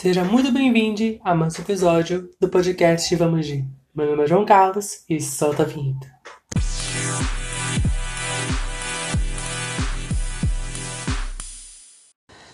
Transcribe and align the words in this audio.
Seja 0.00 0.24
muito 0.24 0.50
bem-vindo 0.50 1.20
a 1.22 1.34
mais 1.34 1.58
um 1.58 1.60
episódio 1.60 2.30
do 2.40 2.48
podcast 2.48 3.14
Vamos 3.16 3.44
de. 3.44 3.66
Meu 3.94 4.06
nome 4.06 4.22
é 4.22 4.26
João 4.26 4.46
Carlos 4.46 5.04
e 5.06 5.20
solta 5.20 5.62
a 5.62 5.66
vinheta. 5.66 6.10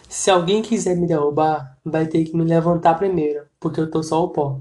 Se 0.09 0.29
alguém 0.29 0.61
quiser 0.61 0.97
me 0.97 1.07
derrubar, 1.07 1.79
vai 1.85 2.09
ter 2.09 2.25
que 2.25 2.37
me 2.37 2.43
levantar 2.43 2.95
primeiro, 2.95 3.47
porque 3.61 3.81
eu 3.81 3.89
tô 3.89 4.03
só 4.03 4.25
o 4.25 4.31
pó. 4.31 4.61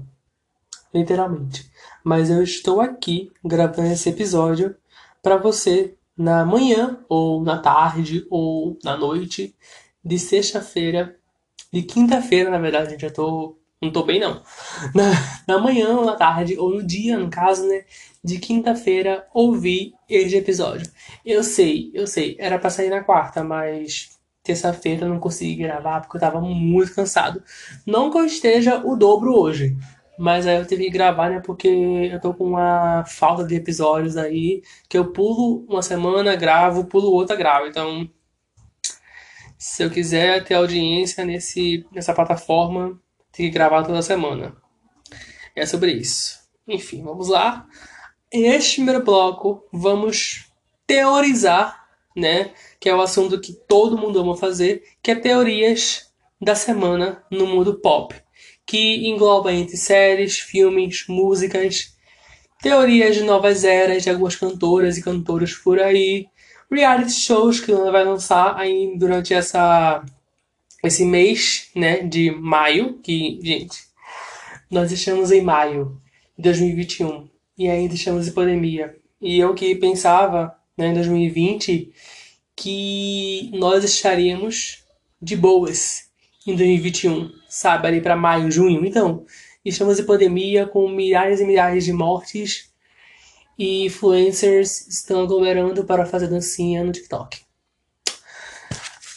Literalmente. 0.94 1.68
Mas 2.04 2.30
eu 2.30 2.40
estou 2.40 2.80
aqui 2.80 3.32
gravando 3.44 3.88
esse 3.88 4.10
episódio 4.10 4.76
para 5.20 5.36
você 5.36 5.96
na 6.16 6.46
manhã, 6.46 7.00
ou 7.08 7.42
na 7.42 7.58
tarde, 7.58 8.24
ou 8.30 8.78
na 8.84 8.96
noite 8.96 9.56
de 10.04 10.20
sexta-feira, 10.20 11.18
de 11.72 11.82
quinta-feira, 11.82 12.50
na 12.50 12.58
verdade, 12.58 12.90
gente, 12.90 13.02
já 13.02 13.10
tô. 13.10 13.58
Não 13.82 13.92
tô 13.92 14.04
bem, 14.04 14.18
não. 14.18 14.42
Na, 14.94 15.12
na 15.46 15.58
manhã, 15.58 16.02
na 16.02 16.16
tarde, 16.16 16.58
ou 16.58 16.70
no 16.70 16.82
dia, 16.82 17.18
no 17.18 17.28
caso, 17.30 17.66
né? 17.68 17.84
De 18.24 18.38
quinta-feira, 18.38 19.26
ouvir 19.34 19.92
esse 20.08 20.36
episódio. 20.36 20.90
Eu 21.24 21.42
sei, 21.42 21.90
eu 21.94 22.06
sei, 22.06 22.36
era 22.38 22.58
pra 22.58 22.70
sair 22.70 22.88
na 22.90 23.04
quarta, 23.04 23.44
mas 23.44 24.16
terça-feira 24.42 25.04
eu 25.04 25.08
não 25.10 25.20
consegui 25.20 25.56
gravar 25.56 26.00
porque 26.00 26.16
eu 26.16 26.20
tava 26.20 26.40
muito 26.40 26.94
cansado. 26.94 27.42
Não 27.86 28.10
que 28.10 28.18
eu 28.18 28.24
esteja 28.24 28.78
o 28.84 28.96
dobro 28.96 29.34
hoje, 29.38 29.76
mas 30.18 30.46
aí 30.46 30.56
eu 30.56 30.66
tive 30.66 30.84
que 30.84 30.90
gravar, 30.90 31.30
né? 31.30 31.40
Porque 31.40 31.68
eu 31.68 32.20
tô 32.20 32.32
com 32.34 32.44
uma 32.44 33.04
falta 33.06 33.44
de 33.44 33.54
episódios 33.54 34.16
aí, 34.16 34.62
que 34.88 34.96
eu 34.96 35.12
pulo 35.12 35.66
uma 35.68 35.82
semana, 35.82 36.34
gravo, 36.36 36.86
pulo 36.86 37.10
outra, 37.12 37.36
gravo. 37.36 37.66
Então, 37.66 38.08
se 39.58 39.82
eu 39.82 39.90
quiser 39.90 40.44
ter 40.44 40.54
audiência 40.54 41.24
nesse, 41.24 41.86
nessa 41.92 42.14
plataforma, 42.14 43.00
tem 43.32 43.46
que 43.46 43.52
gravar 43.52 43.84
toda 43.84 44.02
semana. 44.02 44.56
É 45.54 45.64
sobre 45.64 45.92
isso. 45.92 46.38
Enfim, 46.66 47.02
vamos 47.02 47.28
lá. 47.28 47.66
Neste 48.32 48.76
primeiro 48.76 49.04
bloco, 49.04 49.64
vamos 49.72 50.50
teorizar, 50.86 51.86
né? 52.14 52.52
Que 52.78 52.88
é 52.88 52.94
o 52.94 53.00
assunto 53.00 53.40
que 53.40 53.52
todo 53.52 53.98
mundo 53.98 54.20
ama 54.20 54.36
fazer, 54.36 54.82
que 55.02 55.10
é 55.10 55.14
teorias 55.14 56.12
da 56.40 56.54
semana 56.54 57.24
no 57.30 57.46
mundo 57.46 57.80
pop 57.80 58.14
que 58.66 59.08
engloba 59.08 59.52
entre 59.52 59.76
séries, 59.76 60.40
filmes, 60.40 61.04
músicas, 61.08 61.94
teorias 62.60 63.14
de 63.14 63.22
novas 63.22 63.64
eras 63.64 64.02
de 64.02 64.10
algumas 64.10 64.34
cantoras 64.34 64.98
e 64.98 65.02
cantores 65.02 65.54
por 65.54 65.78
aí, 65.78 66.26
reality 66.70 67.12
shows 67.12 67.60
que 67.60 67.72
ela 67.72 67.90
vai 67.90 68.04
lançar 68.04 68.56
aí 68.56 68.96
durante 68.98 69.34
essa 69.34 70.04
esse 70.82 71.04
mês, 71.04 71.70
né, 71.74 72.02
de 72.02 72.30
maio, 72.30 72.98
que, 73.02 73.40
gente, 73.42 73.78
nós 74.70 74.92
estamos 74.92 75.32
em 75.32 75.40
maio 75.40 76.00
de 76.36 76.44
2021 76.44 77.28
e 77.58 77.68
ainda 77.68 77.94
estamos 77.94 78.28
em 78.28 78.32
pandemia. 78.32 78.96
E 79.20 79.38
eu 79.38 79.52
que 79.54 79.74
pensava, 79.74 80.54
né, 80.76 80.88
em 80.88 80.94
2020 80.94 81.92
que 82.54 83.50
nós 83.54 83.82
estaríamos 83.82 84.84
de 85.20 85.36
boas 85.36 86.08
em 86.46 86.54
2021 86.54 87.32
sabe, 87.48 87.88
ali 87.88 88.00
para 88.00 88.16
maio, 88.16 88.50
junho. 88.50 88.84
Então, 88.84 89.24
estamos 89.64 89.98
em 89.98 90.04
pandemia 90.04 90.66
com 90.66 90.88
milhares 90.88 91.40
e 91.40 91.44
milhares 91.44 91.84
de 91.84 91.92
mortes 91.92 92.70
e 93.58 93.86
influencers 93.86 94.86
estão 94.86 95.22
aglomerando 95.22 95.84
para 95.84 96.06
fazer 96.06 96.28
dancinha 96.28 96.84
no 96.84 96.92
TikTok. 96.92 97.38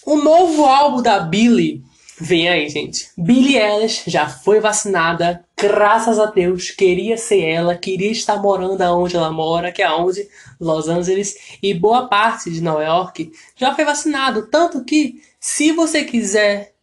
O 0.06 0.16
novo 0.16 0.66
álbum 0.66 1.02
da 1.02 1.20
Billie 1.20 1.84
vem 2.20 2.50
aí, 2.50 2.70
gente. 2.70 3.10
Billie 3.17 3.58
Eilish 3.58 4.04
já 4.08 4.28
foi 4.28 4.60
vacinada, 4.60 5.45
graças 5.58 6.17
a 6.17 6.26
Deus. 6.26 6.72
Queria 6.72 7.17
ser 7.17 7.42
ela, 7.42 7.78
queria 7.78 8.12
estar 8.12 8.42
morando 8.42 8.82
aonde 8.82 9.16
ela 9.16 9.32
mora, 9.32 9.72
que 9.72 9.82
é 9.82 9.92
onde? 9.92 10.28
Los 10.60 10.88
Angeles. 10.88 11.58
E 11.61 11.73
boa 11.73 12.08
parte 12.08 12.49
de 12.49 12.61
Nova 12.61 12.83
York 12.83 13.32
já 13.55 13.76
foi 13.76 13.86
vacinado. 13.86 14.48
Tanto 14.48 14.83
que, 14.83 15.22
se 15.39 15.72
você 15.72 16.04
quiser, 16.04 16.73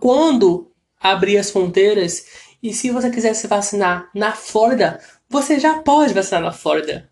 quando 0.00 0.70
abrir 1.00 1.38
as 1.38 1.50
fronteiras. 1.50 2.26
E 2.62 2.74
se 2.74 2.90
você 2.90 3.10
quiser 3.10 3.34
se 3.34 3.46
vacinar 3.46 4.10
na 4.14 4.32
Flórida, 4.32 5.00
você 5.30 5.60
já 5.60 5.78
pode 5.78 6.12
vacinar 6.12 6.42
na 6.42 6.52
Flórida. 6.52 7.08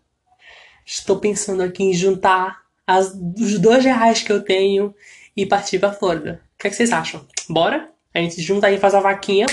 Estou 0.85 1.19
pensando 1.19 1.63
aqui 1.63 1.83
em 1.83 1.93
juntar 1.93 2.61
as, 2.85 3.13
os 3.39 3.57
dois 3.57 3.85
reais 3.85 4.21
que 4.21 4.31
eu 4.31 4.43
tenho 4.43 4.93
e 5.35 5.45
partir 5.45 5.79
para 5.79 5.93
Flórida. 5.93 6.41
O 6.55 6.57
que, 6.59 6.67
é 6.67 6.69
que, 6.69 6.75
vocês 6.75 6.91
acham? 6.91 7.25
Bora? 7.49 7.89
A 8.13 8.19
gente 8.19 8.41
junta 8.41 8.67
aí, 8.67 8.77
faz 8.77 8.93
a 8.93 8.99
vaquinha, 8.99 9.45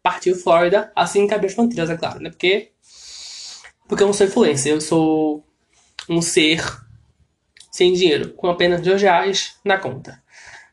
partiu 0.00 0.36
Flórida, 0.36 0.92
assim 0.94 1.26
que 1.26 1.34
abrir 1.34 1.48
as 1.48 1.54
fronteiras, 1.54 1.90
é 1.90 1.96
claro, 1.96 2.20
né? 2.20 2.30
Porque, 2.30 2.70
porque 3.88 4.02
eu 4.04 4.06
não 4.06 4.14
sou 4.14 4.26
influencer, 4.26 4.72
eu 4.72 4.80
sou 4.80 5.44
um 6.08 6.22
ser 6.22 6.62
sem 7.72 7.92
dinheiro, 7.94 8.32
com 8.34 8.48
apenas 8.48 8.80
dois 8.80 9.02
reais 9.02 9.56
na 9.64 9.76
conta. 9.76 10.22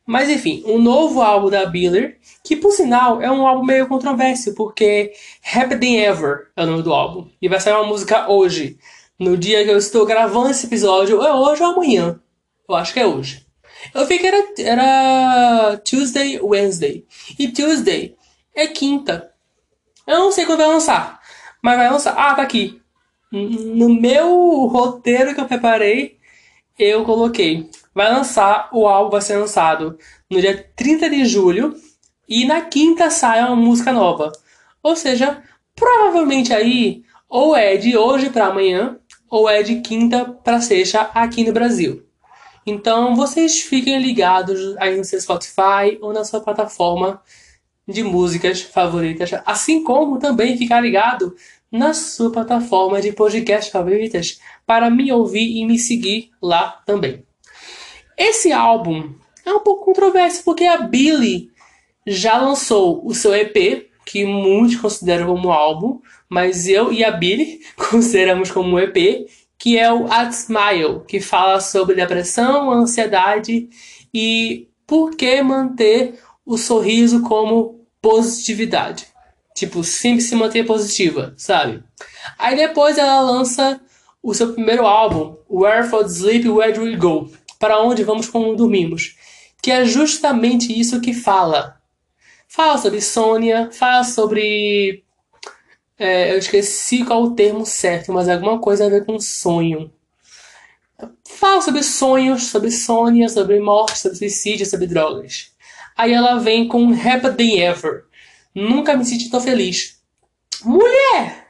Mas 0.06 0.30
enfim, 0.30 0.62
um 0.68 0.78
novo 0.80 1.22
álbum 1.22 1.50
da 1.50 1.66
Biller, 1.66 2.20
que 2.46 2.56
por 2.56 2.72
sinal 2.72 3.22
é 3.22 3.30
um 3.30 3.46
álbum 3.46 3.66
meio 3.66 3.88
controverso, 3.88 4.54
porque 4.54 5.12
Happy 5.54 5.78
Than 5.78 5.98
Ever 5.98 6.52
é 6.56 6.64
o 6.64 6.68
nome 6.68 6.84
do 6.84 6.94
álbum. 6.94 7.28
E 7.42 7.50
vai 7.50 7.60
sair 7.60 7.74
uma 7.74 7.88
música 7.88 8.30
hoje. 8.30 8.78
No 9.20 9.36
dia 9.36 9.64
que 9.64 9.72
eu 9.72 9.78
estou 9.78 10.06
gravando 10.06 10.52
esse 10.52 10.68
episódio, 10.68 11.24
é 11.24 11.34
hoje 11.34 11.64
ou 11.64 11.72
amanhã? 11.72 12.20
Eu 12.70 12.76
acho 12.76 12.94
que 12.94 13.00
é 13.00 13.06
hoje. 13.06 13.46
Eu 13.94 14.06
vi 14.06 14.20
que 14.20 14.28
era, 14.28 14.46
era 14.60 15.78
Tuesday, 15.78 16.40
Wednesday. 16.40 17.06
E 17.40 17.48
Tuesday 17.48 18.16
é 18.54 18.68
quinta. 18.68 19.32
Eu 20.06 20.20
não 20.20 20.32
sei 20.32 20.46
quando 20.46 20.60
vai 20.60 20.68
lançar, 20.68 21.20
mas 21.64 21.78
vai 21.78 21.90
lançar. 21.90 22.14
Ah, 22.16 22.36
tá 22.36 22.44
aqui. 22.44 22.80
No 23.32 23.90
meu 23.90 24.68
roteiro 24.68 25.34
que 25.34 25.42
eu 25.42 25.46
preparei, 25.46 26.20
eu 26.78 27.04
coloquei 27.04 27.70
vai 27.96 28.12
lançar, 28.12 28.70
o 28.74 28.86
álbum 28.86 29.12
vai 29.12 29.22
ser 29.22 29.38
lançado 29.38 29.98
no 30.30 30.42
dia 30.42 30.70
30 30.76 31.10
de 31.10 31.24
julho 31.24 31.74
e 32.28 32.46
na 32.46 32.62
quinta 32.62 33.10
sai 33.10 33.42
uma 33.44 33.56
música 33.56 33.92
nova. 33.92 34.32
Ou 34.82 34.96
seja, 34.96 35.42
provavelmente 35.76 36.54
aí 36.54 37.04
ou 37.28 37.56
é 37.56 37.76
de 37.78 37.98
hoje 37.98 38.30
para 38.30 38.48
amanhã 38.48 38.98
ou 39.30 39.50
é 39.50 39.64
de 39.64 39.82
quinta 39.82 40.26
para 40.26 40.62
sexta 40.62 41.02
aqui 41.14 41.44
no 41.44 41.52
Brasil. 41.52 42.04
Então 42.66 43.16
vocês 43.16 43.62
fiquem 43.62 44.00
ligados 44.00 44.76
aí 44.78 44.98
no 44.98 45.04
seu 45.04 45.20
Spotify 45.22 45.98
ou 46.02 46.14
na 46.14 46.24
sua 46.24 46.40
plataforma 46.40 47.22
de 47.88 48.04
músicas 48.04 48.62
favoritas, 48.62 49.32
assim 49.46 49.84
como 49.84 50.18
também 50.18 50.58
ficar 50.58 50.82
ligado 50.82 51.36
na 51.72 51.94
sua 51.94 52.32
plataforma 52.32 53.02
de 53.02 53.12
podcast 53.12 53.72
favoritas 53.72 54.40
para 54.66 54.90
me 54.90 55.12
ouvir 55.12 55.58
e 55.58 55.66
me 55.66 55.78
seguir 55.78 56.32
lá 56.42 56.82
também. 56.86 57.24
Esse 58.18 58.52
álbum 58.52 59.14
é 59.46 59.54
um 59.54 59.60
pouco 59.60 59.86
controverso 59.86 60.44
porque 60.44 60.64
a 60.64 60.78
Billie 60.78 61.52
já 62.06 62.38
lançou 62.40 63.06
o 63.06 63.14
seu 63.14 63.34
EP, 63.36 63.90
que 64.06 64.26
muitos 64.26 64.76
consideram 64.78 65.28
como 65.28 65.52
álbum, 65.52 66.00
mas 66.30 66.68
eu 66.68 66.94
e 66.94 67.04
a 67.04 67.12
Billie 67.12 67.62
consideramos 67.90 68.52
como 68.52 68.80
EP, 68.80 69.28
que 69.58 69.78
é 69.78 69.92
o 69.92 70.12
At 70.12 70.32
Smile, 70.32 71.02
que 71.08 71.20
fala 71.20 71.60
sobre 71.60 71.96
depressão, 71.96 72.72
ansiedade 72.72 73.70
e 74.14 74.68
por 74.86 75.16
que 75.16 75.42
manter 75.42 76.20
o 76.46 76.58
sorriso 76.58 77.22
como 77.22 77.82
positividade. 78.02 79.08
Tipo, 79.56 79.84
sempre 79.84 80.22
se 80.22 80.36
manter 80.36 80.66
positiva, 80.66 81.34
sabe? 81.38 81.82
Aí 82.38 82.56
depois 82.56 82.98
ela 82.98 83.22
lança 83.22 83.82
o 84.22 84.34
seu 84.34 84.54
primeiro 84.54 84.86
álbum, 84.86 85.38
Where 85.50 85.88
for 85.88 86.06
Sleep, 86.06 86.48
Where 86.50 86.74
Do 86.74 86.84
We 86.84 86.96
Go? 86.96 87.32
para 87.60 87.82
onde 87.82 88.04
vamos 88.04 88.28
quando 88.28 88.56
dormimos, 88.56 89.16
que 89.62 89.72
é 89.72 89.86
justamente 89.86 90.78
isso 90.78 91.02
que 91.02 91.14
fala. 91.14 91.82
Fala 92.48 92.78
sobre 92.78 93.02
Sônia, 93.02 93.70
fala 93.72 94.04
sobre. 94.04 95.04
É, 95.98 96.34
eu 96.34 96.38
esqueci 96.38 97.04
qual 97.06 97.24
o 97.24 97.36
termo 97.36 97.66
certo, 97.66 98.12
mas 98.14 98.28
alguma 98.28 98.60
coisa 98.60 98.86
a 98.86 98.90
ver 98.90 99.06
com 99.06 99.20
sonho. 99.20 99.92
Fala 101.28 101.62
sobre 101.62 101.84
sonhos, 101.84 102.48
sobre 102.48 102.72
Sônia, 102.72 103.28
sobre 103.28 103.60
morte, 103.60 104.00
sobre 104.00 104.18
suicídio, 104.18 104.66
sobre 104.66 104.88
drogas. 104.88 105.54
Aí 105.98 106.14
ela 106.14 106.38
vem 106.38 106.68
com 106.68 106.92
Happy 106.92 107.36
Than 107.36 107.60
Ever. 107.60 108.06
Nunca 108.54 108.96
me 108.96 109.06
senti 109.06 109.30
tão 109.30 109.42
feliz. 109.42 110.02
Mulher! 110.64 111.50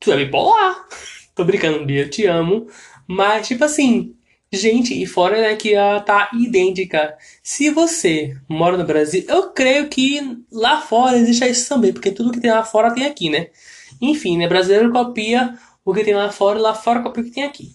Tu 0.00 0.12
é 0.12 0.16
bipolar. 0.16 0.86
Tô 1.34 1.44
brincando, 1.44 1.84
Bia, 1.84 2.02
eu 2.02 2.10
te 2.10 2.26
amo. 2.26 2.66
Mas, 3.06 3.48
tipo 3.48 3.64
assim, 3.64 4.17
Gente, 4.50 5.00
e 5.00 5.04
fora 5.06 5.40
né, 5.40 5.56
que 5.56 5.74
ela 5.74 6.00
tá 6.00 6.30
idêntica. 6.32 7.16
Se 7.42 7.70
você 7.70 8.34
mora 8.48 8.78
no 8.78 8.84
Brasil, 8.84 9.24
eu 9.28 9.50
creio 9.50 9.88
que 9.88 10.42
lá 10.50 10.80
fora 10.80 11.18
existe 11.18 11.46
isso 11.48 11.68
também, 11.68 11.92
porque 11.92 12.10
tudo 12.10 12.32
que 12.32 12.40
tem 12.40 12.50
lá 12.50 12.64
fora 12.64 12.94
tem 12.94 13.04
aqui, 13.04 13.28
né? 13.28 13.48
Enfim, 14.00 14.38
né? 14.38 14.48
Brasileiro 14.48 14.90
copia 14.90 15.54
o 15.84 15.92
que 15.92 16.04
tem 16.04 16.14
lá 16.14 16.30
fora, 16.32 16.58
lá 16.58 16.74
fora 16.74 17.02
copia 17.02 17.22
o 17.22 17.26
que 17.26 17.32
tem 17.32 17.44
aqui. 17.44 17.72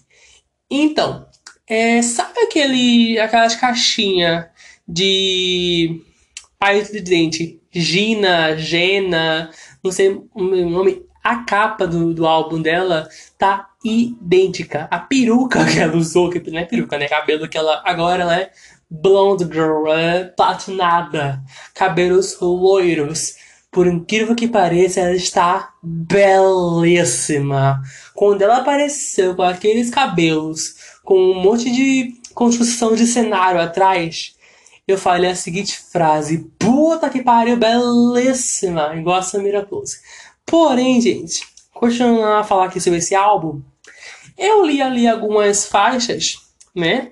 Então, 0.70 1.28
é, 1.68 2.02
sabe 2.02 2.40
aquele, 2.40 3.20
aquelas 3.20 3.56
caixinhas 3.56 4.46
de 4.88 6.02
a 6.60 6.72
dente 7.02 7.62
Gina, 7.72 8.56
Gena, 8.58 9.50
não 9.84 9.92
sei 9.92 10.22
o 10.34 10.70
nome. 10.70 11.06
A 11.24 11.44
capa 11.44 11.88
do, 11.88 12.14
do 12.14 12.26
álbum 12.28 12.62
dela 12.62 13.08
tá 13.38 13.70
idêntica. 13.84 14.88
A 14.90 15.00
peruca 15.00 15.66
que 15.66 15.80
ela 15.80 15.96
usou, 15.96 16.30
que 16.30 16.40
não 16.52 16.60
é 16.60 16.66
peruca, 16.66 16.98
né? 16.98 17.08
Cabelo 17.08 17.48
que 17.48 17.58
ela. 17.58 17.82
Agora 17.86 18.24
ela 18.24 18.38
é 18.38 18.52
blonde 18.90 19.46
girl, 19.46 19.88
é 19.88 20.26
platinada. 20.26 21.42
Cabelos 21.74 22.38
loiros. 22.40 23.36
Por 23.72 23.88
incrível 23.88 24.36
que 24.36 24.48
pareça, 24.48 25.00
ela 25.00 25.16
está 25.16 25.74
belíssima. 25.82 27.82
Quando 28.14 28.44
ela 28.44 28.58
apareceu 28.58 29.36
com 29.36 29.42
aqueles 29.42 29.90
cabelos, 29.90 30.76
com 31.04 31.16
um 31.16 31.42
monte 31.42 31.72
de 31.72 32.14
construção 32.36 32.94
de 32.94 33.08
cenário 33.08 33.60
atrás, 33.60 34.36
eu 34.88 34.98
falei 34.98 35.32
a 35.32 35.36
seguinte 35.36 35.80
frase: 35.92 36.52
Puta 36.60 37.10
que 37.10 37.24
pariu, 37.24 37.58
belíssima! 37.58 38.96
Igual 38.96 39.18
a 39.18 39.22
Samira 39.24 39.66
Close. 39.66 39.98
Porém, 40.46 41.02
gente, 41.02 41.48
continuando 41.74 42.26
a 42.26 42.44
falar 42.44 42.66
aqui 42.66 42.80
sobre 42.80 43.00
esse 43.00 43.16
álbum, 43.16 43.62
eu 44.38 44.66
li 44.66 44.82
ali 44.82 45.08
algumas 45.08 45.66
faixas, 45.66 46.36
né? 46.76 47.12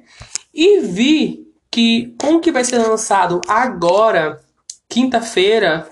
E 0.53 0.81
vi 0.81 1.47
que 1.69 2.15
um 2.23 2.39
que 2.39 2.51
vai 2.51 2.63
ser 2.63 2.79
lançado 2.79 3.41
agora, 3.47 4.41
quinta-feira, 4.89 5.89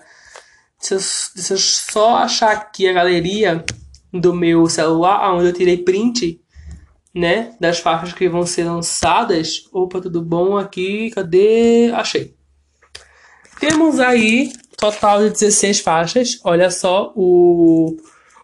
eu, 0.91 0.99
se 0.99 1.53
eu 1.53 1.57
só 1.57 2.17
achar 2.17 2.51
aqui 2.51 2.87
a 2.87 2.93
galeria 2.93 3.63
do 4.11 4.33
meu 4.33 4.67
celular, 4.67 5.33
onde 5.33 5.47
eu 5.47 5.53
tirei 5.53 5.77
print, 5.77 6.41
né, 7.13 7.55
das 7.59 7.79
faixas 7.79 8.13
que 8.13 8.29
vão 8.29 8.45
ser 8.45 8.65
lançadas. 8.65 9.67
Opa, 9.71 10.01
tudo 10.01 10.21
bom 10.21 10.57
aqui? 10.57 11.11
Cadê? 11.11 11.91
Achei. 11.93 12.35
Temos 13.59 13.99
aí 13.99 14.53
total 14.77 15.23
de 15.23 15.31
16 15.31 15.79
faixas. 15.81 16.39
Olha 16.43 16.71
só, 16.71 17.11
o, 17.15 17.97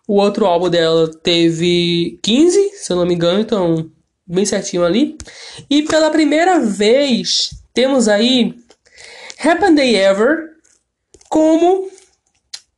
o 0.08 0.16
outro 0.16 0.46
álbum 0.46 0.70
dela 0.70 1.10
teve 1.24 2.20
15, 2.22 2.72
se 2.76 2.92
eu 2.92 2.98
não 2.98 3.06
me 3.06 3.14
engano, 3.14 3.40
então 3.40 3.90
bem 4.26 4.46
certinho 4.46 4.84
ali. 4.84 5.18
E 5.70 5.84
pela 5.84 6.10
primeira 6.10 6.60
vez 6.60 7.52
temos 7.74 8.08
aí 8.08 8.56
Happen 9.44 9.76
Day 9.76 9.96
Ever 9.96 10.50
como 11.30 11.90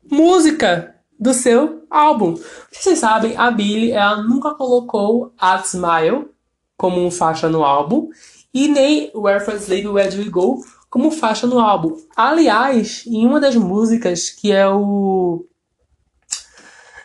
música 0.09 0.95
do 1.19 1.33
seu 1.33 1.85
álbum. 1.89 2.39
Vocês 2.71 2.99
sabem, 2.99 3.35
a 3.37 3.51
Billie 3.51 3.91
ela 3.91 4.21
nunca 4.23 4.53
colocou 4.53 5.33
a 5.37 5.57
Smile 5.57 6.29
como 6.77 7.09
faixa 7.09 7.49
no 7.49 7.63
álbum 7.63 8.09
e 8.53 8.67
nem 8.67 9.11
Where 9.13 9.43
for 9.43 9.55
Slave 9.55 9.87
Where 9.87 10.15
Do 10.15 10.23
We 10.23 10.29
Go 10.29 10.63
como 10.89 11.11
faixa 11.11 11.45
no 11.45 11.59
álbum. 11.59 11.97
Aliás, 12.15 13.03
em 13.05 13.25
uma 13.25 13.39
das 13.39 13.55
músicas 13.55 14.29
que 14.29 14.51
é 14.51 14.67
o 14.67 15.45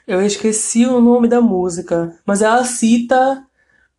eu 0.06 0.20
esqueci 0.22 0.86
o 0.86 1.00
nome 1.00 1.28
da 1.28 1.40
música, 1.40 2.16
mas 2.26 2.42
ela 2.42 2.64
cita 2.64 3.44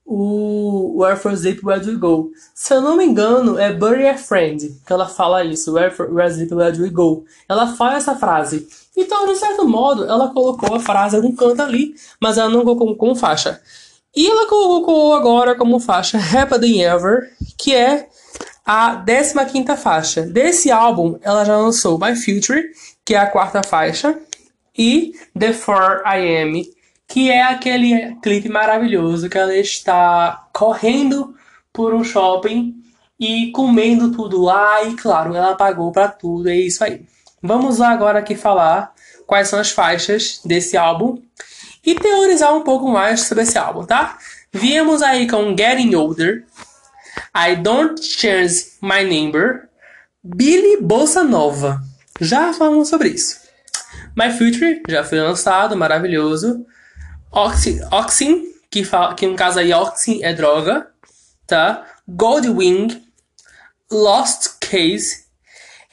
o 0.06 1.02
Where 1.02 1.18
for 1.18 1.36
Zip 1.36 1.66
Where 1.66 1.82
Do 1.82 1.92
We 1.92 1.98
Go. 1.98 2.32
Se 2.54 2.74
eu 2.74 2.82
não 2.82 2.98
me 2.98 3.06
engano, 3.06 3.58
é 3.58 3.74
Bury 3.74 4.08
a 4.08 4.18
Friend 4.18 4.82
que 4.86 4.94
ela 4.94 5.08
fala 5.08 5.44
isso, 5.44 5.74
Where 5.74 5.92
for 5.92 6.12
Where 6.14 6.32
Zip 6.32 6.54
Where 6.54 6.76
Do 6.76 6.84
We 6.84 6.90
Go. 6.90 7.26
Ela 7.48 7.74
fala 7.76 7.96
essa 7.96 8.16
frase. 8.16 8.68
Então, 8.96 9.26
de 9.26 9.36
certo 9.36 9.68
modo, 9.68 10.04
ela 10.04 10.28
colocou 10.34 10.76
a 10.76 10.80
frase 10.80 11.20
no 11.20 11.34
canto 11.34 11.62
ali, 11.62 11.96
mas 12.20 12.38
ela 12.38 12.50
não 12.50 12.64
colocou 12.64 12.96
como, 12.96 13.16
faixa. 13.16 13.62
E 14.16 14.28
ela 14.28 14.48
colocou 14.48 15.14
agora 15.14 15.56
como 15.56 15.80
faixa 15.80 16.20
Happening 16.20 16.82
Ever, 16.82 17.32
que 17.58 17.74
é 17.74 18.08
a 18.66 19.04
15 19.04 19.76
faixa. 19.78 20.22
Desse 20.22 20.70
álbum, 20.70 21.18
ela 21.22 21.44
já 21.44 21.58
lançou 21.58 22.00
My 22.00 22.16
Future, 22.16 22.64
que 23.04 23.16
é 23.16 23.18
a 23.18 23.26
quarta 23.26 23.64
faixa, 23.64 24.18
e 24.78 25.14
The 25.38 25.54
For 25.54 26.04
I 26.06 26.42
Am, 26.42 26.64
que 27.08 27.30
é 27.30 27.44
aquele 27.44 28.16
clipe 28.22 28.50
maravilhoso 28.50 29.30
que 29.30 29.38
ela 29.38 29.56
está 29.56 30.48
correndo 30.52 31.36
por 31.72 31.94
um 31.94 32.04
shopping 32.04 32.76
e 33.20 33.52
comendo 33.52 34.12
tudo 34.12 34.42
lá 34.42 34.84
e 34.84 34.96
claro, 34.96 35.36
ela 35.36 35.56
pagou 35.56 35.92
para 35.92 36.08
tudo, 36.08 36.50
é 36.50 36.56
isso 36.56 36.84
aí. 36.84 37.06
Vamos 37.42 37.82
agora 37.82 38.20
aqui 38.20 38.36
falar 38.36 38.94
quais 39.28 39.48
são 39.48 39.60
as 39.60 39.72
faixas 39.72 40.42
desse 40.44 40.78
álbum 40.78 41.22
e 41.86 41.96
teorizar 41.96 42.56
um 42.56 42.62
pouco 42.62 42.90
mais 42.90 43.22
sobre 43.22 43.44
esse 43.44 43.58
álbum, 43.58 43.86
tá? 43.86 44.18
Viemos 44.52 45.02
aí 45.02 45.28
com 45.28 45.56
Getting 45.58 45.96
Older, 45.96 46.46
I 47.36 47.56
Don't 47.56 48.02
Change 48.02 48.74
My 48.82 49.04
Number, 49.04 49.68
Billy 50.24 50.82
Bossa 50.82 51.24
Nova. 51.24 51.82
Já 52.22 52.54
falamos 52.54 52.88
sobre 52.88 53.10
isso. 53.10 53.43
My 54.16 54.32
Future 54.32 54.82
já 54.88 55.04
foi 55.04 55.20
lançado, 55.20 55.76
maravilhoso. 55.76 56.66
Oxy, 57.32 57.82
Oxin, 57.92 58.54
que, 58.70 58.84
fala, 58.84 59.16
que 59.16 59.26
no 59.26 59.36
caso 59.36 59.60
aí 59.60 59.74
Oxin 59.74 60.24
é 60.24 60.34
droga, 60.34 60.88
tá? 61.48 61.86
Goldwing, 62.08 63.04
Lost 63.92 64.60
Case, 64.60 65.26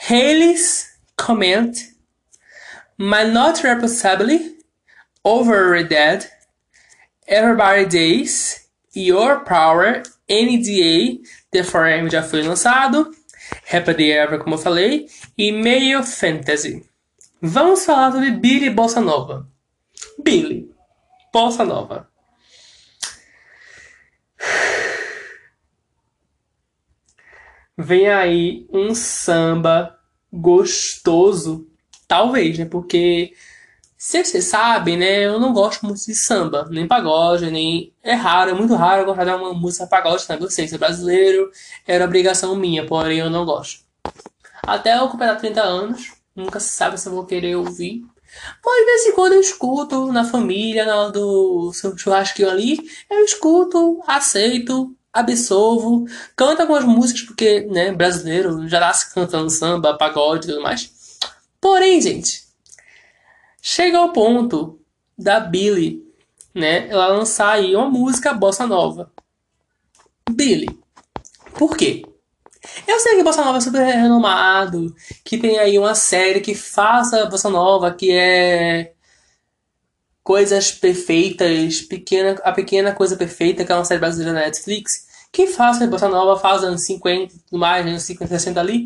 Haley's 0.09 0.87
Comment, 1.17 1.73
My 2.99 3.25
Not 3.25 3.63
Reposably, 3.63 4.59
Overrated, 5.25 6.29
Everybody 7.27 7.87
Days, 7.87 8.69
Your 8.95 9.45
Power, 9.45 10.03
NDA, 10.29 11.21
The 11.51 11.63
Forever 11.63 12.11
já 12.11 12.23
foi 12.23 12.43
lançado, 12.43 13.11
Happy 13.73 14.11
Ever, 14.11 14.39
como 14.39 14.55
eu 14.55 14.59
falei, 14.59 15.07
e 15.37 15.53
Meio 15.53 16.03
Fantasy. 16.03 16.90
Vamos 17.43 17.87
falar 17.87 18.13
sobre 18.13 18.31
Billy 18.33 18.69
Bossa 18.69 19.01
Nova. 19.01 19.49
Billy. 20.23 20.71
Bossa 21.33 21.65
Nova. 21.65 22.09
Vem 27.79 28.11
aí 28.11 28.67
um 28.71 28.95
samba 28.95 29.99
gostoso, 30.31 31.67
talvez, 32.07 32.59
né? 32.59 32.67
Porque 32.67 33.33
se 33.97 34.23
vocês 34.23 34.45
sabem, 34.45 34.99
né? 34.99 35.25
Eu 35.25 35.41
não 35.41 35.55
gosto 35.55 35.87
muito 35.87 36.05
de 36.05 36.15
samba, 36.15 36.69
nem 36.71 36.87
pagode, 36.87 37.51
nem. 37.51 37.95
É 38.03 38.13
raro, 38.13 38.51
é 38.51 38.55
muito 38.55 38.75
raro 38.75 39.03
eu 39.03 39.07
gostar 39.07 39.25
de 39.25 39.31
uma 39.31 39.55
música 39.55 39.87
pagode, 39.87 40.27
né? 40.29 40.37
Eu 40.39 40.51
sei, 40.51 40.69
ser 40.69 40.77
brasileiro 40.77 41.51
era 41.87 42.05
obrigação 42.05 42.55
minha, 42.55 42.85
porém 42.87 43.21
eu 43.21 43.31
não 43.31 43.47
gosto. 43.47 43.83
Até 44.63 44.99
eu 44.99 45.09
completar 45.09 45.39
30 45.39 45.63
anos, 45.63 46.20
nunca 46.35 46.61
se 46.61 46.71
sabe 46.71 46.99
se 46.99 47.09
eu 47.09 47.13
vou 47.13 47.27
querer 47.27 47.57
ouvir. 47.57 48.05
Mas 48.65 48.79
de 48.79 48.85
vez 48.85 49.07
em 49.07 49.13
quando 49.13 49.33
eu 49.33 49.41
escuto 49.41 50.13
na 50.13 50.25
família, 50.25 50.87
na 50.87 50.97
hora 50.97 51.13
do 51.13 51.73
seu 51.73 51.97
churrasquinho 51.97 52.49
ali, 52.49 52.79
eu 53.11 53.25
escuto, 53.25 54.01
aceito, 54.07 54.95
absolvo, 55.13 56.07
canto 56.37 56.63
algumas 56.63 56.85
músicas, 56.85 57.23
porque, 57.23 57.63
né, 57.63 57.93
brasileiro 57.93 58.69
já 58.69 58.79
nasce 58.79 59.13
cantando 59.13 59.51
samba, 59.51 59.99
pagode 59.99 60.47
e 60.47 60.51
tudo 60.51 60.63
mais. 60.63 61.19
Porém, 61.61 62.01
gente, 62.01 62.45
chega 63.61 63.99
ao 63.99 64.13
ponto 64.13 64.81
da 65.19 65.41
Billy, 65.41 66.03
né, 66.55 66.89
ela 66.89 67.09
lançar 67.09 67.53
aí 67.53 67.75
uma 67.75 67.91
música 67.91 68.33
bossa 68.33 68.67
nova. 68.67 69.13
Billy. 70.31 70.69
Por 71.55 71.77
quê? 71.77 72.05
Eu 72.87 73.01
sei 73.01 73.17
que 73.17 73.23
Bossa 73.23 73.45
Nova 73.45 73.59
é 73.59 73.61
super 73.61 73.83
renomado, 73.83 74.95
que 75.25 75.39
tem 75.39 75.59
aí 75.59 75.79
uma 75.79 75.95
série 75.95 76.41
que 76.41 76.55
faça 76.55 77.27
Bossa 77.27 77.49
Nova, 77.49 77.93
que 77.93 78.11
é 78.13 78.93
Coisas 80.23 80.71
Perfeitas, 80.71 81.81
pequena, 81.81 82.39
a 82.45 82.53
Pequena 82.53 82.95
Coisa 82.95 83.17
Perfeita, 83.17 83.65
que 83.65 83.73
é 83.73 83.75
uma 83.75 83.85
série 83.85 84.01
brasileira 84.01 84.33
na 84.33 84.45
Netflix, 84.45 85.09
que 85.33 85.47
faça 85.47 85.87
Bossa 85.87 86.09
Nova, 86.09 86.39
faz 86.39 86.63
anos 86.63 86.83
50 86.83 87.35
e 87.35 87.39
tudo 87.39 87.59
mais, 87.59 87.87
anos 87.87 88.03
50, 88.03 88.29
60 88.29 88.61
ali. 88.61 88.85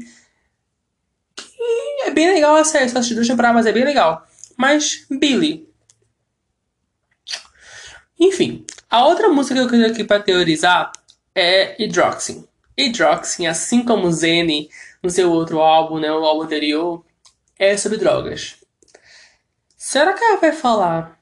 Que 1.35 2.05
é 2.05 2.11
bem 2.11 2.33
legal 2.33 2.55
a 2.55 2.65
série, 2.65 2.89
só 2.89 2.99
assisti 2.99 3.15
duas 3.15 3.27
temporadas, 3.27 3.57
mas 3.57 3.67
é 3.67 3.73
bem 3.73 3.85
legal. 3.85 4.25
Mas, 4.57 5.05
Billy. 5.11 5.69
Enfim, 8.19 8.65
a 8.89 9.05
outra 9.05 9.29
música 9.29 9.55
que 9.57 9.61
eu 9.61 9.69
queria 9.69 9.89
aqui 9.89 10.05
pra 10.05 10.21
teorizar 10.21 10.93
é 11.35 11.83
Hydroxyn, 12.79 13.47
assim 13.47 13.85
como 13.85 14.11
Zene 14.13 14.69
no 15.03 15.11
seu 15.11 15.31
outro 15.31 15.61
álbum, 15.61 15.99
né, 15.99 16.11
o 16.11 16.25
álbum 16.25 16.43
anterior, 16.43 17.05
é 17.59 17.77
sobre 17.77 17.99
drogas. 17.99 18.57
Será 19.77 20.13
que 20.13 20.25
ela 20.25 20.41
vai 20.41 20.53
falar 20.53 21.21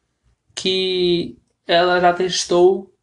que 0.54 1.36
ela 1.66 2.00
já 2.00 2.12
testou 2.12 2.94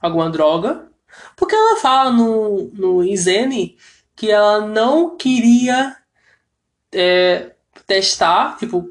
alguma 0.00 0.30
droga? 0.30 0.88
Porque 1.36 1.54
ela 1.54 1.76
fala 1.76 2.10
no, 2.10 2.70
no 2.72 3.16
Zene 3.16 3.76
que 4.14 4.30
ela 4.30 4.66
não 4.66 5.16
queria 5.16 5.96
é, 6.92 7.54
testar, 7.86 8.56
tipo, 8.58 8.88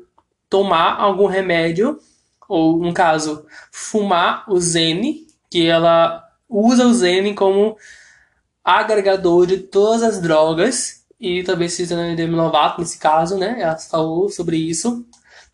tomar 0.50 1.00
algum 1.00 1.28
remédio, 1.28 2.00
ou 2.48 2.80
no 2.80 2.94
caso, 2.94 3.46
fumar 3.72 4.44
o 4.51 4.60
Zene, 4.60 5.28
que 5.50 5.68
ela 5.68 6.28
usa 6.50 6.88
o 6.88 6.94
Zene 6.94 7.34
como 7.36 7.78
agregador 8.78 9.48
de 9.48 9.58
todas 9.58 10.04
as 10.04 10.22
drogas 10.22 11.04
e 11.20 11.44
talvez 11.44 11.74
seja 11.74 11.96
Demi 12.16 12.36
Lovato 12.36 12.80
nesse 12.80 12.98
caso, 12.98 13.38
né? 13.38 13.58
Ela 13.60 13.78
falou 13.78 14.30
sobre 14.30 14.58
isso 14.58 15.06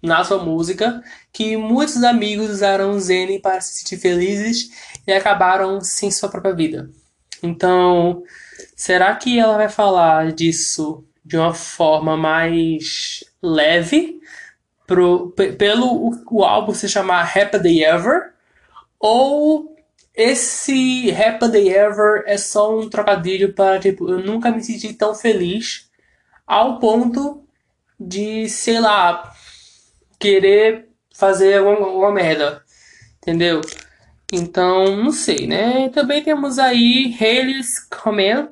na 0.01 0.23
sua 0.23 0.37
música, 0.37 1.01
que 1.33 1.57
muitos 1.57 2.03
amigos 2.03 2.49
usaram 2.49 2.99
Zen 2.99 3.39
para 3.39 3.59
se 3.61 3.79
sentir 3.79 3.97
felizes 3.97 4.69
e 5.07 5.11
acabaram 5.11 5.81
sem 5.81 6.11
sua 6.11 6.29
própria 6.29 6.53
vida. 6.53 6.89
Então, 7.41 8.21
será 8.75 9.15
que 9.15 9.39
ela 9.39 9.57
vai 9.57 9.69
falar 9.69 10.31
disso 10.31 11.03
de 11.23 11.37
uma 11.37 11.53
forma 11.53 12.15
mais 12.15 13.23
leve, 13.41 14.19
pro, 14.85 15.31
pelo 15.31 15.87
o, 15.87 16.23
o 16.29 16.43
álbum 16.43 16.73
se 16.73 16.87
chamar 16.87 17.23
Happy 17.35 17.57
Day 17.57 17.83
Ever? 17.83 18.33
Ou 18.99 19.74
esse 20.15 21.11
Happy 21.11 21.49
Day 21.49 21.69
Ever 21.69 22.23
é 22.25 22.37
só 22.37 22.77
um 22.77 22.89
trocadilho 22.89 23.53
para, 23.53 23.79
tipo, 23.79 24.09
eu 24.09 24.19
nunca 24.19 24.51
me 24.51 24.63
senti 24.63 24.93
tão 24.93 25.13
feliz 25.13 25.89
ao 26.47 26.79
ponto 26.79 27.43
de, 27.99 28.47
sei 28.49 28.79
lá, 28.79 29.33
querer 30.19 30.89
fazer 31.13 31.57
alguma, 31.57 31.87
alguma 31.87 32.11
merda. 32.11 32.63
Entendeu? 33.17 33.61
Então, 34.31 34.95
não 34.97 35.11
sei, 35.11 35.47
né? 35.47 35.89
Também 35.89 36.23
temos 36.23 36.59
aí 36.59 37.15
Haley's 37.19 37.79
Comment. 37.79 38.49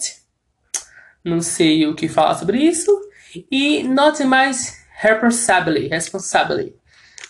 Não 1.24 1.42
sei 1.42 1.88
o 1.88 1.96
que 1.96 2.08
falar 2.08 2.36
sobre 2.36 2.58
isso. 2.58 2.92
E 3.50 3.84
Not 3.84 4.24
Mais 4.24 4.84
Responsibly. 5.00 5.90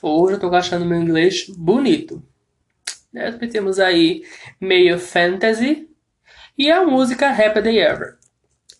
Hoje 0.01 0.35
eu 0.35 0.39
tô 0.39 0.53
achando 0.53 0.85
meu 0.85 1.01
inglês 1.01 1.45
bonito. 1.49 2.21
Né? 3.13 3.31
Temos 3.51 3.79
aí 3.79 4.23
meio 4.59 4.99
fantasy. 4.99 5.87
E 6.57 6.71
a 6.71 6.85
música 6.85 7.29
Happy 7.29 7.61
Day 7.61 7.79
Ever. 7.79 8.17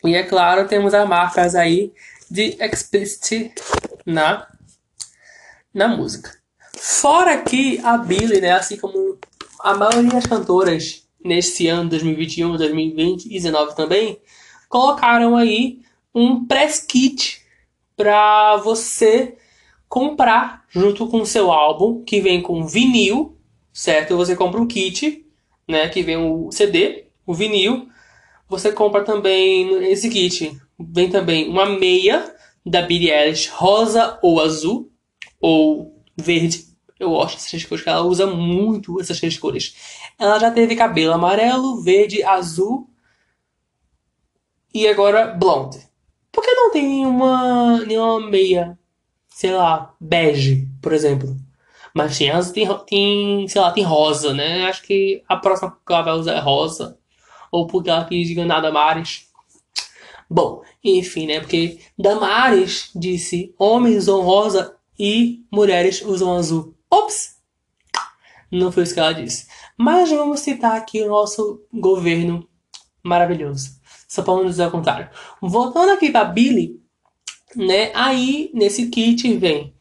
E 0.04 0.16
é 0.16 0.24
claro, 0.24 0.68
temos 0.68 0.94
as 0.94 1.08
marcas 1.08 1.56
aí 1.56 1.94
de 2.30 2.58
explicit 2.60 3.54
na, 4.06 4.48
na 5.74 5.88
música. 5.88 6.32
Fora 6.75 7.42
que 7.42 7.80
a 7.84 7.98
Billie, 7.98 8.42
né, 8.42 8.52
assim 8.52 8.78
como 8.78 9.18
a 9.60 9.74
maioria 9.75 10.12
das 10.12 10.25
cantoras 10.25 11.08
nesse 11.24 11.68
ano 11.68 11.90
2021, 11.90 12.58
2020 12.58 13.25
e 13.25 13.40
2019 13.40 13.75
também, 13.75 14.20
colocaram 14.68 15.38
aí 15.38 15.80
um 16.13 16.46
press 16.46 16.80
kit 16.80 17.42
para 17.96 18.58
você 18.58 19.38
comprar 19.88 20.66
junto 20.70 21.08
com 21.08 21.22
o 21.22 21.25
seu 21.25 21.52
álbum, 21.52 22.04
que 22.04 22.20
vem 22.20 22.42
com 22.42 22.66
vinil, 22.66 23.38
certo? 23.74 24.15
Você 24.15 24.36
compra 24.36 24.62
um 24.62 24.68
kit, 24.68 25.25
né, 25.68 25.89
que 25.89 26.03
vem 26.03 26.18
o 26.18 26.51
CD, 26.51 27.08
o 27.25 27.34
vinil. 27.34 27.89
Você 28.48 28.72
compra 28.72 29.03
também 29.03 29.92
esse 29.92 30.10
kit, 30.10 30.58
vem 30.80 31.10
também 31.10 31.50
uma 31.50 31.65
meia 31.65 32.34
da 32.65 32.82
Billie 32.82 33.12
Eilish, 33.12 33.50
rosa 33.50 34.20
ou 34.22 34.39
azul 34.39 34.92
ou 35.42 36.01
verde 36.15 36.74
eu 37.03 37.10
gosto 37.10 37.36
dessas 37.36 37.65
cores, 37.65 37.84
que 37.84 37.89
ela 37.89 38.01
usa 38.01 38.25
muito 38.25 39.00
essas 39.00 39.20
três 39.20 39.38
cores. 39.38 39.75
Ela 40.18 40.39
já 40.39 40.51
teve 40.51 40.75
cabelo 40.75 41.13
amarelo, 41.13 41.82
verde, 41.82 42.24
azul 42.24 42.89
e 44.74 44.88
agora 44.88 45.27
blonde. 45.27 45.80
Por 46.32 46.44
que 46.44 46.51
não 46.51 46.72
tem 46.72 46.88
nenhuma, 46.88 47.80
nenhuma 47.86 48.30
meia, 48.30 48.80
sei 49.27 49.51
lá, 49.51 49.94
bege, 50.00 50.68
por 50.82 50.94
exemplo? 50.94 51.36
Mas 51.94 52.18
tem, 52.18 52.32
tem, 52.52 52.68
tem, 52.88 53.48
sei 53.48 53.62
lá, 53.62 53.72
tem 53.72 53.84
rosa, 53.84 54.34
né? 54.34 54.66
Acho 54.66 54.82
que 54.82 55.24
a 55.28 55.38
próxima 55.38 55.78
que 55.86 55.94
ela 55.94 56.02
vai 56.02 56.14
usar 56.14 56.34
é 56.34 56.40
rosa. 56.40 56.98
Ou 57.52 57.68
porque 57.68 57.90
ela 57.90 58.06
quis 58.06 58.30
enganar 58.30 58.62
Damares. 58.62 59.28
Bom, 60.28 60.64
enfim, 60.84 61.28
né? 61.28 61.40
Porque 61.40 61.80
Damares 61.98 62.90
disse: 62.96 63.54
homens 63.60 64.04
usam 64.04 64.22
rosa 64.22 64.76
e 64.98 65.46
mulheres 65.52 66.02
usam 66.02 66.36
azul. 66.36 66.76
Ops! 66.90 67.38
Não 68.52 68.72
foi 68.72 68.84
isso 68.84 68.94
que 68.94 69.00
ela 69.00 69.14
disse. 69.14 69.48
Mas 69.78 70.10
vamos 70.10 70.40
citar 70.40 70.76
aqui 70.76 71.02
o 71.02 71.10
nosso 71.10 71.62
governo 71.72 72.48
maravilhoso. 73.04 73.80
Só 74.08 74.22
para 74.22 74.36
não 74.36 74.46
dizer 74.46 74.68
o 74.68 74.72
contrário. 74.72 75.10
Voltando 75.42 75.92
aqui 75.92 76.12
para 76.12 76.26
Billy, 76.26 76.80
né? 77.56 77.92
Aí 77.94 78.50
nesse 78.54 78.88
kit 78.90 79.32
vem 79.38 79.73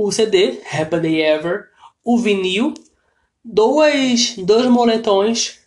o 0.00 0.12
CD, 0.12 0.60
Happy 0.72 1.00
Day 1.00 1.22
Ever, 1.22 1.70
o 2.04 2.16
vinil, 2.16 2.72
dois, 3.44 4.36
dois 4.38 4.66
moletões, 4.66 5.58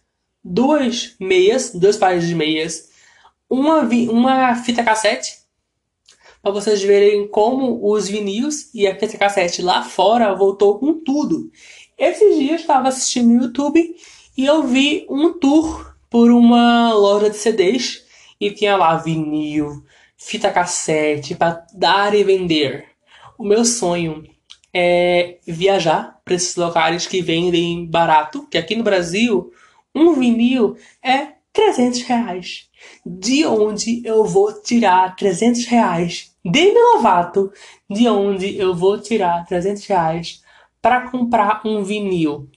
duas 0.42 1.18
meias, 1.20 1.74
dois 1.76 1.98
pares 1.98 2.26
de 2.26 2.34
meias, 2.34 2.92
uma, 3.50 3.82
uma 3.82 4.56
fita 4.56 4.86
cassete 4.86 5.42
para 6.42 6.54
vocês 6.54 6.82
verem 6.82 7.28
como 7.28 7.86
os 7.92 8.08
vinis 8.08 8.74
e 8.74 8.88
a 8.88 8.98
fita 8.98 9.18
cassete 9.18 9.62
lá 9.62 9.84
fora 9.84 10.34
voltou 10.34 10.80
com 10.80 10.94
tudo. 11.04 11.52
Esses 11.98 12.38
dias 12.38 12.52
eu 12.52 12.56
estava 12.56 12.88
assistindo 12.88 13.28
no 13.28 13.44
YouTube 13.44 13.96
e 14.38 14.46
eu 14.46 14.64
vi 14.64 15.06
um 15.10 15.34
tour 15.34 15.94
por 16.10 16.32
uma 16.32 16.94
loja 16.94 17.30
de 17.30 17.36
CDs 17.36 18.06
e 18.40 18.50
tinha 18.50 18.78
lá 18.78 18.96
vinil, 18.96 19.84
fita 20.16 20.50
cassete 20.50 21.36
para 21.36 21.66
dar 21.74 22.16
e 22.16 22.24
vender. 22.24 22.91
O 23.42 23.44
meu 23.44 23.66
sonho 23.66 24.24
é 24.72 25.40
viajar 25.48 26.22
para 26.24 26.36
esses 26.36 26.56
locais 26.56 27.08
que 27.08 27.24
vendem 27.24 27.88
barato, 27.88 28.46
que 28.48 28.56
aqui 28.56 28.76
no 28.76 28.84
Brasil 28.84 29.52
um 29.96 30.14
vinil 30.14 30.78
é 31.04 31.30
300 31.52 32.04
reais. 32.04 32.70
De 33.04 33.44
onde 33.48 34.06
eu 34.06 34.24
vou 34.26 34.54
tirar 34.62 35.16
300 35.16 35.66
reais 35.66 36.36
Demi 36.46 36.78
Lovato, 36.94 37.52
de 37.90 38.08
onde 38.08 38.56
eu 38.60 38.76
vou 38.76 39.02
tirar 39.02 39.44
300 39.48 39.88
reais 39.88 40.44
para 40.80 41.10
comprar 41.10 41.64
um 41.66 41.84
vinil 41.84 42.48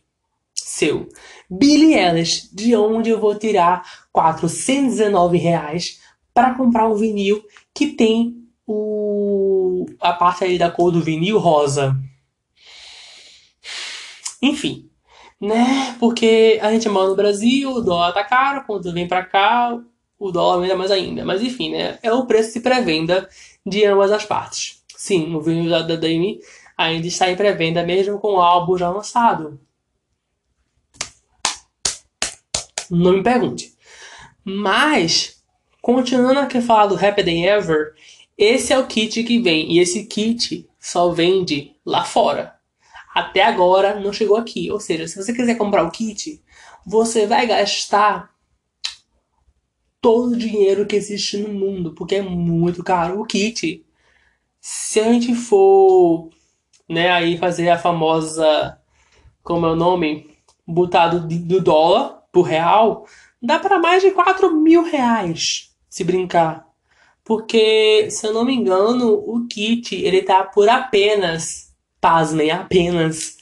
seu. 0.55 1.09
Billie 1.49 1.95
Eilish, 1.95 2.51
de 2.53 2.77
onde 2.77 3.09
eu 3.09 3.19
vou 3.19 3.35
tirar 3.35 4.05
419 4.13 5.39
reais 5.39 5.99
para 6.35 6.55
comprar 6.55 6.87
um 6.87 6.95
vinil 6.95 7.43
que 7.73 7.87
tem 7.87 8.44
o 8.67 9.87
a 10.01 10.13
parte 10.13 10.45
aí 10.45 10.59
da 10.59 10.71
cor 10.71 10.91
do 10.91 11.01
vinil 11.01 11.39
rosa. 11.39 11.97
Enfim, 14.43 14.91
né? 15.41 15.97
Porque 15.99 16.59
a 16.63 16.71
gente 16.73 16.89
mora 16.89 17.09
no 17.09 17.17
Brasil, 17.17 17.71
o 17.71 17.81
dólar 17.81 18.13
tá 18.13 18.25
caro, 18.25 18.65
quando 18.67 18.93
vem 18.93 19.09
para 19.09 19.25
cá, 19.25 19.79
o 20.19 20.31
dólar 20.31 20.57
aumenta 20.57 20.77
mais 20.77 20.91
ainda. 20.91 21.25
Mas 21.25 21.43
enfim, 21.43 21.71
né? 21.71 21.99
É 22.03 22.13
o 22.13 22.27
preço 22.27 22.55
de 22.55 22.61
pré-venda 22.61 23.29
de 23.65 23.85
ambas 23.85 24.13
as 24.13 24.25
partes. 24.25 24.83
Sim, 24.97 25.35
o 25.35 25.41
vinil 25.41 25.71
da 25.71 25.83
Dame 25.83 26.41
ainda 26.77 27.07
está 27.07 27.31
em 27.31 27.37
pré-venda, 27.37 27.83
mesmo 27.83 28.19
com 28.19 28.35
o 28.35 28.41
álbum 28.41 28.77
já 28.77 28.91
lançado. 28.91 29.61
Não 32.91 33.13
me 33.13 33.23
pergunte. 33.23 33.75
Mas, 34.45 35.43
continuando 35.81 36.41
aqui 36.41 36.59
a 36.59 36.63
falar 36.63 36.87
do 36.87 36.95
Happy 36.95 37.23
Day 37.23 37.47
Ever, 37.47 37.95
esse 38.37 38.73
é 38.73 38.79
o 38.79 38.87
kit 38.87 39.23
que 39.25 39.39
vem. 39.41 39.73
E 39.73 39.79
esse 39.79 40.05
kit 40.07 40.69
só 40.79 41.11
vende 41.11 41.77
lá 41.85 42.05
fora. 42.05 42.55
Até 43.15 43.43
agora 43.43 43.99
não 44.01 44.13
chegou 44.13 44.37
aqui. 44.37 44.71
Ou 44.71 44.81
seja, 44.81 45.07
se 45.07 45.17
você 45.17 45.33
quiser 45.33 45.57
comprar 45.57 45.85
o 45.85 45.91
kit, 45.91 46.43
você 46.85 47.27
vai 47.27 47.47
gastar 47.47 48.35
todo 50.01 50.33
o 50.33 50.37
dinheiro 50.37 50.87
que 50.87 50.97
existe 50.97 51.39
no 51.39 51.49
mundo, 51.49 51.95
porque 51.95 52.17
é 52.17 52.23
muito 52.23 52.85
caro 52.85 53.21
o 53.21 53.25
kit. 53.25 53.87
Se 54.61 55.01
a 55.01 55.05
gente 55.05 55.35
for, 55.35 56.29
né, 56.89 57.11
aí 57.11 57.39
fazer 57.39 57.71
a 57.71 57.79
famosa, 57.79 58.79
como 59.43 59.65
é 59.65 59.71
o 59.71 59.77
nome, 59.77 60.31
botado 60.67 61.21
do 61.27 61.61
dólar 61.61 62.23
pro 62.31 62.43
real, 62.43 63.07
dá 63.41 63.59
para 63.59 63.79
mais 63.79 64.03
de 64.03 64.11
4 64.11 64.55
mil 64.55 64.83
reais, 64.83 65.75
se 65.89 66.05
brincar. 66.05 66.67
Porque, 67.25 68.09
se 68.11 68.27
eu 68.27 68.33
não 68.33 68.45
me 68.45 68.55
engano, 68.55 69.15
o 69.15 69.47
kit, 69.49 69.95
ele 69.95 70.23
tá 70.23 70.45
por 70.45 70.69
apenas, 70.69 71.75
pasmem, 72.01 72.51
apenas 72.51 73.39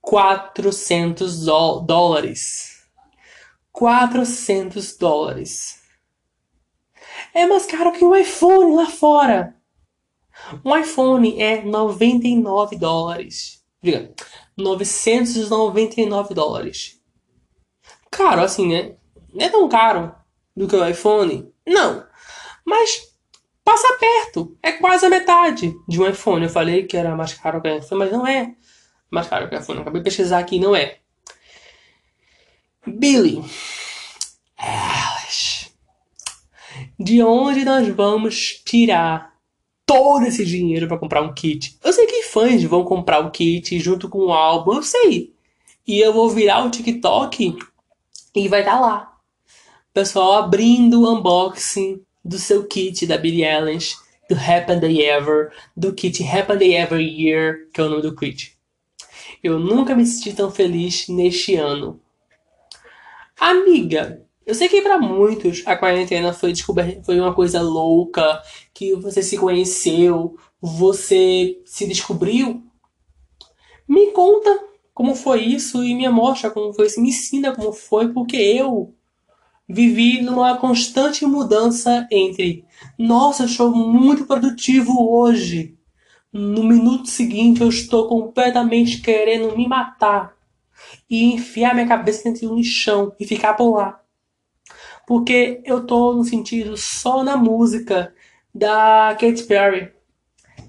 400 0.00 1.44
dólares. 1.44 2.86
400 3.72 4.96
dólares 4.98 5.78
é 7.34 7.46
mais 7.46 7.66
caro 7.66 7.92
que 7.92 8.04
um 8.04 8.14
iPhone 8.14 8.74
lá 8.74 8.86
fora. 8.86 9.54
Um 10.64 10.76
iPhone 10.76 11.40
é 11.40 11.62
99 11.62 12.76
dólares. 12.76 13.64
Diga, 13.82 14.12
999 14.56 16.34
dólares. 16.34 17.00
Caro 18.10 18.42
assim, 18.42 18.68
né? 18.68 18.96
Não 19.32 19.44
é 19.44 19.48
tão 19.48 19.68
caro 19.68 20.14
do 20.56 20.66
que 20.66 20.76
o 20.76 20.88
iPhone? 20.88 21.52
Não. 21.66 22.06
Mas 22.68 23.14
passa 23.64 23.96
perto. 23.98 24.54
É 24.62 24.72
quase 24.72 25.06
a 25.06 25.08
metade 25.08 25.74
de 25.88 25.98
um 25.98 26.06
iPhone. 26.06 26.44
Eu 26.44 26.50
falei 26.50 26.84
que 26.84 26.98
era 26.98 27.16
mais 27.16 27.32
caro 27.32 27.62
que 27.62 27.68
o 27.68 27.78
iPhone, 27.78 27.98
mas 27.98 28.12
não 28.12 28.26
é 28.26 28.54
mais 29.10 29.26
caro 29.26 29.48
que 29.48 29.56
o 29.56 29.58
iPhone. 29.58 29.80
Acabei 29.80 30.02
de 30.02 30.04
pesquisar 30.04 30.38
aqui, 30.38 30.60
não 30.60 30.76
é. 30.76 30.98
Billy. 32.86 33.42
de 37.00 37.22
onde 37.22 37.64
nós 37.64 37.88
vamos 37.88 38.60
tirar 38.66 39.32
todo 39.86 40.26
esse 40.26 40.44
dinheiro 40.44 40.86
para 40.88 40.98
comprar 40.98 41.22
um 41.22 41.32
kit. 41.32 41.78
Eu 41.82 41.92
sei 41.92 42.06
que 42.06 42.24
fãs 42.24 42.62
vão 42.64 42.84
comprar 42.84 43.20
o 43.20 43.30
kit 43.30 43.78
junto 43.78 44.08
com 44.08 44.26
o 44.26 44.32
álbum, 44.32 44.74
eu 44.74 44.82
sei. 44.82 45.32
E 45.86 45.98
eu 46.00 46.12
vou 46.12 46.28
virar 46.28 46.64
o 46.64 46.70
TikTok 46.70 47.56
e 48.34 48.48
vai 48.48 48.60
estar 48.60 48.74
tá 48.74 48.80
lá. 48.80 49.16
Pessoal 49.94 50.34
abrindo 50.34 51.02
o 51.02 51.14
unboxing 51.14 52.02
do 52.28 52.38
seu 52.38 52.66
kit 52.66 53.06
da 53.06 53.16
Billie 53.16 53.44
Eilish, 53.44 53.96
do 54.28 54.36
Happen 54.36 54.78
Day 54.78 55.02
Ever, 55.02 55.50
do 55.74 55.94
kit 55.94 56.22
Happen 56.22 56.58
Day 56.58 56.76
Ever 56.76 57.00
Year, 57.00 57.68
que 57.72 57.80
é 57.80 57.84
o 57.84 57.88
nome 57.88 58.02
do 58.02 58.14
kit. 58.14 58.56
Eu 59.42 59.58
nunca 59.58 59.94
me 59.94 60.04
senti 60.04 60.34
tão 60.34 60.50
feliz 60.50 61.08
neste 61.08 61.56
ano. 61.56 62.00
Amiga, 63.40 64.22
eu 64.44 64.54
sei 64.54 64.68
que 64.68 64.82
para 64.82 64.98
muitos 64.98 65.62
a 65.66 65.76
quarentena 65.76 66.32
foi 66.32 66.52
foi 67.04 67.18
uma 67.18 67.34
coisa 67.34 67.62
louca, 67.62 68.42
que 68.74 68.94
você 68.94 69.22
se 69.22 69.38
conheceu, 69.38 70.36
você 70.60 71.60
se 71.64 71.86
descobriu. 71.86 72.62
Me 73.88 74.10
conta 74.12 74.68
como 74.92 75.14
foi 75.14 75.44
isso 75.44 75.82
e 75.82 75.94
me 75.94 76.08
mostra 76.08 76.50
como 76.50 76.74
foi 76.74 76.88
me 76.98 77.08
ensina 77.08 77.54
como 77.54 77.72
foi, 77.72 78.12
porque 78.12 78.36
eu 78.36 78.94
vivi 79.68 80.20
numa 80.22 80.56
constante 80.56 81.26
mudança 81.26 82.06
entre 82.10 82.64
nossa, 82.98 83.46
eu 83.58 83.70
muito 83.70 84.24
produtivo 84.24 85.12
hoje. 85.12 85.76
No 86.32 86.62
minuto 86.62 87.08
seguinte 87.08 87.60
eu 87.60 87.68
estou 87.68 88.08
completamente 88.08 89.00
querendo 89.00 89.56
me 89.56 89.66
matar 89.66 90.34
e 91.08 91.34
enfiar 91.34 91.74
minha 91.74 91.88
cabeça 91.88 92.24
dentro 92.24 92.40
de 92.40 92.46
um 92.46 92.56
lixão 92.56 93.12
e 93.18 93.26
ficar 93.26 93.54
por 93.54 93.76
lá 93.76 94.00
porque 95.08 95.62
eu 95.64 95.86
tô 95.86 96.12
no 96.12 96.22
sentido 96.22 96.76
só 96.76 97.24
na 97.24 97.34
música 97.34 98.14
da 98.54 99.16
Katy 99.18 99.44
Perry. 99.44 99.90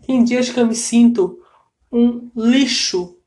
Tem 0.08 0.24
dias 0.24 0.50
que 0.50 0.58
eu 0.58 0.66
me 0.66 0.76
sinto 0.76 1.44
um 1.92 2.32
lixo, 2.34 3.18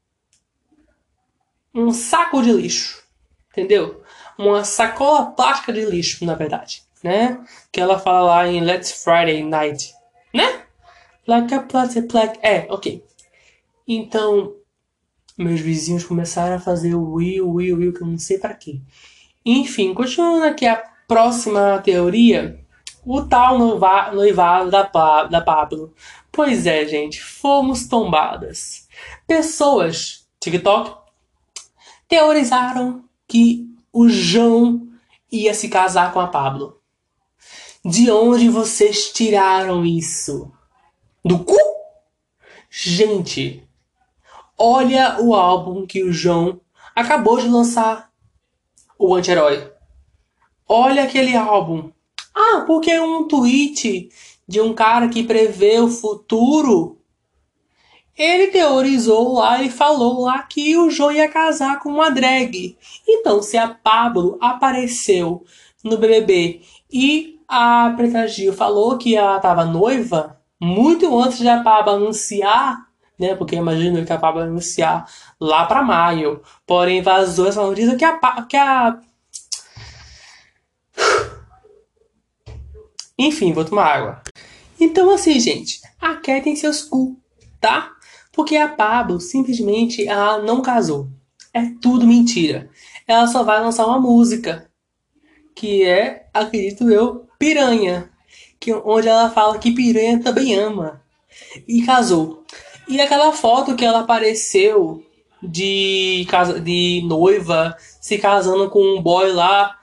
um 1.75 1.93
saco 1.93 2.43
de 2.43 2.51
lixo, 2.51 3.07
entendeu? 3.51 4.02
Uma 4.39 4.65
sacola 4.65 5.27
plástica 5.33 5.73
de 5.73 5.85
lixo, 5.85 6.25
na 6.25 6.35
verdade, 6.35 6.83
né? 7.03 7.45
Que 7.71 7.81
ela 7.81 7.99
fala 7.99 8.23
lá 8.23 8.49
em 8.49 8.61
Let's 8.61 9.05
Friday 9.05 9.43
Night, 9.43 9.93
né? 10.33 10.63
Like 11.27 11.55
a 11.55 11.63
plastic 11.63 12.11
black. 12.11 12.39
É, 12.43 12.67
ok. 12.71 13.05
Então, 13.87 14.55
meus 15.37 15.61
vizinhos 15.61 16.05
começaram 16.05 16.57
a 16.57 16.61
fazer 16.61 16.95
o 16.95 17.15
will, 17.15 17.51
will, 17.51 17.77
will, 17.77 17.93
que 17.93 18.03
eu 18.03 18.07
não 18.07 18.19
sei 18.19 18.39
para 18.39 18.55
quê. 18.55 18.81
Enfim, 19.45 19.93
continuando 19.93 20.45
aqui 20.45 20.67
a 20.67 20.93
Próxima 21.13 21.79
teoria, 21.85 22.59
o 23.05 23.21
tal 23.23 23.59
noivado 23.59 24.71
da, 24.71 25.25
da 25.25 25.41
Pablo. 25.43 25.93
Pois 26.31 26.67
é, 26.67 26.87
gente, 26.87 27.23
fomos 27.23 27.87
tombadas. 27.87 28.89
Pessoas, 29.27 30.27
TikTok, 30.41 30.97
teorizaram 32.09 33.05
que 33.29 33.72
o 33.93 34.09
João 34.09 34.89
ia 35.31 35.53
se 35.53 35.69
casar 35.69 36.13
com 36.13 36.21
a 36.21 36.27
Pablo. 36.27 36.81
De 37.85 38.11
onde 38.11 38.49
vocês 38.49 39.13
tiraram 39.13 39.85
isso? 39.85 40.51
Do 41.25 41.41
cu? 41.41 41.59
Gente, 42.71 43.63
olha 44.57 45.21
o 45.21 45.35
álbum 45.35 45.85
que 45.87 46.03
o 46.03 46.13
João 46.13 46.61
acabou 46.95 47.39
de 47.39 47.49
lançar. 47.49 48.11
O 48.99 49.15
anti-herói. 49.15 49.71
Olha 50.69 51.05
aquele 51.05 51.37
álbum. 51.37 51.91
Ah, 52.35 52.65
porque 52.67 52.91
é 52.91 53.03
um 53.03 53.27
tweet 53.29 54.09
de 54.47 54.61
um 54.61 54.73
cara 54.73 55.09
que 55.09 55.25
prevê 55.25 55.81
o 55.81 55.89
futuro. 55.89 57.02
Ele 58.17 58.49
teorizou 58.49 59.35
lá 59.35 59.63
e 59.63 59.71
falou 59.71 60.23
lá 60.23 60.43
que 60.43 60.77
o 60.77 60.91
João 60.91 61.13
ia 61.13 61.29
casar 61.29 61.81
com 61.81 61.89
uma 61.89 62.11
drag. 62.11 62.77
Então, 63.09 63.43
se 63.43 63.57
a 63.57 63.69
Pablo 63.69 64.37
apareceu 64.41 65.45
no 65.83 65.97
BBB 65.97 66.61
e 66.93 67.41
a 67.49 67.93
Preta 67.97 68.29
Gil 68.29 68.53
falou 68.53 68.99
que 68.99 69.17
ela 69.17 69.37
estava 69.37 69.65
noiva, 69.65 70.39
muito 70.61 71.19
antes 71.19 71.41
da 71.41 71.63
Pablo 71.63 71.95
anunciar, 71.95 72.87
né? 73.19 73.35
Porque 73.35 73.57
imagino 73.57 74.05
que 74.05 74.13
a 74.13 74.19
Pablo 74.19 74.43
anunciar 74.43 75.07
lá 75.41 75.65
para 75.67 75.83
maio. 75.83 76.43
Porém, 76.67 77.03
vazou 77.03 77.47
essa 77.47 77.63
notícia 77.63 77.97
que 77.97 78.05
a, 78.05 78.43
que 78.43 78.57
a 78.57 78.99
Enfim, 83.19 83.53
vou 83.53 83.65
tomar 83.65 83.87
água. 83.87 84.23
Então, 84.79 85.11
assim, 85.11 85.39
gente, 85.39 85.81
a 86.01 86.15
Cat 86.15 86.43
tem 86.43 86.57
seus 86.57 86.83
cu, 86.83 87.17
tá? 87.61 87.93
Porque 88.33 88.57
a 88.57 88.69
Pablo 88.69 89.21
simplesmente 89.21 90.07
ela 90.09 90.39
não 90.43 90.63
casou. 90.63 91.09
É 91.53 91.63
tudo 91.81 92.07
mentira. 92.07 92.71
Ela 93.07 93.27
só 93.27 93.43
vai 93.43 93.61
lançar 93.61 93.87
uma 93.87 94.01
música 94.01 94.71
que 95.55 95.85
é, 95.85 96.27
acredito 96.33 96.91
eu, 96.91 97.27
Piranha, 97.39 98.11
que 98.59 98.73
onde 98.73 99.07
ela 99.07 99.31
fala 99.31 99.59
que 99.59 99.73
Piranha 99.73 100.23
também 100.23 100.59
ama 100.59 101.03
e 101.69 101.83
casou. 101.83 102.45
E 102.89 103.01
aquela 103.01 103.33
foto 103.33 103.77
que 103.77 103.85
ela 103.85 104.01
apareceu 104.01 105.05
de 105.43 106.27
casa 106.31 106.61
de 106.61 107.03
noiva 107.05 107.77
se 108.01 108.19
casando 108.19 108.71
com 108.71 108.97
um 108.97 109.03
boy 109.03 109.33
lá, 109.33 109.77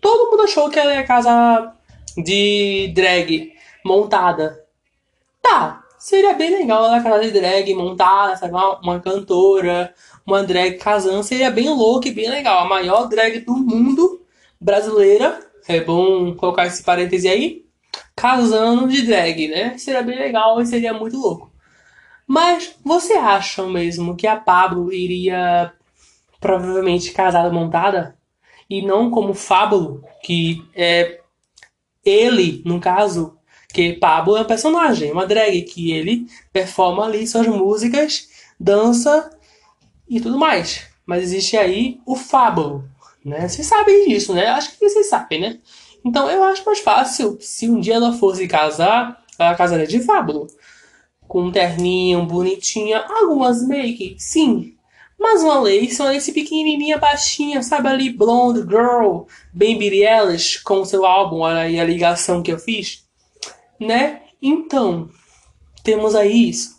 todo 0.00 0.30
mundo 0.30 0.42
achou 0.42 0.70
que 0.70 0.78
ela 0.78 0.94
ia 0.94 1.04
casar 1.04 1.76
de 2.16 2.92
drag 2.94 3.52
montada. 3.84 4.64
Tá, 5.42 5.82
seria 6.06 6.34
bem 6.34 6.50
legal 6.50 6.84
ela 6.84 7.02
casar 7.02 7.20
de 7.20 7.32
drag 7.32 7.74
montada, 7.74 8.36
sabe? 8.36 8.52
Uma, 8.52 8.78
uma 8.78 9.00
cantora, 9.00 9.92
uma 10.24 10.44
drag 10.44 10.78
casando, 10.78 11.24
seria 11.24 11.50
bem 11.50 11.68
louco 11.68 12.06
e 12.06 12.12
bem 12.12 12.30
legal. 12.30 12.60
A 12.60 12.68
maior 12.68 13.08
drag 13.08 13.40
do 13.40 13.56
mundo 13.56 14.24
brasileira, 14.60 15.40
é 15.66 15.80
bom 15.80 16.32
colocar 16.36 16.64
esse 16.64 16.84
parêntese 16.84 17.28
aí, 17.28 17.64
casando 18.14 18.86
de 18.86 19.02
drag, 19.02 19.48
né? 19.48 19.76
Seria 19.78 20.00
bem 20.00 20.16
legal 20.16 20.60
e 20.60 20.66
seria 20.66 20.94
muito 20.94 21.18
louco. 21.18 21.50
Mas 22.24 22.76
você 22.84 23.14
acha 23.14 23.66
mesmo 23.66 24.14
que 24.14 24.28
a 24.28 24.36
Pablo 24.36 24.92
iria 24.92 25.72
provavelmente 26.40 27.10
casada 27.10 27.50
montada? 27.50 28.16
E 28.70 28.80
não 28.80 29.10
como 29.10 29.34
Fábulo, 29.34 30.04
que 30.22 30.64
é 30.72 31.18
ele, 32.04 32.62
no 32.64 32.78
caso, 32.78 33.35
que 33.76 33.92
Pablo 33.92 34.38
é 34.38 34.40
um 34.40 34.46
personagem, 34.46 35.12
uma 35.12 35.26
drag, 35.26 35.60
que 35.60 35.92
ele 35.92 36.26
performa 36.50 37.04
ali 37.04 37.26
suas 37.26 37.46
músicas, 37.46 38.26
dança 38.58 39.30
e 40.08 40.18
tudo 40.18 40.38
mais. 40.38 40.86
Mas 41.04 41.24
existe 41.24 41.58
aí 41.58 42.00
o 42.06 42.16
Fábulo, 42.16 42.88
né? 43.22 43.46
Vocês 43.46 43.66
sabem 43.66 44.08
disso, 44.08 44.32
né? 44.32 44.46
Acho 44.46 44.70
que 44.72 44.88
vocês 44.88 45.10
sabem, 45.10 45.42
né? 45.42 45.58
Então 46.02 46.30
eu 46.30 46.42
acho 46.44 46.64
mais 46.64 46.78
fácil, 46.78 47.36
se 47.38 47.68
um 47.68 47.78
dia 47.78 47.96
ela 47.96 48.14
fosse 48.14 48.48
casar, 48.48 49.22
ela 49.38 49.54
casaria 49.54 49.86
de 49.86 50.00
Fábulo. 50.00 50.46
Com 51.28 51.42
um 51.42 51.52
terninho, 51.52 52.24
bonitinha, 52.24 53.04
algumas 53.06 53.62
make, 53.62 54.16
sim, 54.18 54.74
mas 55.18 55.42
uma 55.42 55.58
Lace, 55.58 56.00
uma 56.00 56.12
Lace 56.12 56.32
pequenininha, 56.32 56.96
baixinha, 56.96 57.62
sabe 57.62 57.88
ali, 57.88 58.08
Blonde 58.08 58.60
Girl, 58.60 59.24
bem 59.52 59.76
Billie 59.76 60.06
com 60.64 60.82
seu 60.82 61.04
álbum, 61.04 61.40
olha 61.40 61.60
aí 61.60 61.78
a 61.78 61.84
ligação 61.84 62.42
que 62.42 62.52
eu 62.52 62.58
fiz, 62.58 63.05
né? 63.80 64.22
Então, 64.40 65.08
temos 65.82 66.14
aí 66.14 66.50
isso. 66.50 66.76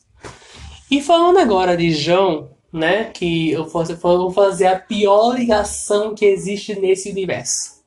E 0.90 1.02
falando 1.02 1.40
agora 1.40 1.76
de 1.76 1.92
João, 1.92 2.50
né, 2.72 3.06
que 3.06 3.52
eu 3.52 3.66
vou 3.68 4.32
fazer 4.32 4.68
a 4.68 4.80
pior 4.80 5.36
ligação 5.36 6.14
que 6.14 6.26
existe 6.26 6.80
nesse 6.80 7.10
universo. 7.10 7.84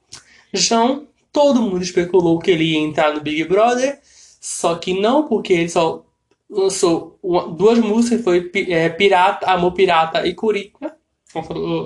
João, 0.53 1.07
todo 1.33 1.63
mundo 1.63 1.83
especulou 1.83 2.39
que 2.39 2.51
ele 2.51 2.73
ia 2.73 2.79
entrar 2.79 3.15
no 3.15 3.21
Big 3.21 3.45
Brother, 3.45 4.01
só 4.03 4.75
que 4.75 4.99
não 4.99 5.29
porque 5.29 5.53
ele 5.53 5.69
só 5.69 6.05
lançou 6.49 7.19
duas 7.57 7.79
músicas, 7.79 8.23
foi 8.23 8.51
é, 8.69 8.89
Pirata, 8.89 9.47
Amor 9.47 9.73
Pirata 9.73 10.27
e 10.27 10.35
Curica. 10.35 10.97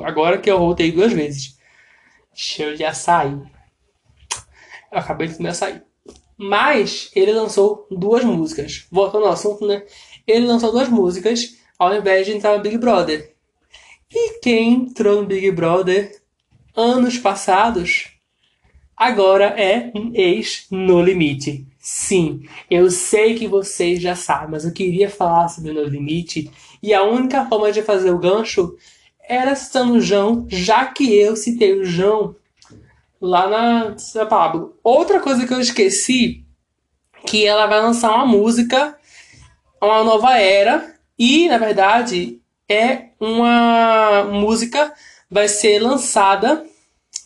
Agora 0.04 0.38
que 0.38 0.50
eu 0.50 0.58
voltei 0.58 0.90
duas 0.90 1.12
vezes. 1.12 1.58
Cheiro 2.32 2.76
de 2.76 2.84
açaí. 2.84 3.38
Eu 4.90 4.98
acabei 4.98 5.28
de 5.28 5.36
comer 5.36 5.50
açaí. 5.50 5.82
Mas 6.36 7.10
ele 7.14 7.32
lançou 7.32 7.86
duas 7.90 8.24
músicas. 8.24 8.86
Voltando 8.90 9.26
ao 9.26 9.32
assunto, 9.32 9.66
né? 9.66 9.84
Ele 10.26 10.46
lançou 10.46 10.72
duas 10.72 10.88
músicas 10.88 11.56
ao 11.78 11.94
invés 11.94 12.26
de 12.26 12.32
entrar 12.32 12.56
no 12.56 12.62
Big 12.62 12.78
Brother. 12.78 13.34
E 14.12 14.38
quem 14.40 14.74
entrou 14.74 15.22
no 15.22 15.26
Big 15.26 15.50
Brother 15.50 16.22
anos 16.76 17.18
passados 17.18 18.14
agora 18.96 19.46
é 19.46 19.90
um 19.94 20.12
ex 20.14 20.66
no 20.70 21.02
limite. 21.02 21.66
Sim, 21.78 22.42
eu 22.70 22.90
sei 22.90 23.34
que 23.34 23.46
vocês 23.46 24.00
já 24.00 24.16
sabem, 24.16 24.52
mas 24.52 24.64
eu 24.64 24.72
queria 24.72 25.10
falar 25.10 25.48
sobre 25.48 25.70
o 25.70 25.74
No 25.74 25.84
Limite 25.84 26.50
e 26.82 26.94
a 26.94 27.02
única 27.02 27.44
forma 27.46 27.70
de 27.70 27.82
fazer 27.82 28.10
o 28.10 28.18
gancho 28.18 28.74
era 29.20 29.54
citando 29.54 29.92
o 29.92 30.00
João, 30.00 30.46
já 30.48 30.86
que 30.86 31.14
eu 31.14 31.36
citei 31.36 31.78
o 31.78 31.84
João 31.84 32.34
lá 33.24 33.48
na 33.48 34.26
Pablo. 34.26 34.78
Outra 34.84 35.18
coisa 35.18 35.46
que 35.46 35.54
eu 35.54 35.60
esqueci 35.60 36.44
que 37.26 37.46
ela 37.46 37.66
vai 37.66 37.80
lançar 37.80 38.14
uma 38.14 38.26
música, 38.26 38.98
uma 39.80 40.04
nova 40.04 40.36
era 40.36 40.94
e, 41.18 41.48
na 41.48 41.56
verdade, 41.56 42.38
é 42.68 43.06
uma 43.18 44.24
música 44.24 44.92
vai 45.30 45.48
ser 45.48 45.78
lançada, 45.78 46.66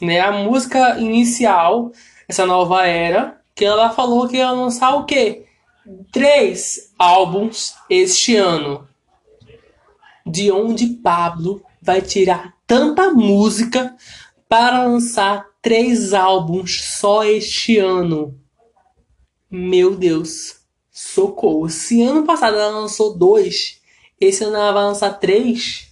né, 0.00 0.20
a 0.20 0.30
música 0.30 0.96
inicial 1.00 1.90
essa 2.28 2.46
nova 2.46 2.86
era, 2.86 3.40
que 3.56 3.64
ela 3.64 3.90
falou 3.90 4.28
que 4.28 4.36
ia 4.36 4.52
lançar 4.52 4.94
o 4.94 5.04
quê? 5.04 5.46
Três 6.12 6.92
álbuns 6.96 7.74
este 7.90 8.36
ano. 8.36 8.86
De 10.24 10.52
onde 10.52 10.86
Pablo 10.86 11.60
vai 11.82 12.02
tirar 12.02 12.54
tanta 12.66 13.10
música 13.10 13.96
para 14.48 14.84
lançar 14.84 15.47
três 15.62 16.12
álbuns 16.12 16.80
só 16.98 17.24
este 17.24 17.78
ano? 17.78 18.38
Meu 19.50 19.96
Deus, 19.96 20.56
socorro. 20.90 21.68
Se 21.68 22.02
ano 22.02 22.24
passado 22.24 22.56
ela 22.56 22.80
lançou 22.80 23.16
dois, 23.16 23.80
esse 24.20 24.44
ano 24.44 24.56
ela 24.56 24.72
vai 24.72 24.84
lançar 24.84 25.14
três. 25.14 25.88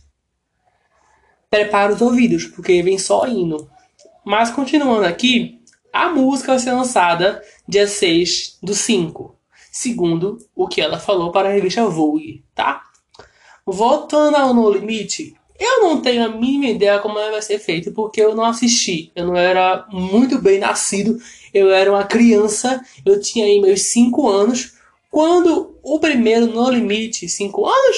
Prepara 1.48 1.94
os 1.94 2.02
ouvidos, 2.02 2.44
porque 2.46 2.82
vem 2.82 2.98
só 2.98 3.26
hino. 3.26 3.70
Mas 4.24 4.50
continuando 4.50 5.04
aqui, 5.06 5.62
a 5.92 6.08
música 6.08 6.52
vai 6.52 6.58
ser 6.58 6.72
lançada 6.72 7.42
dia 7.66 7.86
6 7.86 8.58
do 8.62 8.74
5, 8.74 9.34
segundo 9.72 10.38
o 10.54 10.68
que 10.68 10.80
ela 10.80 10.98
falou 10.98 11.30
para 11.30 11.48
a 11.48 11.52
revista 11.52 11.86
Vogue, 11.88 12.44
tá? 12.54 12.82
Voltando 13.64 14.36
ao 14.36 14.52
No 14.52 14.70
Limite, 14.70 15.34
eu 15.58 15.82
não 15.82 16.00
tenho 16.00 16.24
a 16.24 16.28
mínima 16.28 16.66
ideia 16.66 16.98
como 16.98 17.14
vai 17.14 17.42
ser 17.42 17.58
feito, 17.58 17.92
porque 17.92 18.20
eu 18.20 18.34
não 18.34 18.44
assisti. 18.44 19.10
Eu 19.14 19.26
não 19.26 19.36
era 19.36 19.86
muito 19.90 20.40
bem 20.40 20.58
nascido, 20.58 21.18
eu 21.52 21.70
era 21.70 21.90
uma 21.90 22.04
criança, 22.04 22.84
eu 23.04 23.20
tinha 23.20 23.46
aí 23.46 23.60
meus 23.60 23.82
5 23.92 24.28
anos. 24.28 24.74
Quando 25.10 25.74
o 25.82 25.98
primeiro 25.98 26.46
No 26.46 26.68
Limite, 26.70 27.28
5 27.28 27.66
anos? 27.66 27.96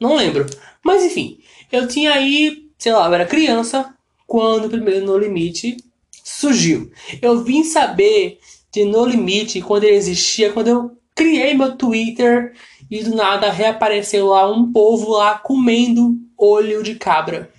Não 0.00 0.16
lembro. 0.16 0.46
Mas 0.84 1.04
enfim, 1.04 1.38
eu 1.72 1.88
tinha 1.88 2.12
aí, 2.12 2.68
sei 2.78 2.92
lá, 2.92 3.08
eu 3.08 3.14
era 3.14 3.26
criança 3.26 3.94
quando 4.26 4.66
o 4.66 4.70
primeiro 4.70 5.06
No 5.06 5.16
Limite 5.16 5.76
surgiu. 6.22 6.90
Eu 7.22 7.42
vim 7.42 7.64
saber 7.64 8.38
de 8.72 8.84
No 8.84 9.06
Limite 9.06 9.62
quando 9.62 9.84
ele 9.84 9.96
existia, 9.96 10.52
quando 10.52 10.68
eu 10.68 10.90
criei 11.14 11.54
meu 11.54 11.76
Twitter 11.76 12.54
e 12.90 13.02
do 13.02 13.14
nada 13.14 13.50
reapareceu 13.50 14.26
lá 14.28 14.50
um 14.50 14.70
povo 14.70 15.12
lá 15.12 15.38
comendo 15.38 16.16
olho 16.38 16.82
de 16.82 16.94
cabra. 16.94 17.50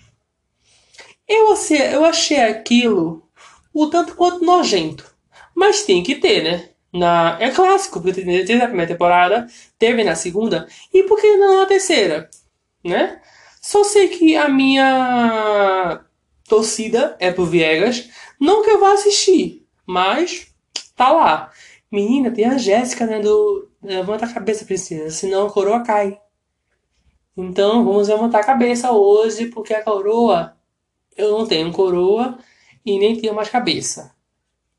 Eu, 1.27 1.53
eu 1.91 2.05
achei 2.05 2.39
aquilo 2.39 3.23
o 3.73 3.87
tanto 3.87 4.15
quanto 4.15 4.45
nojento. 4.45 5.13
Mas 5.53 5.83
tem 5.83 6.01
que 6.01 6.15
ter, 6.15 6.43
né? 6.43 6.69
Na, 6.91 7.37
é 7.39 7.51
clássico, 7.51 8.01
porque 8.01 8.21
teve 8.21 8.55
na 8.55 8.65
primeira 8.65 8.91
temporada, 8.91 9.47
teve 9.77 10.03
na 10.03 10.15
segunda, 10.15 10.67
e 10.91 11.03
por 11.03 11.21
que 11.21 11.37
não 11.37 11.59
na 11.59 11.67
terceira? 11.67 12.27
Né? 12.83 13.21
Só 13.61 13.83
sei 13.83 14.07
que 14.07 14.35
a 14.35 14.49
minha 14.49 16.03
torcida 16.47 17.15
é 17.19 17.31
pro 17.31 17.45
Viegas, 17.45 18.09
não 18.39 18.63
que 18.63 18.71
eu 18.71 18.79
vá 18.79 18.93
assistir, 18.93 19.67
mas 19.85 20.47
tá 20.95 21.11
lá. 21.11 21.51
Menina, 21.91 22.31
tem 22.31 22.45
a 22.45 22.57
Jéssica, 22.57 23.05
né? 23.05 23.19
Do 23.19 23.69
Levanta 23.81 24.25
a 24.25 24.33
cabeça, 24.33 24.65
princesa, 24.65 25.09
senão 25.09 25.47
a 25.47 25.51
coroa 25.51 25.83
cai. 25.83 26.19
Então 27.35 27.85
vamos 27.85 28.07
levantar 28.07 28.39
a 28.39 28.45
cabeça 28.45 28.91
hoje, 28.91 29.47
porque 29.47 29.73
a 29.73 29.83
coroa. 29.83 30.55
Eu 31.15 31.37
não 31.37 31.45
tenho 31.45 31.71
coroa 31.71 32.37
e 32.85 32.97
nem 32.97 33.19
tenho 33.19 33.35
mais 33.35 33.49
cabeça. 33.49 34.15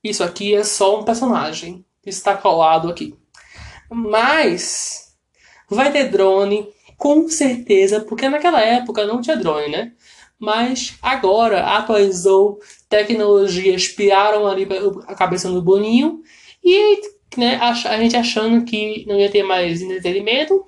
Isso 0.03 0.25
aqui 0.25 0.55
é 0.55 0.65
só 0.65 0.99
um 1.01 1.05
personagem 1.05 1.85
que 2.03 2.11
está 2.11 2.37
colado 2.37 2.89
aqui. 2.89 3.15
Mas 3.91 5.17
vai 5.69 5.93
ter 5.93 6.09
drone, 6.09 6.69
com 6.97 7.29
certeza, 7.29 8.01
porque 8.01 8.29
naquela 8.29 8.61
época 8.61 9.07
não 9.07 9.21
tinha 9.21 9.37
drone, 9.37 9.69
né? 9.69 9.93
mas 10.41 10.97
agora 11.03 11.77
atualizou, 11.77 12.59
tecnologias 12.89 13.87
piaram 13.89 14.47
ali 14.47 14.67
a 15.07 15.15
cabeça 15.15 15.51
do 15.51 15.61
Boninho 15.61 16.23
e 16.65 17.03
né, 17.37 17.57
a 17.57 17.75
gente 17.99 18.17
achando 18.17 18.65
que 18.65 19.05
não 19.07 19.21
ia 19.21 19.31
ter 19.31 19.43
mais 19.43 19.83
entretenimento 19.83 20.65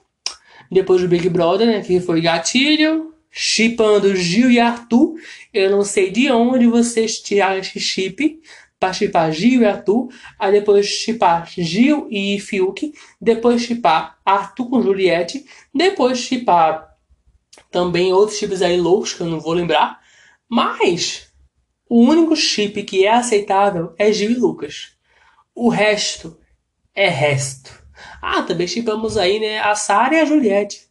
depois 0.72 1.02
do 1.02 1.08
Big 1.08 1.28
Brother, 1.28 1.66
né, 1.66 1.82
que 1.82 2.00
foi 2.00 2.20
gatilho, 2.22 3.14
chipando 3.30 4.16
Gil 4.16 4.50
e 4.50 4.58
Arthur. 4.58 5.14
Eu 5.52 5.70
não 5.70 5.84
sei 5.84 6.10
de 6.10 6.30
onde 6.30 6.66
vocês 6.66 7.20
tiraram 7.20 7.58
esse 7.58 7.78
chip 7.78 8.40
para 8.80 8.92
chipar 8.92 9.30
Gil 9.30 9.62
e 9.62 9.66
Arthur, 9.66 10.08
aí 10.38 10.50
depois 10.50 10.86
chipar 10.86 11.48
Gil 11.56 12.08
e 12.10 12.40
Fiuk, 12.40 12.92
depois 13.20 13.62
chipar 13.62 14.18
Arthur 14.24 14.70
com 14.70 14.82
Juliette, 14.82 15.44
depois 15.72 16.18
chipar 16.18 16.90
também 17.70 18.12
outros 18.12 18.38
chips 18.38 18.62
aí 18.62 18.80
loucos 18.80 19.12
que 19.12 19.20
eu 19.20 19.26
não 19.26 19.38
vou 19.38 19.52
lembrar. 19.52 20.00
Mas 20.48 21.28
o 21.88 22.00
único 22.00 22.34
chip 22.34 22.82
que 22.82 23.04
é 23.04 23.12
aceitável 23.12 23.94
é 23.98 24.10
Gil 24.10 24.30
e 24.30 24.34
Lucas. 24.34 24.92
O 25.54 25.68
resto 25.68 26.38
é 26.94 27.08
resto. 27.08 27.81
Ah, 28.22 28.42
também 28.42 28.66
chipamos 28.68 29.16
aí, 29.18 29.40
né, 29.40 29.58
a 29.60 29.74
Sara 29.74 30.14
e 30.14 30.20
a 30.20 30.24
Juliette. 30.24 30.88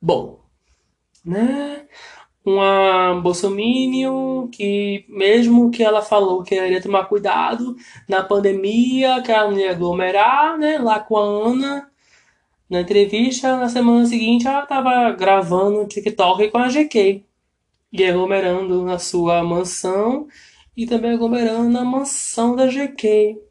Bom, 0.00 0.40
né? 1.24 1.86
Uma 2.44 3.20
bolsominion 3.22 4.48
que, 4.48 5.04
mesmo 5.08 5.70
que 5.70 5.82
ela 5.82 6.00
falou 6.02 6.42
que 6.44 6.54
ela 6.54 6.66
iria 6.66 6.80
tomar 6.82 7.06
cuidado 7.06 7.76
na 8.08 8.22
pandemia, 8.22 9.20
que 9.22 9.32
ela 9.32 9.50
não 9.50 9.58
ia 9.58 9.72
aglomerar, 9.72 10.56
né? 10.58 10.78
Lá 10.78 11.00
com 11.00 11.16
a 11.16 11.22
Ana, 11.22 11.90
na 12.70 12.80
entrevista, 12.82 13.56
na 13.56 13.68
semana 13.68 14.06
seguinte, 14.06 14.46
ela 14.46 14.62
estava 14.62 15.10
gravando 15.12 15.86
TikTok 15.88 16.50
com 16.50 16.58
a 16.58 16.68
GK. 16.68 17.24
E 17.92 18.04
aglomerando 18.04 18.84
na 18.84 18.98
sua 18.98 19.42
mansão 19.42 20.28
e 20.76 20.86
também 20.86 21.12
aglomerando 21.12 21.68
na 21.70 21.84
mansão 21.84 22.54
da 22.56 22.66
GK. 22.66 23.45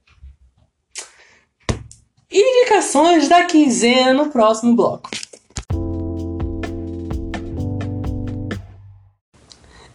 Indicações 2.31 3.27
da 3.27 3.45
quinzena 3.45 4.13
no 4.13 4.29
próximo 4.29 4.75
bloco. 4.75 5.09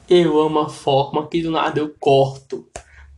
Eu 0.09 0.41
amo 0.41 0.61
a 0.61 0.69
forma 0.69 1.29
que 1.29 1.43
do 1.43 1.51
nada 1.51 1.81
eu 1.81 1.95
corto 1.99 2.69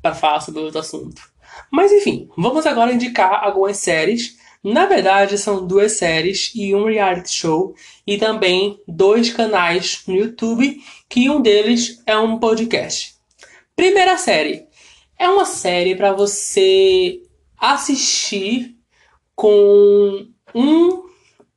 para 0.01 0.15
falar 0.15 0.41
sobre 0.41 0.63
outro 0.63 0.81
assunto. 0.81 1.23
Mas 1.71 1.93
enfim, 1.93 2.29
vamos 2.37 2.67
agora 2.67 2.93
indicar 2.93 3.45
algumas 3.45 3.79
séries 3.79 4.37
na 4.63 4.87
verdade, 4.87 5.37
são 5.39 5.67
duas 5.67 5.93
séries 5.93 6.53
e 6.55 6.73
um 6.73 6.85
reality 6.85 7.33
show, 7.33 7.75
e 8.07 8.17
também 8.17 8.81
dois 8.87 9.33
canais 9.33 10.05
no 10.07 10.15
YouTube, 10.15 10.81
que 11.09 11.29
um 11.29 11.43
deles 11.43 12.01
é 12.07 12.17
um 12.17 12.39
podcast. 12.39 13.17
Primeira 13.75 14.17
série. 14.17 14.65
É 15.19 15.29
uma 15.29 15.45
série 15.45 15.97
para 15.97 16.13
você 16.13 17.23
assistir 17.59 18.77
com 19.43 20.29
um, 20.55 21.03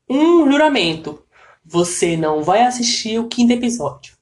um 0.09 0.51
juramento. 0.51 1.23
Você 1.63 2.17
não 2.17 2.41
vai 2.41 2.63
assistir 2.63 3.19
o 3.19 3.27
quinto 3.27 3.53
episódio. 3.53 4.15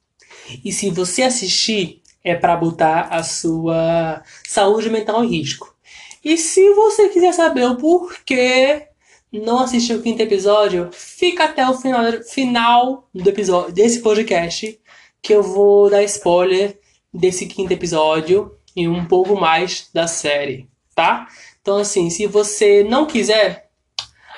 E 0.65 0.73
se 0.73 0.89
você 0.89 1.21
assistir, 1.21 2.01
é 2.21 2.35
para 2.35 2.57
botar 2.57 3.03
a 3.03 3.23
sua 3.23 4.21
saúde 4.45 4.89
mental 4.89 5.23
em 5.23 5.29
risco. 5.29 5.73
E 6.21 6.37
se 6.37 6.73
você 6.73 7.07
quiser 7.07 7.33
saber 7.33 7.65
o 7.65 7.77
porquê 7.77 8.89
não 9.31 9.59
assistiu 9.59 9.97
o 9.97 10.01
quinto 10.01 10.21
episódio, 10.21 10.89
fica 10.91 11.45
até 11.45 11.65
o 11.65 11.73
final, 11.73 12.21
final 12.21 13.09
do 13.15 13.29
episódio 13.29 13.73
desse 13.73 14.01
podcast 14.01 14.77
que 15.21 15.33
eu 15.33 15.41
vou 15.41 15.89
dar 15.89 16.03
spoiler 16.03 16.77
desse 17.13 17.45
quinto 17.45 17.71
episódio 17.71 18.57
e 18.75 18.89
um 18.89 19.05
pouco 19.05 19.39
mais 19.39 19.89
da 19.93 20.05
série, 20.05 20.67
tá? 20.93 21.27
Então 21.63 21.77
assim, 21.77 22.09
se 22.09 22.27
você 22.27 22.83
não 22.83 23.05
quiser, 23.05 23.69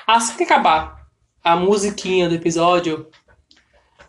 assim 0.06 0.36
que 0.36 0.44
acabar 0.44 1.08
a 1.42 1.56
musiquinha 1.56 2.28
do 2.28 2.36
episódio, 2.36 3.10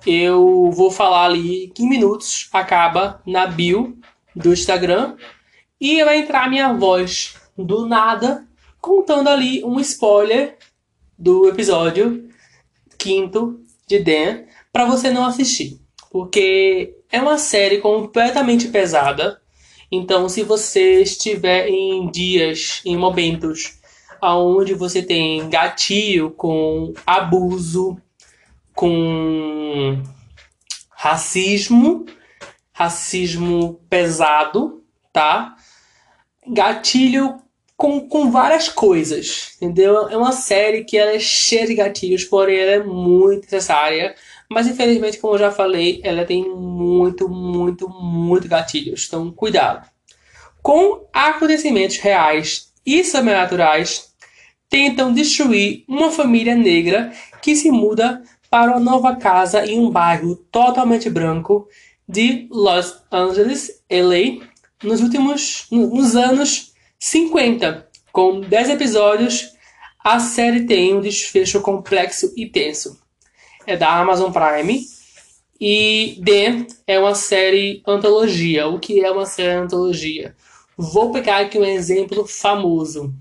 eu 0.06 0.69
vou 0.71 0.91
falar 0.91 1.25
ali 1.25 1.71
15 1.73 1.89
minutos, 1.89 2.49
acaba 2.53 3.19
na 3.25 3.47
bio 3.47 3.97
do 4.36 4.53
Instagram 4.53 5.17
e 5.82 6.03
vai 6.03 6.19
entrar 6.19 6.45
a 6.45 6.49
minha 6.49 6.71
voz 6.73 7.34
do 7.58 7.88
nada, 7.88 8.47
contando 8.80 9.30
ali 9.30 9.65
um 9.65 9.80
spoiler 9.80 10.56
do 11.17 11.49
episódio 11.49 12.30
quinto 12.99 13.60
de 13.88 13.97
Dan 13.97 14.43
para 14.71 14.86
você 14.86 15.10
não 15.10 15.25
assistir, 15.25 15.82
porque 16.12 16.95
é 17.12 17.19
uma 17.19 17.39
série 17.39 17.80
completamente 17.80 18.67
pesada. 18.67 19.41
Então, 19.91 20.28
se 20.28 20.43
você 20.43 21.02
estiver 21.02 21.67
em 21.67 22.10
dias, 22.12 22.82
em 22.86 22.97
momentos 22.97 23.78
aonde 24.21 24.73
você 24.73 25.02
tem 25.02 25.50
gatilho 25.50 26.32
com 26.32 26.93
abuso, 27.06 27.97
com 28.73 30.02
racismo, 30.89 32.06
racismo 32.73 33.80
pesado, 33.89 34.84
tá? 35.13 35.56
Gatilho 36.47 37.38
com, 37.76 38.08
com 38.08 38.32
várias 38.32 38.69
coisas, 38.69 39.56
entendeu? 39.62 40.10
É 40.10 40.17
uma 40.17 40.32
série 40.32 40.84
que 40.84 40.97
ela 40.97 41.12
é 41.12 41.19
cheia 41.19 41.67
de 41.67 41.76
gatilhos, 41.76 42.23
porém 42.23 42.58
ela 42.58 42.71
é 42.71 42.84
muito 42.84 43.43
necessária. 43.43 44.15
Mas 44.50 44.68
infelizmente, 44.68 45.18
como 45.18 45.36
eu 45.36 45.40
já 45.40 45.52
falei, 45.52 46.00
ela 46.04 46.26
tem 46.26 46.48
muito, 46.50 47.28
muito, 47.28 47.90
muito 47.90 48.48
gatilhos. 48.48 49.06
Então, 49.08 49.32
cuidado. 49.32 49.88
Com 50.62 51.08
acontecimentos 51.14 51.98
reais 51.98 52.74
e 52.86 53.04
sobrenaturais, 53.04 54.14
tentam 54.70 55.14
destruir 55.14 55.84
uma 55.88 56.12
família 56.12 56.56
negra 56.56 57.12
que 57.42 57.56
se 57.56 57.72
muda 57.72 58.22
para 58.50 58.72
uma 58.72 58.80
nova 58.80 59.16
casa 59.16 59.66
em 59.66 59.80
um 59.80 59.90
bairro 59.90 60.36
totalmente 60.52 61.10
branco 61.10 61.68
de 62.08 62.48
Los 62.50 63.02
Angeles, 63.12 63.84
LA, 63.90 64.46
nos 64.84 65.02
últimos 65.02 65.68
nos 65.72 66.16
anos 66.16 66.74
50. 67.00 67.88
Com 68.12 68.40
10 68.42 68.70
episódios, 68.70 69.52
a 70.04 70.20
série 70.20 70.66
tem 70.66 70.96
um 70.96 71.02
desfecho 71.02 71.62
complexo 71.62 72.34
e 72.36 72.46
tenso. 72.46 72.98
É 73.67 73.75
da 73.75 73.99
Amazon 73.99 74.32
Prime 74.32 74.88
e 75.60 76.21
The 76.23 76.67
é 76.88 76.97
uma 76.97 77.13
série 77.13 77.84
antologia. 77.86 78.65
O 78.69 78.80
que 78.80 79.03
é 79.03 79.12
uma 79.12 79.25
série 79.25 79.58
antologia? 79.58 80.34
Vou 80.77 81.12
pegar 81.12 81.39
aqui 81.39 81.60
um 81.60 81.65
exemplo 81.65 82.25
famoso. 82.25 83.13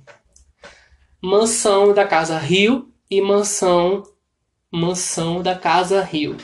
Mansão 1.21 1.93
da 1.93 2.07
Casa 2.07 2.39
Rio 2.39 2.89
e 3.11 3.21
Mansão 3.21 4.05
Mansão 4.71 5.43
da 5.43 5.57
Casa 5.57 6.01
Rio. 6.01 6.37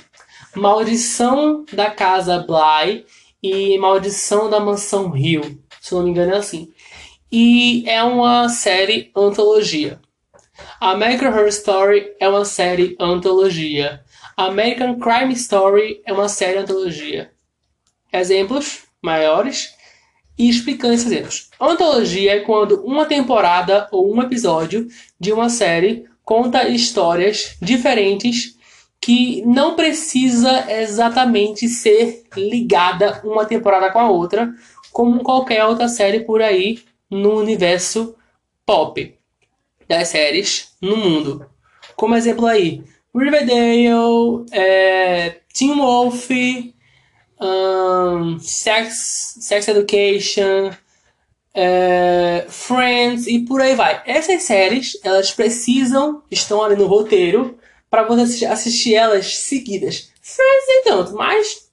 Maldição 0.56 1.64
da 1.72 1.88
Casa 1.88 2.40
Bly 2.40 3.06
e 3.40 3.78
Maldição 3.78 4.50
da 4.50 4.58
Mansão 4.58 5.10
Rio. 5.10 5.62
Se 5.80 5.94
não 5.94 6.02
me 6.02 6.10
engano 6.10 6.32
é 6.32 6.38
assim. 6.38 6.72
E 7.30 7.88
é 7.88 8.02
uma 8.02 8.48
série 8.48 9.12
antologia. 9.14 10.00
American 10.80 11.28
Horror 11.28 11.48
Story 11.48 12.14
é 12.18 12.28
uma 12.28 12.44
série 12.44 12.96
antologia. 12.98 14.02
American 14.36 14.98
Crime 14.98 15.32
Story 15.34 16.02
é 16.04 16.12
uma 16.12 16.28
série 16.28 16.58
antologia. 16.58 17.30
Exemplos 18.12 18.82
maiores 19.00 19.74
e 20.38 20.48
explicando 20.48 20.94
esses 20.94 21.06
exemplos. 21.06 21.50
Antologia 21.60 22.36
é 22.36 22.40
quando 22.40 22.84
uma 22.84 23.06
temporada 23.06 23.88
ou 23.92 24.12
um 24.12 24.20
episódio 24.22 24.88
de 25.20 25.32
uma 25.32 25.48
série 25.48 26.04
conta 26.24 26.68
histórias 26.68 27.56
diferentes 27.60 28.56
que 29.00 29.42
não 29.46 29.74
precisa 29.74 30.70
exatamente 30.72 31.68
ser 31.68 32.24
ligada 32.36 33.20
uma 33.24 33.44
temporada 33.44 33.90
com 33.90 33.98
a 33.98 34.10
outra, 34.10 34.52
como 34.92 35.22
qualquer 35.22 35.64
outra 35.64 35.88
série 35.88 36.20
por 36.20 36.40
aí 36.40 36.80
no 37.10 37.38
universo 37.38 38.14
pop 38.64 39.21
das 39.88 40.08
séries 40.08 40.74
no 40.80 40.96
mundo. 40.96 41.46
Como 41.96 42.14
exemplo 42.16 42.46
aí, 42.46 42.82
Riverdale, 43.14 44.46
é, 44.52 45.40
Teen 45.52 45.76
Wolf, 45.76 46.30
um, 47.40 48.38
Sex, 48.38 49.36
Sex 49.40 49.68
Education, 49.68 50.70
é, 51.54 52.46
Friends 52.48 53.26
e 53.26 53.40
por 53.40 53.60
aí 53.60 53.74
vai. 53.74 54.02
Essas 54.06 54.42
séries, 54.44 54.98
elas 55.04 55.32
precisam, 55.32 56.22
estão 56.30 56.62
ali 56.62 56.76
no 56.76 56.86
roteiro, 56.86 57.58
para 57.90 58.04
você 58.04 58.46
assistir 58.46 58.94
elas 58.94 59.36
seguidas. 59.36 60.10
Friends 60.22 60.64
nem 60.68 60.84
tanto, 60.84 61.14
mas 61.14 61.68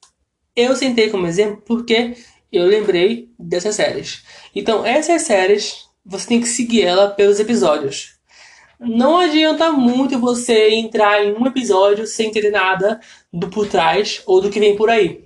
eu 0.55 0.75
sentei 0.75 1.09
como 1.09 1.27
exemplo 1.27 1.61
porque 1.65 2.15
eu 2.51 2.65
lembrei 2.65 3.29
dessas 3.39 3.75
séries. 3.75 4.23
Então, 4.53 4.85
essas 4.85 5.21
séries, 5.21 5.88
você 6.05 6.27
tem 6.27 6.41
que 6.41 6.47
seguir 6.47 6.83
ela 6.83 7.09
pelos 7.09 7.39
episódios. 7.39 8.19
Não 8.79 9.17
adianta 9.17 9.71
muito 9.71 10.17
você 10.17 10.69
entrar 10.69 11.23
em 11.23 11.33
um 11.33 11.45
episódio 11.45 12.07
sem 12.07 12.29
entender 12.29 12.51
nada 12.51 12.99
do 13.31 13.49
por 13.49 13.67
trás 13.67 14.21
ou 14.25 14.39
do 14.39 14.49
que 14.49 14.59
vem 14.59 14.75
por 14.75 14.89
aí. 14.89 15.25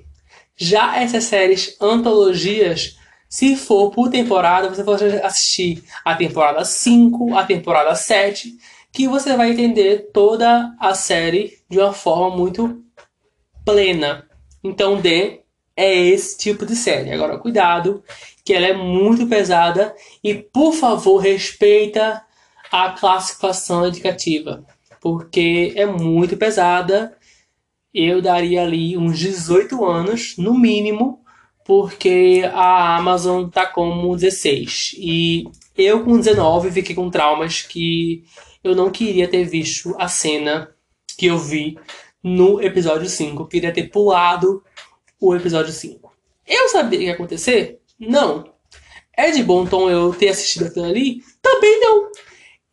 Já 0.56 1.00
essas 1.00 1.26
séries 1.26 1.78
antologias, 1.80 2.98
se 3.30 3.56
for 3.56 3.92
por 3.92 4.10
temporada, 4.10 4.70
você 4.70 4.84
pode 4.84 5.06
assistir 5.06 5.84
a 6.04 6.16
temporada 6.16 6.66
5, 6.66 7.36
a 7.36 7.44
temporada 7.44 7.94
7, 7.96 8.58
que 8.92 9.08
você 9.08 9.36
vai 9.36 9.52
entender 9.52 10.12
toda 10.14 10.76
a 10.80 10.94
série 10.94 11.58
de 11.70 11.80
uma 11.80 11.94
forma 11.94 12.36
muito 12.36 12.84
plena. 13.66 14.28
Então, 14.64 15.02
D 15.02 15.42
é 15.76 15.96
esse 15.96 16.38
tipo 16.38 16.66
de 16.66 16.76
série. 16.76 17.12
Agora, 17.12 17.40
cuidado, 17.40 18.04
que 18.44 18.54
ela 18.54 18.68
é 18.68 18.74
muito 18.74 19.28
pesada 19.28 19.96
e, 20.24 20.34
por 20.34 20.74
favor, 20.74 21.18
respeita 21.18 22.22
a 22.72 22.90
classificação 22.90 23.88
indicativa, 23.88 24.66
porque 25.00 25.74
é 25.76 25.86
muito 25.86 26.36
pesada. 26.36 27.16
Eu 27.94 28.22
daria 28.22 28.64
ali 28.64 28.98
uns 28.98 29.20
18 29.20 29.86
anos, 29.86 30.36
no 30.38 30.58
mínimo, 30.58 31.24
porque 31.64 32.42
a 32.52 32.98
Amazon 32.98 33.48
tá 33.48 33.66
como 33.66 34.16
16. 34.16 34.96
E 34.98 35.44
eu 35.78 36.04
com 36.04 36.18
19 36.18 36.72
fiquei 36.72 36.96
com 36.96 37.10
traumas 37.10 37.62
que 37.62 38.24
eu 38.64 38.76
não 38.76 38.90
queria 38.90 39.28
ter 39.28 39.44
visto 39.44 39.96
a 40.00 40.08
cena 40.08 40.74
que 41.18 41.28
eu 41.28 41.38
vi 41.38 41.78
no 42.24 42.62
episódio 42.62 43.08
5. 43.08 43.44
Eu 43.44 43.48
queria 43.48 43.72
ter 43.72 43.90
pulado 43.90 44.64
o 45.20 45.36
episódio 45.36 45.72
5. 45.72 46.12
Eu 46.48 46.70
sabia 46.70 46.98
o 46.98 47.02
que 47.02 47.08
ia 47.08 47.14
acontecer? 47.14 47.83
Não. 48.08 48.54
É 49.16 49.32
de 49.32 49.44
bom 49.44 49.66
tom 49.66 49.90
eu 49.90 50.14
ter 50.14 50.30
assistido 50.30 50.66
aquilo 50.66 50.86
ali? 50.86 51.22
Também 51.42 51.80
não. 51.80 52.10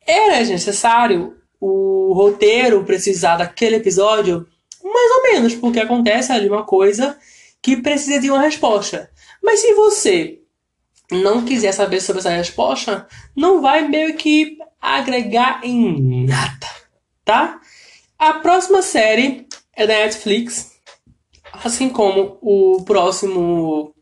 Era 0.07 0.41
necessário 0.45 1.37
o 1.61 2.13
roteiro 2.15 2.85
precisar 2.85 3.37
daquele 3.37 3.77
episódio? 3.77 4.47
Mais 4.83 5.11
ou 5.17 5.23
menos, 5.23 5.55
porque 5.55 5.79
acontece 5.79 6.33
ali 6.33 6.49
uma 6.49 6.65
coisa 6.65 7.19
que 7.63 7.77
precisa 7.77 8.19
de 8.19 8.31
uma 8.31 8.41
resposta. 8.41 9.11
Mas 9.43 9.61
se 9.61 9.75
você 9.75 10.41
não 11.11 11.45
quiser 11.45 11.73
saber 11.73 12.01
sobre 12.01 12.21
essa 12.21 12.31
resposta, 12.31 13.07
não 13.37 13.61
vai 13.61 13.87
meio 13.87 14.17
que 14.17 14.57
agregar 14.81 15.61
em 15.63 16.25
nada, 16.27 16.67
tá? 17.25 17.61
A 18.19 18.35
próxima 18.35 18.81
série 18.81 19.47
é 19.75 19.87
da 19.87 19.95
Netflix, 19.95 20.73
assim 21.53 21.89
como 21.89 22.39
o 22.41 22.83
próximo 22.85 23.95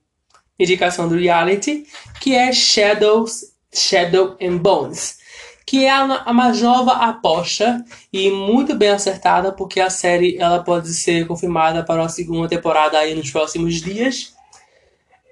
indicação 0.58 1.08
do 1.08 1.16
reality, 1.16 1.86
que 2.20 2.34
é 2.34 2.52
Shadows, 2.52 3.52
Shadow 3.72 4.36
and 4.40 4.58
Bones, 4.58 5.18
que 5.64 5.84
é 5.84 5.94
uma 6.02 6.52
nova 6.52 6.92
aposta 6.92 7.84
e 8.12 8.30
muito 8.30 8.74
bem 8.74 8.88
acertada, 8.88 9.52
porque 9.52 9.80
a 9.80 9.90
série 9.90 10.36
ela 10.38 10.62
pode 10.62 10.92
ser 10.94 11.26
confirmada 11.26 11.84
para 11.84 12.00
uma 12.00 12.08
segunda 12.08 12.48
temporada 12.48 12.98
aí 12.98 13.14
nos 13.14 13.30
próximos 13.30 13.74
dias. 13.74 14.34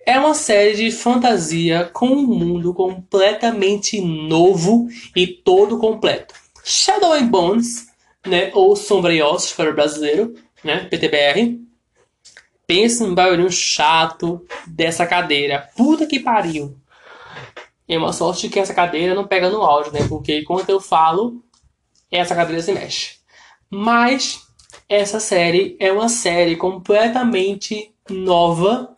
É 0.04 0.18
uma 0.18 0.34
série 0.34 0.76
de 0.76 0.90
fantasia 0.90 1.90
com 1.92 2.06
um 2.06 2.26
mundo 2.26 2.72
completamente 2.72 4.00
novo 4.00 4.86
e 5.16 5.26
todo 5.26 5.78
completo. 5.78 6.34
Shadow 6.62 7.14
and 7.14 7.26
Bones, 7.26 7.86
né, 8.26 8.50
ou 8.52 8.76
Sombra 8.76 9.12
e 9.14 9.22
Ossos 9.22 9.52
para 9.52 9.70
o 9.70 9.74
brasileiro, 9.74 10.34
né, 10.62 10.84
PTBR. 10.84 11.65
Pensa 12.66 13.06
no 13.06 13.14
barulhinho 13.14 13.50
chato 13.50 14.44
dessa 14.66 15.06
cadeira. 15.06 15.70
Puta 15.76 16.06
que 16.06 16.18
pariu. 16.18 16.76
É 17.88 17.96
uma 17.96 18.12
sorte 18.12 18.48
que 18.48 18.58
essa 18.58 18.74
cadeira 18.74 19.14
não 19.14 19.26
pega 19.26 19.48
no 19.48 19.62
áudio, 19.62 19.92
né? 19.92 20.06
Porque 20.08 20.40
enquanto 20.40 20.68
eu 20.68 20.80
falo, 20.80 21.42
essa 22.10 22.34
cadeira 22.34 22.60
se 22.60 22.72
mexe. 22.72 23.16
Mas 23.70 24.42
essa 24.88 25.20
série 25.20 25.76
é 25.78 25.92
uma 25.92 26.08
série 26.08 26.56
completamente 26.56 27.92
nova 28.10 28.94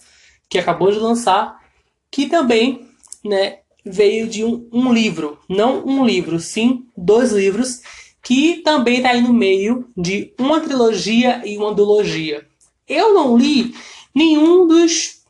que 0.48 0.58
acabou 0.58 0.90
de 0.90 0.98
lançar, 0.98 1.60
que 2.10 2.26
também 2.26 2.88
né, 3.22 3.58
veio 3.84 4.26
de 4.26 4.44
um, 4.44 4.66
um 4.72 4.92
livro. 4.92 5.38
Não 5.48 5.84
um 5.84 6.04
livro, 6.04 6.40
sim 6.40 6.86
dois 6.96 7.32
livros, 7.32 7.80
que 8.22 8.62
também 8.62 8.98
está 8.98 9.10
aí 9.10 9.20
no 9.20 9.32
meio 9.32 9.90
de 9.96 10.32
uma 10.38 10.60
trilogia 10.60 11.42
e 11.44 11.58
uma 11.58 11.74
duologia. 11.74 12.47
Eu 12.88 13.14
não 13.14 13.36
li 13.36 13.74
nenhum 14.14 14.66
dos 14.66 15.22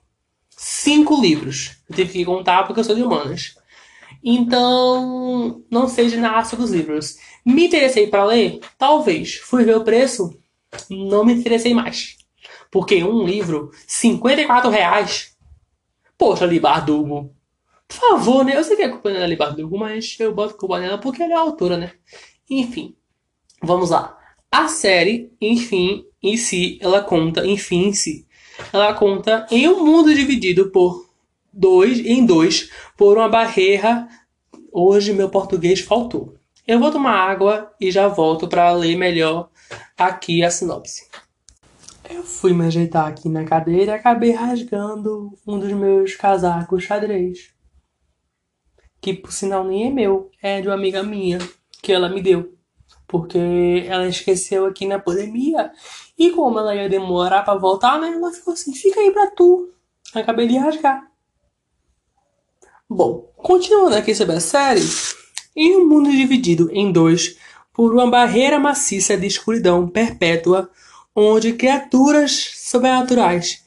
cinco 0.51 1.21
livros. 1.21 1.77
Eu 1.89 1.97
tive 1.97 2.13
que 2.13 2.25
contar 2.25 2.65
porque 2.65 2.81
eu 2.81 2.85
sou 2.85 2.95
de 2.95 3.03
humanas. 3.03 3.57
Então, 4.23 5.63
não 5.71 5.89
sei 5.89 6.09
de 6.09 6.17
nada 6.17 6.45
sobre 6.45 6.65
os 6.65 6.71
livros. 6.71 7.17
Me 7.45 7.67
interessei 7.67 8.07
para 8.07 8.25
ler? 8.25 8.61
Talvez. 8.77 9.37
Fui 9.37 9.65
ver 9.65 9.77
o 9.77 9.85
preço? 9.85 10.39
Não 10.91 11.25
me 11.25 11.33
interessei 11.33 11.73
mais. 11.73 12.17
Porque 12.71 13.03
um 13.03 13.25
livro, 13.25 13.71
54 13.87 14.71
reais. 14.71 15.37
Poxa, 16.17 16.45
Libardugo. 16.45 17.35
Por 17.87 17.97
favor, 17.97 18.45
né? 18.45 18.57
Eu 18.57 18.65
sei 18.65 18.77
que 18.77 18.83
é 18.83 18.89
culpa 18.89 19.11
da 19.11 19.27
Libardugo, 19.27 19.79
mas 19.79 20.17
eu 20.21 20.35
boto 20.35 20.57
culpa 20.57 20.79
nela 20.79 20.99
porque 20.99 21.23
ela 21.23 21.33
é 21.33 21.37
autora, 21.37 21.79
né? 21.79 21.93
Enfim, 22.51 22.95
vamos 23.63 23.91
lá. 23.91 24.18
A 24.51 24.67
série, 24.67 25.31
enfim, 25.41 26.07
em 26.23 26.37
si, 26.37 26.79
ela 26.81 27.03
conta, 27.03 27.47
enfim, 27.47 27.89
em 27.89 27.93
si. 27.93 28.27
ela 28.73 28.95
conta 28.95 29.47
em 29.51 29.69
um 29.69 29.85
mundo 29.85 30.15
dividido 30.15 30.71
por 30.71 31.07
dois 31.53 31.99
em 31.99 32.25
dois 32.25 32.71
por 32.97 33.19
uma 33.19 33.29
barreira. 33.29 34.09
Hoje 34.73 35.13
meu 35.13 35.29
português 35.29 35.81
faltou. 35.81 36.35
Eu 36.67 36.79
vou 36.79 36.91
tomar 36.91 37.31
água 37.31 37.75
e 37.81 37.91
já 37.91 38.09
volto 38.09 38.49
para 38.49 38.73
ler 38.73 38.97
melhor 38.97 39.51
aqui 39.97 40.43
a 40.43 40.51
sinopse. 40.51 41.09
Eu 42.09 42.23
fui 42.23 42.55
me 42.55 42.65
ajeitar 42.65 43.07
aqui 43.07 43.29
na 43.29 43.45
cadeira 43.45 43.93
e 43.93 43.95
acabei 43.95 44.33
rasgando 44.33 45.33
um 45.47 45.59
dos 45.59 45.73
meus 45.73 46.15
casacos 46.15 46.85
xadrez. 46.85 47.53
Que 49.01 49.13
por 49.13 49.31
sinal 49.31 49.65
nem 49.65 49.89
é 49.89 49.91
meu, 49.91 50.31
é 50.43 50.61
de 50.61 50.69
uma 50.69 50.75
amiga 50.75 51.03
minha 51.03 51.39
que 51.83 51.93
ela 51.93 52.09
me 52.09 52.23
deu. 52.23 52.58
Porque 53.09 53.85
ela 53.89 54.07
esqueceu 54.07 54.67
aqui 54.67 54.87
na 54.87 54.99
pandemia. 54.99 55.73
E 56.17 56.31
como 56.31 56.59
ela 56.59 56.75
ia 56.75 56.89
demorar 56.89 57.43
para 57.43 57.59
voltar, 57.59 57.99
né? 58.01 58.13
Ela 58.15 58.31
ficou 58.31 58.55
assim: 58.55 58.73
fica 58.73 59.01
aí 59.01 59.11
pra 59.11 59.29
tu. 59.29 59.71
Acabei 60.15 60.47
de 60.47 60.57
rasgar. 60.57 61.11
Bom, 62.89 63.33
continuando 63.37 63.97
aqui 63.97 64.15
sobre 64.15 64.37
a 64.37 64.41
série, 64.41 64.83
em 65.57 65.77
um 65.77 65.89
mundo 65.89 66.11
dividido 66.11 66.71
em 66.73 66.93
dois 66.93 67.37
por 67.73 67.95
uma 67.95 68.11
barreira 68.11 68.59
maciça 68.59 69.17
de 69.17 69.27
escuridão 69.27 69.87
perpétua, 69.89 70.71
onde 71.15 71.53
criaturas 71.53 72.53
sobrenaturais 72.57 73.65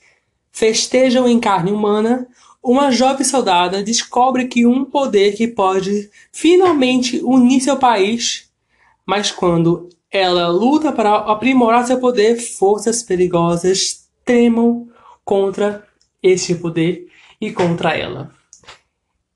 festejam 0.51 1.27
em 1.27 1.39
carne 1.39 1.71
humana, 1.71 2.27
uma 2.63 2.91
jovem 2.91 3.23
soldada 3.23 3.82
descobre 3.82 4.47
que 4.47 4.65
um 4.65 4.86
poder 4.86 5.36
que 5.36 5.47
pode 5.47 6.10
finalmente 6.32 7.21
unir 7.23 7.62
seu 7.62 7.77
país, 7.77 8.50
mas 9.05 9.31
quando 9.31 9.89
ela 10.11 10.47
luta 10.47 10.91
para 10.91 11.15
aprimorar 11.15 11.85
seu 11.85 11.99
poder, 11.99 12.37
forças 12.37 13.01
perigosas 13.03 14.09
tremam 14.25 14.87
contra 15.23 15.87
este 16.21 16.55
poder 16.55 17.07
e 17.39 17.51
contra 17.51 17.95
ela. 17.95 18.31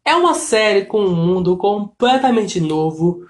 É 0.04 0.13
uma 0.15 0.34
série 0.34 0.86
com 0.86 0.99
um 1.01 1.15
mundo 1.15 1.58
completamente 1.58 2.60
novo, 2.60 3.25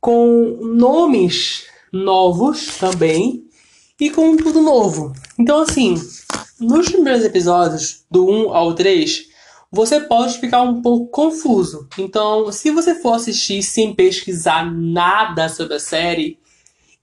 com 0.00 0.58
nomes 0.62 1.66
novos 1.92 2.78
também 2.78 3.44
e 4.00 4.10
com 4.10 4.36
tudo 4.36 4.60
novo. 4.60 5.12
Então, 5.38 5.60
assim, 5.60 5.94
nos 6.60 6.88
primeiros 6.88 7.24
episódios, 7.24 8.04
do 8.10 8.28
1 8.28 8.54
ao 8.54 8.74
3, 8.74 9.31
você 9.72 9.98
pode 10.00 10.38
ficar 10.38 10.60
um 10.60 10.82
pouco 10.82 11.06
confuso. 11.06 11.88
Então, 11.98 12.52
se 12.52 12.70
você 12.70 12.94
for 12.94 13.14
assistir 13.14 13.62
sem 13.62 13.94
pesquisar 13.94 14.70
nada 14.70 15.48
sobre 15.48 15.76
a 15.76 15.80
série, 15.80 16.38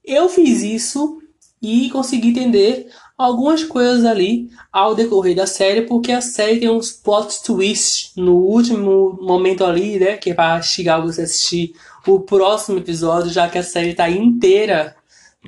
eu 0.04 0.28
fiz 0.28 0.62
isso 0.62 1.20
e 1.60 1.90
consegui 1.90 2.28
entender 2.28 2.88
algumas 3.18 3.64
coisas 3.64 4.04
ali 4.04 4.48
ao 4.72 4.94
decorrer 4.94 5.34
da 5.34 5.46
série, 5.46 5.82
porque 5.82 6.12
a 6.12 6.20
série 6.20 6.60
tem 6.60 6.70
uns 6.70 6.92
plot 6.92 7.42
twists 7.42 8.12
no 8.16 8.36
último 8.36 9.18
momento 9.20 9.64
ali, 9.64 9.98
né? 9.98 10.16
Que 10.16 10.30
é 10.30 10.34
pra 10.34 10.58
instigar 10.58 11.02
você 11.02 11.22
assistir 11.22 11.74
o 12.06 12.20
próximo 12.20 12.78
episódio, 12.78 13.32
já 13.32 13.48
que 13.48 13.58
a 13.58 13.62
série 13.64 13.94
tá 13.94 14.08
inteira 14.08 14.94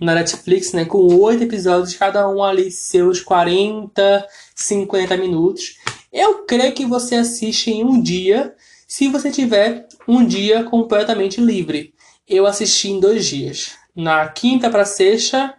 na 0.00 0.14
Netflix, 0.14 0.72
né? 0.72 0.85
Com 0.85 0.98
oito 1.20 1.44
episódios, 1.44 1.94
cada 1.94 2.28
um 2.28 2.42
ali 2.42 2.70
seus 2.70 3.20
40, 3.20 4.26
50 4.54 5.16
minutos. 5.16 5.76
Eu 6.12 6.44
creio 6.44 6.75
que 6.75 6.85
você 6.85 7.14
assiste 7.14 7.70
em 7.70 7.83
um 7.85 8.01
dia, 8.01 8.55
se 8.87 9.09
você 9.09 9.31
tiver 9.31 9.88
um 10.07 10.25
dia 10.25 10.62
completamente 10.64 11.40
livre. 11.40 11.94
Eu 12.29 12.46
assisti 12.46 12.90
em 12.90 13.01
dois 13.01 13.27
dias. 13.27 13.72
Na 13.96 14.29
quinta 14.29 14.68
para 14.68 14.85
sexta 14.85 15.55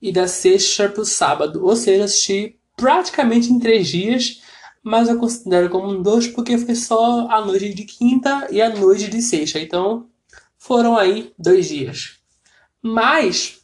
e 0.00 0.12
da 0.12 0.28
sexta 0.28 0.88
para 0.88 1.02
o 1.02 1.04
sábado. 1.04 1.64
Ou 1.66 1.74
seja, 1.74 2.04
assisti 2.04 2.56
praticamente 2.76 3.52
em 3.52 3.58
três 3.58 3.88
dias, 3.88 4.40
mas 4.82 5.08
eu 5.08 5.18
considero 5.18 5.68
como 5.68 5.88
um 5.88 6.00
dois 6.00 6.28
porque 6.28 6.56
foi 6.56 6.76
só 6.76 7.26
a 7.28 7.44
noite 7.44 7.74
de 7.74 7.84
quinta 7.84 8.46
e 8.50 8.62
a 8.62 8.68
noite 8.68 9.08
de 9.08 9.20
sexta. 9.20 9.58
Então 9.58 10.06
foram 10.56 10.96
aí 10.96 11.32
dois 11.36 11.68
dias. 11.68 12.18
Mas 12.80 13.60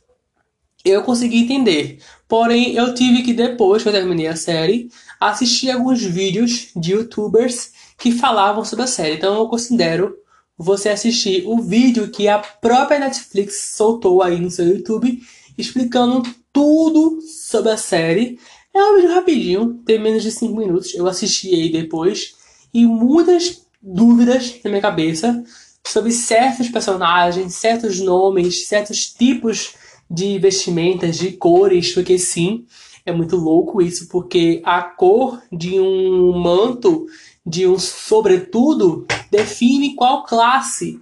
eu 0.85 1.03
consegui 1.03 1.39
entender. 1.39 2.01
Porém, 2.27 2.75
eu 2.75 2.95
tive 2.95 3.23
que, 3.23 3.33
depois 3.33 3.83
que 3.83 3.89
eu 3.89 3.93
terminei 3.93 4.27
a 4.27 4.35
série, 4.35 4.89
assistir 5.31 5.71
alguns 5.71 6.03
vídeos 6.03 6.69
de 6.77 6.93
youtubers 6.93 7.73
que 7.99 8.13
falavam 8.13 8.65
sobre 8.65 8.85
a 8.85 8.89
série. 8.89 9.17
Então 9.17 9.37
eu 9.39 9.49
considero 9.49 10.17
você 10.57 10.89
assistir 10.89 11.45
o 11.47 11.61
vídeo 11.61 12.11
que 12.11 12.29
a 12.29 12.39
própria 12.39 12.99
Netflix 12.99 13.75
soltou 13.77 14.23
aí 14.23 14.41
no 14.41 14.51
seu 14.51 14.67
YouTube 14.67 15.21
explicando 15.57 16.23
tudo 16.53 17.21
sobre 17.23 17.71
a 17.71 17.77
série. 17.77 18.39
É 18.75 18.83
um 18.83 18.97
vídeo 18.97 19.15
rapidinho, 19.15 19.75
tem 19.85 19.99
menos 19.99 20.23
de 20.23 20.31
5 20.31 20.57
minutos. 20.57 20.95
Eu 20.95 21.07
assisti 21.07 21.55
aí 21.55 21.71
depois 21.71 22.35
e 22.73 22.87
muitas 22.87 23.63
dúvidas 23.83 24.55
na 24.63 24.71
minha 24.71 24.83
cabeça 24.83 25.45
sobre 25.87 26.13
certos 26.13 26.69
personagens, 26.69 27.55
certos 27.55 28.01
nomes, 28.01 28.67
certos 28.67 29.07
tipos 29.07 29.75
de 30.11 30.39
vestimentas, 30.39 31.19
de 31.19 31.33
cores, 31.33 31.93
porque 31.93 32.19
sim, 32.19 32.67
é 33.05 33.13
muito 33.13 33.37
louco 33.37 33.83
isso, 33.83 34.09
porque 34.09 34.61
a 34.65 34.83
cor 34.83 35.43
de 35.51 35.79
um 35.79 36.33
manto, 36.39 37.07
de 37.45 37.67
um 37.67 37.79
sobretudo, 37.79 39.07
define 39.31 39.95
qual 39.95 40.25
classe 40.25 41.01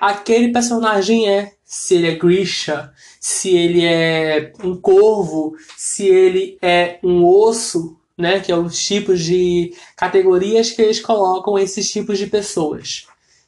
aquele 0.00 0.52
personagem 0.52 1.28
é. 1.28 1.52
Se 1.64 1.94
ele 1.94 2.08
é 2.08 2.16
Grisha, 2.16 2.92
se 3.20 3.56
ele 3.56 3.84
é 3.84 4.52
um 4.64 4.76
corvo, 4.76 5.54
se 5.76 6.04
ele 6.08 6.58
é 6.60 6.98
um 7.00 7.24
osso, 7.24 7.96
né? 8.18 8.40
Que 8.40 8.50
é 8.50 8.56
os 8.56 8.82
tipos 8.82 9.22
de 9.22 9.72
categorias 9.96 10.72
que 10.72 10.82
eles 10.82 11.00
colocam 11.00 11.56
esses 11.56 11.88
tipos 11.88 12.18
de 12.18 12.26
pessoas. 12.26 13.06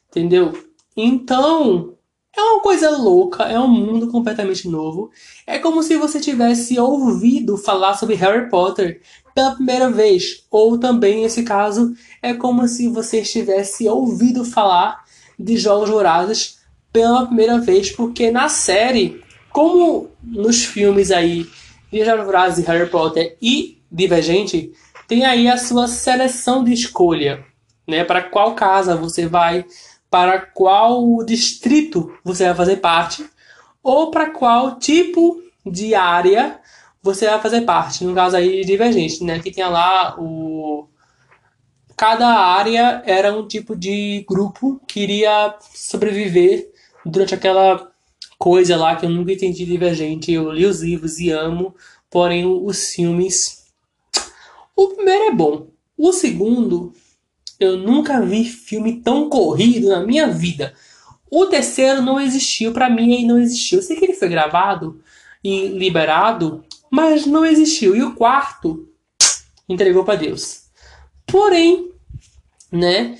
Entendeu? 0.09 0.53
Então, 0.95 1.92
é 2.35 2.41
uma 2.41 2.61
coisa 2.61 2.89
louca, 2.89 3.43
é 3.43 3.59
um 3.59 3.67
mundo 3.67 4.07
completamente 4.09 4.67
novo. 4.67 5.11
É 5.45 5.59
como 5.59 5.83
se 5.83 5.95
você 5.95 6.19
tivesse 6.19 6.79
ouvido 6.79 7.57
falar 7.57 7.93
sobre 7.95 8.15
Harry 8.15 8.49
Potter 8.49 9.01
pela 9.35 9.55
primeira 9.55 9.89
vez. 9.89 10.43
Ou 10.49 10.77
também, 10.77 11.21
nesse 11.21 11.43
caso, 11.43 11.93
é 12.21 12.33
como 12.33 12.67
se 12.67 12.87
você 12.87 13.21
estivesse 13.21 13.87
ouvido 13.87 14.43
falar 14.43 15.03
de 15.37 15.57
Jogos 15.57 15.89
Vorazes 15.89 16.59
pela 16.91 17.25
primeira 17.25 17.59
vez, 17.59 17.91
porque 17.91 18.31
na 18.31 18.49
série, 18.49 19.21
como 19.51 20.09
nos 20.23 20.63
filmes 20.63 21.11
aí 21.11 21.47
de 21.91 22.03
Jogos 22.03 22.25
Vorazes, 22.25 22.65
Harry 22.65 22.89
Potter 22.89 23.37
e 23.41 23.79
Divergente, 23.91 24.71
tem 25.07 25.25
aí 25.25 25.47
a 25.47 25.57
sua 25.57 25.87
seleção 25.87 26.63
de 26.63 26.73
escolha, 26.73 27.45
né? 27.87 28.03
Para 28.03 28.23
qual 28.23 28.55
casa 28.55 28.95
você 28.95 29.27
vai, 29.27 29.65
para 30.13 30.39
qual 30.39 31.25
distrito 31.25 32.15
você 32.23 32.45
vai 32.45 32.53
fazer 32.53 32.75
parte, 32.75 33.27
ou 33.81 34.11
para 34.11 34.29
qual 34.29 34.77
tipo 34.77 35.41
de 35.65 35.95
área 35.95 36.59
você 37.01 37.27
vai 37.27 37.41
fazer 37.41 37.61
parte. 37.61 38.05
No 38.05 38.13
caso 38.13 38.37
aí, 38.37 38.63
Divergente, 38.63 39.23
né? 39.23 39.39
Que 39.39 39.49
tem 39.49 39.67
lá 39.67 40.15
o 40.19 40.87
cada 41.97 42.27
área 42.27 43.01
era 43.07 43.35
um 43.35 43.47
tipo 43.47 43.75
de 43.75 44.23
grupo 44.29 44.79
que 44.87 44.99
iria 44.99 45.55
sobreviver 45.73 46.71
durante 47.03 47.33
aquela 47.33 47.91
coisa 48.37 48.77
lá 48.77 48.95
que 48.95 49.07
eu 49.07 49.09
nunca 49.09 49.33
entendi 49.33 49.65
Divergente. 49.65 50.31
Eu 50.31 50.51
li 50.51 50.67
os 50.67 50.83
livros 50.83 51.17
e 51.17 51.31
amo, 51.31 51.73
porém 52.07 52.45
os 52.45 52.89
filmes. 52.89 53.65
O 54.75 54.89
primeiro 54.89 55.23
é 55.23 55.31
bom. 55.31 55.69
O 55.97 56.13
segundo, 56.13 56.93
eu 57.63 57.77
nunca 57.77 58.21
vi 58.21 58.45
filme 58.45 59.01
tão 59.01 59.29
corrido 59.29 59.89
na 59.89 60.05
minha 60.05 60.27
vida. 60.27 60.73
O 61.29 61.45
terceiro 61.45 62.01
não 62.01 62.19
existiu, 62.19 62.71
para 62.71 62.89
mim 62.89 63.15
aí 63.15 63.25
não 63.25 63.39
existiu. 63.39 63.79
Eu 63.79 63.83
sei 63.83 63.97
que 63.97 64.05
ele 64.05 64.13
foi 64.13 64.29
gravado 64.29 65.01
e 65.43 65.67
liberado, 65.67 66.63
mas 66.91 67.25
não 67.25 67.45
existiu. 67.45 67.95
E 67.95 68.03
o 68.03 68.13
quarto 68.13 68.87
entregou 69.67 70.03
para 70.03 70.15
Deus. 70.15 70.63
Porém, 71.25 71.91
né? 72.71 73.17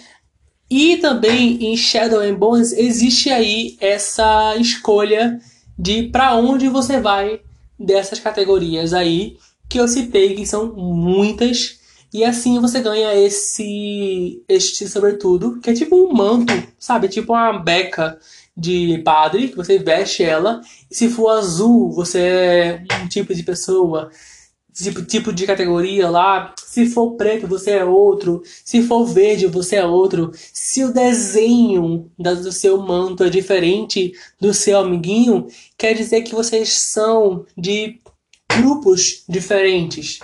E 0.69 0.97
também 0.97 1.63
em 1.65 1.77
Shadow 1.77 2.19
and 2.19 2.35
Bones 2.35 2.71
existe 2.71 3.29
aí 3.29 3.77
essa 3.79 4.55
escolha 4.57 5.39
de 5.77 6.03
para 6.03 6.35
onde 6.35 6.67
você 6.67 6.99
vai 6.99 7.41
dessas 7.79 8.19
categorias 8.19 8.93
aí 8.93 9.37
que 9.69 9.79
eu 9.79 9.87
citei, 9.87 10.35
que 10.35 10.45
são 10.45 10.73
muitas. 10.73 11.79
E 12.13 12.23
assim 12.23 12.59
você 12.59 12.79
ganha 12.79 13.15
esse 13.15 14.43
este 14.47 14.87
sobretudo, 14.87 15.59
que 15.59 15.71
é 15.71 15.73
tipo 15.73 15.95
um 15.95 16.13
manto, 16.13 16.53
sabe? 16.77 17.07
Tipo 17.07 17.33
uma 17.33 17.57
beca 17.57 18.19
de 18.55 19.01
padre, 19.03 19.49
que 19.49 19.55
você 19.55 19.79
veste 19.79 20.23
ela. 20.23 20.61
E 20.91 20.95
se 20.95 21.09
for 21.09 21.29
azul, 21.29 21.91
você 21.91 22.19
é 22.19 22.83
um 23.03 23.07
tipo 23.07 23.33
de 23.33 23.41
pessoa 23.43 24.11
tipo, 24.73 25.03
tipo 25.03 25.31
de 25.31 25.45
categoria 25.45 26.09
lá. 26.09 26.53
Se 26.57 26.87
for 26.87 27.15
preto, 27.15 27.47
você 27.47 27.71
é 27.71 27.85
outro. 27.85 28.41
Se 28.65 28.81
for 28.83 29.05
verde, 29.05 29.47
você 29.47 29.77
é 29.77 29.85
outro. 29.85 30.31
Se 30.51 30.83
o 30.83 30.93
desenho 30.93 32.11
do 32.17 32.51
seu 32.51 32.77
manto 32.81 33.23
é 33.23 33.29
diferente 33.29 34.13
do 34.39 34.53
seu 34.53 34.79
amiguinho, 34.79 35.47
quer 35.77 35.93
dizer 35.93 36.21
que 36.21 36.33
vocês 36.33 36.73
são 36.73 37.45
de 37.57 37.99
grupos 38.49 39.23
diferentes. 39.27 40.19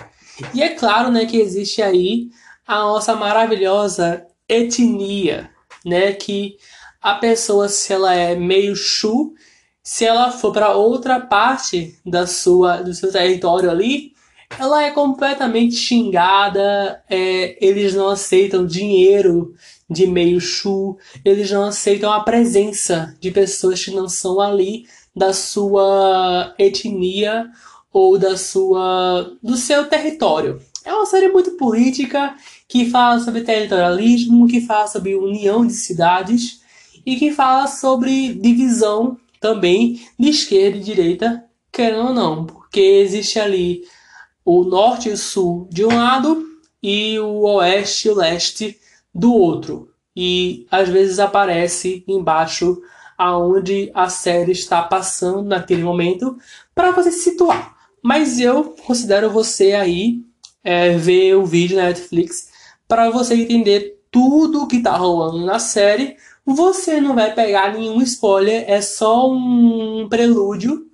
E 0.54 0.62
é 0.62 0.70
claro, 0.70 1.10
né, 1.10 1.26
que 1.26 1.36
existe 1.36 1.82
aí 1.82 2.28
a 2.66 2.80
nossa 2.80 3.14
maravilhosa 3.14 4.26
etnia, 4.48 5.50
né, 5.84 6.12
que 6.12 6.56
a 7.00 7.14
pessoa 7.14 7.68
se 7.68 7.92
ela 7.92 8.14
é 8.14 8.34
meio 8.34 8.76
chu, 8.76 9.32
se 9.82 10.04
ela 10.04 10.30
for 10.30 10.52
para 10.52 10.74
outra 10.74 11.20
parte 11.20 11.98
da 12.04 12.26
sua 12.26 12.82
do 12.82 12.92
seu 12.92 13.10
território 13.10 13.70
ali, 13.70 14.12
ela 14.58 14.84
é 14.84 14.90
completamente 14.90 15.76
xingada, 15.76 17.02
é, 17.08 17.56
eles 17.64 17.94
não 17.94 18.08
aceitam 18.08 18.66
dinheiro 18.66 19.54
de 19.88 20.06
meio 20.06 20.40
chu, 20.40 20.98
eles 21.24 21.50
não 21.50 21.64
aceitam 21.64 22.12
a 22.12 22.20
presença 22.20 23.16
de 23.20 23.30
pessoas 23.30 23.84
que 23.84 23.90
não 23.90 24.08
são 24.08 24.40
ali 24.40 24.84
da 25.14 25.32
sua 25.32 26.54
etnia 26.58 27.50
ou 27.92 28.18
da 28.18 28.36
sua 28.36 29.32
do 29.42 29.56
seu 29.56 29.88
território. 29.88 30.60
É 30.84 30.92
uma 30.92 31.06
série 31.06 31.28
muito 31.28 31.52
política 31.52 32.34
que 32.66 32.88
fala 32.88 33.20
sobre 33.20 33.42
territorialismo, 33.42 34.46
que 34.46 34.60
fala 34.60 34.86
sobre 34.86 35.14
união 35.14 35.66
de 35.66 35.74
cidades 35.74 36.60
e 37.04 37.16
que 37.16 37.32
fala 37.32 37.66
sobre 37.66 38.34
divisão 38.34 39.18
também 39.40 40.00
de 40.18 40.28
esquerda 40.28 40.78
e 40.78 40.82
direita, 40.82 41.44
querendo 41.72 42.08
ou 42.08 42.14
não, 42.14 42.46
porque 42.46 42.80
existe 42.80 43.38
ali 43.38 43.82
o 44.44 44.64
norte 44.64 45.08
e 45.08 45.12
o 45.12 45.16
sul 45.16 45.68
de 45.70 45.84
um 45.84 45.96
lado 45.96 46.44
e 46.82 47.18
o 47.18 47.42
oeste 47.42 48.08
e 48.08 48.10
o 48.10 48.16
leste 48.16 48.78
do 49.14 49.34
outro. 49.34 49.90
E 50.14 50.66
às 50.70 50.88
vezes 50.88 51.18
aparece 51.18 52.04
embaixo 52.06 52.80
aonde 53.16 53.90
a 53.94 54.08
série 54.08 54.52
está 54.52 54.82
passando 54.82 55.42
naquele 55.42 55.82
momento 55.82 56.38
para 56.74 56.90
você 56.90 57.10
se 57.10 57.30
situar. 57.30 57.79
Mas 58.02 58.40
eu 58.40 58.74
considero 58.86 59.30
você 59.30 59.72
aí 59.72 60.22
é, 60.64 60.96
ver 60.96 61.34
o 61.36 61.44
vídeo 61.44 61.76
na 61.76 61.84
Netflix 61.84 62.48
para 62.88 63.10
você 63.10 63.34
entender 63.34 64.00
tudo 64.10 64.66
que 64.66 64.76
está 64.76 64.96
rolando 64.96 65.44
na 65.44 65.58
série. 65.58 66.16
Você 66.44 67.00
não 67.00 67.14
vai 67.14 67.34
pegar 67.34 67.72
nenhum 67.72 68.02
spoiler, 68.02 68.64
é 68.66 68.80
só 68.80 69.30
um 69.30 70.08
prelúdio, 70.08 70.86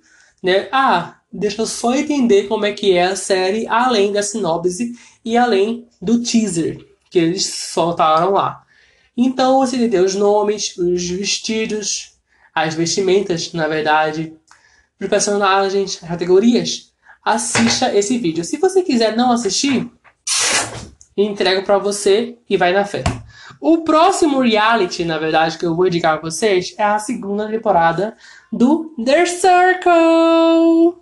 né? 0.43 0.67
Ah, 0.71 1.19
deixa 1.31 1.61
eu 1.61 1.65
só 1.65 1.95
entender 1.95 2.47
como 2.47 2.65
é 2.65 2.73
que 2.73 2.93
é 2.93 3.03
a 3.03 3.15
série, 3.15 3.67
além 3.67 4.11
da 4.11 4.21
sinopse 4.21 4.93
e 5.23 5.35
além 5.35 5.87
do 6.01 6.21
teaser 6.21 6.85
que 7.09 7.17
eles 7.17 7.45
soltaram 7.45 8.33
lá. 8.33 8.63
Então 9.15 9.59
você 9.59 9.77
entendeu 9.77 10.03
os 10.03 10.13
nomes, 10.13 10.77
os 10.77 11.09
vestidos, 11.09 12.13
as 12.53 12.75
vestimentas, 12.75 13.53
na 13.53 13.67
verdade, 13.67 14.33
os 14.99 15.07
personagens, 15.07 15.99
as 16.01 16.07
categorias, 16.07 16.86
assista 17.27 17.93
esse 17.93 18.17
vídeo. 18.17 18.43
Se 18.43 18.57
você 18.57 18.81
quiser 18.81 19.15
não 19.15 19.31
assistir, 19.31 19.89
entrego 21.15 21.63
para 21.63 21.77
você 21.77 22.37
e 22.49 22.55
vai 22.55 22.71
na 22.71 22.85
fé. 22.85 23.03
O 23.59 23.79
próximo 23.79 24.39
reality, 24.39 25.03
na 25.03 25.17
verdade, 25.17 25.57
que 25.57 25.65
eu 25.65 25.75
vou 25.75 25.87
indicar 25.87 26.19
para 26.19 26.29
vocês 26.29 26.73
é 26.77 26.83
a 26.83 26.99
segunda 26.99 27.49
temporada 27.49 28.15
do 28.51 28.93
The 29.03 29.25
Circle. 29.25 31.01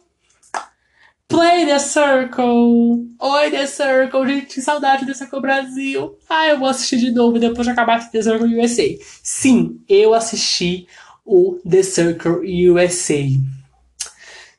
Play 1.28 1.66
The 1.66 1.80
Circle! 1.80 3.10
Oi, 3.20 3.52
The 3.52 3.68
Circle! 3.68 4.28
Gente, 4.28 4.46
que 4.46 4.62
saudade 4.62 5.06
The 5.06 5.14
Circle 5.14 5.42
Brasil! 5.42 6.18
Ah, 6.30 6.48
eu 6.48 6.60
vou 6.60 6.70
assistir 6.70 6.98
de 6.98 7.12
novo 7.12 7.40
depois 7.40 7.66
de 7.66 7.72
acabar 7.72 8.10
The 8.10 8.22
Circle 8.22 8.60
USA. 8.60 8.98
Sim, 9.22 9.82
eu 9.90 10.14
assisti 10.14 10.88
o 11.26 11.60
The 11.68 11.84
Circle 11.84 12.70
USA. 12.70 13.26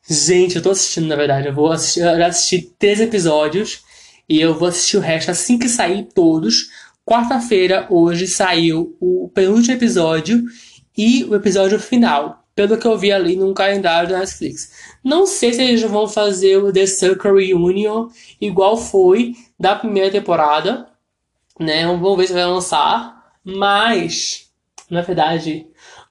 Gente, 0.09 0.57
eu 0.57 0.62
tô 0.62 0.70
assistindo, 0.70 1.09
na 1.09 1.16
verdade. 1.16 1.48
Eu 1.48 1.54
vou 1.54 1.72
assistir, 1.72 2.00
eu 2.00 2.16
já 2.16 2.26
assisti 2.28 2.62
três 2.78 3.00
episódios 3.00 3.84
e 4.28 4.40
eu 4.40 4.54
vou 4.54 4.68
assistir 4.68 4.96
o 4.96 5.00
resto 5.00 5.30
assim 5.30 5.59
que 5.59 5.68
sair 5.68 6.04
todos. 6.14 6.68
Quarta-feira, 7.04 7.86
hoje, 7.90 8.26
saiu 8.26 8.96
o 9.00 9.28
penúltimo 9.34 9.74
episódio 9.74 10.44
e 10.96 11.24
o 11.24 11.34
episódio 11.34 11.78
final. 11.80 12.44
Pelo 12.54 12.78
que 12.78 12.86
eu 12.86 12.96
vi 12.96 13.12
ali 13.12 13.36
no 13.36 13.52
calendário 13.52 14.09
da 14.09 14.18
Netflix. 14.20 14.72
Não 15.04 15.26
sei 15.26 15.52
se 15.52 15.62
eles 15.62 15.82
vão 15.82 16.09
fazer 16.09 16.57
o 16.57 16.72
The 16.72 16.86
Circle 16.86 17.46
Reunion 17.46 18.09
igual 18.40 18.76
foi 18.76 19.34
da 19.59 19.74
primeira 19.74 20.11
temporada. 20.11 20.88
Né? 21.61 21.84
Vamos 21.84 22.16
ver 22.16 22.28
se 22.28 22.32
vai 22.32 22.46
lançar. 22.46 23.34
Mas, 23.44 24.50
na 24.88 25.02
verdade, 25.02 25.66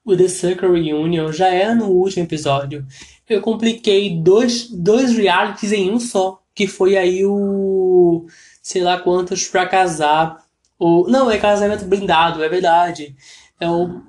o 0.06 0.16
The 0.16 0.28
Circle 0.28 0.82
Reunion 0.82 1.32
já 1.32 1.48
era 1.48 1.74
no 1.74 1.88
último 1.88 2.26
episódio. 2.26 2.86
Eu 3.28 3.42
compliquei 3.42 4.18
dois, 4.20 4.70
dois 4.70 5.16
realities 5.16 5.72
em 5.72 5.92
um 5.92 6.00
só. 6.00 6.42
Que 6.54 6.68
foi 6.68 6.96
aí 6.96 7.26
o. 7.26 8.28
sei 8.62 8.82
lá 8.82 8.98
quantos 9.00 9.48
pra 9.48 9.68
casar. 9.68 10.44
O, 10.80 11.08
não, 11.10 11.30
é 11.30 11.38
casamento 11.38 11.86
blindado, 11.86 12.44
é 12.44 12.48
verdade. 12.48 13.16
É 13.60 13.70
o, 13.70 14.02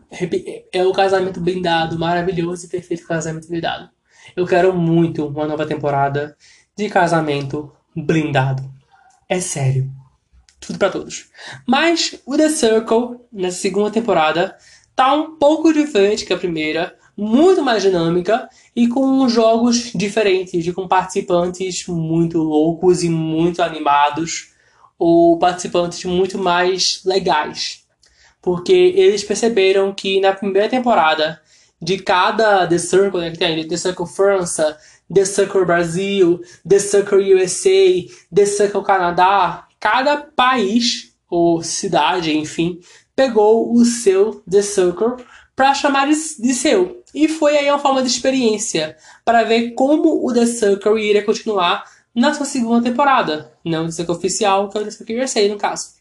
é 0.73 0.85
o 0.85 0.93
casamento 0.93 1.41
blindado, 1.41 1.99
maravilhoso 1.99 2.67
e 2.67 2.69
perfeito 2.69 3.07
casamento 3.07 3.49
blindado. 3.49 3.89
Eu 4.35 4.47
quero 4.47 4.73
muito 4.73 5.27
uma 5.27 5.47
nova 5.47 5.67
temporada 5.67 6.37
de 6.77 6.89
casamento 6.89 7.73
blindado. 7.95 8.69
É 9.29 9.41
sério. 9.41 9.91
Tudo 10.61 10.79
para 10.79 10.91
todos. 10.91 11.29
Mas 11.67 12.21
o 12.27 12.37
The 12.37 12.49
Circle, 12.49 13.21
nessa 13.33 13.59
segunda 13.59 13.91
temporada, 13.91 14.57
tá 14.95 15.13
um 15.15 15.37
pouco 15.37 15.73
diferente 15.73 16.25
que 16.25 16.33
a 16.33 16.39
primeira, 16.39 16.97
muito 17.17 17.63
mais 17.63 17.83
dinâmica 17.83 18.49
e 18.77 18.87
com 18.87 19.27
jogos 19.27 19.91
diferentes, 19.95 20.67
e 20.67 20.73
com 20.73 20.87
participantes 20.87 21.87
muito 21.89 22.39
loucos 22.43 23.03
e 23.03 23.09
muito 23.09 23.63
animados, 23.63 24.53
ou 24.99 25.39
participantes 25.39 26.05
muito 26.05 26.39
mais 26.39 27.01
legais. 27.03 27.87
Porque 28.43 28.73
eles 28.73 29.25
perceberam 29.25 29.95
que 29.95 30.21
na 30.21 30.35
primeira 30.35 30.69
temporada 30.69 31.41
de 31.81 31.99
cada 31.99 32.67
The 32.67 32.79
Circle, 32.79 33.21
né, 33.21 33.31
que 33.31 33.39
tem 33.39 33.67
The 33.67 33.77
Circle 33.79 34.07
França, 34.07 34.77
The 35.13 35.25
Circle 35.25 35.65
Brasil, 35.65 36.41
The 36.69 36.79
Circle 36.79 37.35
USA, 37.35 38.05
The 38.35 38.45
Circle 38.45 38.85
Canadá, 38.85 39.67
cada 39.81 40.19
país 40.19 41.15
ou 41.31 41.63
cidade, 41.63 42.37
enfim, 42.37 42.79
pegou 43.15 43.73
o 43.73 43.85
seu 43.85 44.43
The 44.51 44.63
Circle 44.63 45.25
para 45.55 45.75
chamar 45.75 46.09
de 46.09 46.15
seu. 46.15 46.96
E 47.17 47.29
foi 47.29 47.57
aí 47.57 47.71
uma 47.71 47.79
forma 47.79 48.03
de 48.03 48.09
experiência 48.09 48.95
para 49.25 49.43
ver 49.43 49.71
como 49.71 50.23
o 50.23 50.35
The 50.35 50.45
Circle 50.45 51.01
iria 51.01 51.25
continuar 51.25 51.83
na 52.15 52.35
sua 52.35 52.45
segunda 52.45 52.91
temporada. 52.91 53.55
Não 53.65 53.87
The 53.87 53.93
Circle 53.93 54.15
oficial, 54.15 54.69
que 54.69 54.77
é 54.77 54.83
o 54.83 54.85
The 54.85 54.91
Circle 54.91 55.23
USA, 55.23 55.49
no 55.49 55.57
caso. 55.57 55.95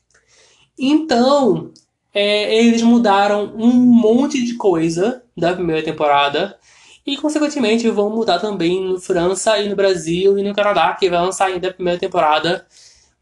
Então, 0.77 1.71
é, 2.13 2.53
eles 2.53 2.81
mudaram 2.81 3.55
um 3.55 3.71
monte 3.71 4.43
de 4.43 4.55
coisa 4.55 5.23
da 5.37 5.53
primeira 5.53 5.81
temporada. 5.81 6.59
E, 7.07 7.15
consequentemente, 7.15 7.89
vão 7.89 8.09
mudar 8.09 8.39
também 8.39 8.83
no 8.83 8.99
França 8.99 9.57
e 9.57 9.69
no 9.69 9.75
Brasil 9.77 10.37
e 10.37 10.43
no 10.43 10.53
Canadá, 10.53 10.93
que 10.95 11.09
vai 11.09 11.21
lançar 11.21 11.45
ainda 11.45 11.69
a 11.69 11.73
primeira 11.73 11.97
temporada 11.97 12.67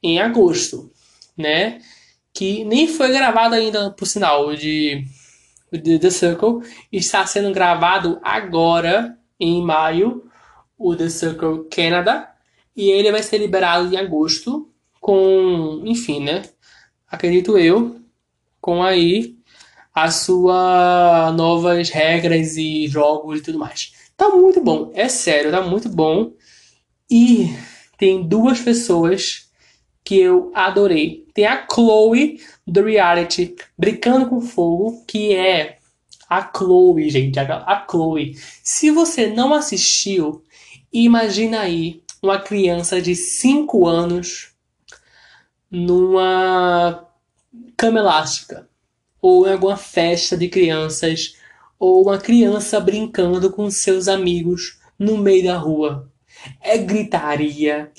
em 0.01 0.19
agosto, 0.19 0.91
né? 1.37 1.79
que 2.33 2.63
nem 2.65 2.87
foi 2.87 3.11
gravado 3.11 3.53
ainda, 3.53 3.91
por 3.91 4.07
sinal, 4.07 4.55
de, 4.55 5.05
de 5.77 5.99
The 5.99 6.09
Circle. 6.09 6.61
Está 6.91 7.25
sendo 7.25 7.51
gravado 7.51 8.19
agora, 8.23 9.17
em 9.39 9.61
maio, 9.61 10.23
o 10.77 10.95
The 10.95 11.09
Circle 11.09 11.65
Canada. 11.69 12.29
E 12.75 12.89
ele 12.89 13.11
vai 13.11 13.21
ser 13.21 13.37
liberado 13.37 13.93
em 13.93 13.97
agosto, 13.97 14.69
com, 14.99 15.81
enfim, 15.85 16.23
né? 16.23 16.43
Acredito 17.07 17.57
eu, 17.57 17.99
com 18.59 18.81
aí 18.81 19.35
as 19.93 20.15
suas 20.15 21.35
novas 21.35 21.89
regras 21.89 22.57
e 22.57 22.87
jogos 22.87 23.39
e 23.39 23.43
tudo 23.43 23.59
mais. 23.59 23.93
Tá 24.17 24.29
muito 24.29 24.61
bom, 24.61 24.91
é 24.95 25.07
sério, 25.07 25.51
tá 25.51 25.61
muito 25.61 25.89
bom. 25.89 26.33
E 27.09 27.53
tem 27.97 28.27
duas 28.27 28.59
pessoas 28.59 29.42
que 30.03 30.19
eu 30.19 30.51
adorei. 30.53 31.25
Tem 31.33 31.45
a 31.45 31.65
Chloe 31.71 32.39
do 32.65 32.83
reality 32.83 33.55
Brincando 33.77 34.27
com 34.27 34.41
Fogo, 34.41 35.03
que 35.07 35.33
é 35.33 35.77
a 36.29 36.51
Chloe, 36.55 37.09
gente. 37.09 37.39
A 37.39 37.85
Chloe. 37.89 38.35
Se 38.63 38.91
você 38.91 39.27
não 39.27 39.53
assistiu, 39.53 40.43
imagina 40.91 41.61
aí 41.61 42.01
uma 42.21 42.39
criança 42.39 43.01
de 43.01 43.15
5 43.15 43.87
anos 43.87 44.53
numa 45.69 47.07
cama 47.75 47.99
elástica, 47.99 48.69
ou 49.21 49.47
em 49.47 49.53
alguma 49.53 49.75
festa 49.77 50.37
de 50.37 50.47
crianças, 50.47 51.35
ou 51.79 52.03
uma 52.03 52.17
criança 52.17 52.79
brincando 52.79 53.51
com 53.51 53.69
seus 53.69 54.07
amigos 54.07 54.79
no 54.97 55.17
meio 55.17 55.43
da 55.45 55.57
rua. 55.57 56.09
É 56.61 56.77
gritaria, 56.77 57.91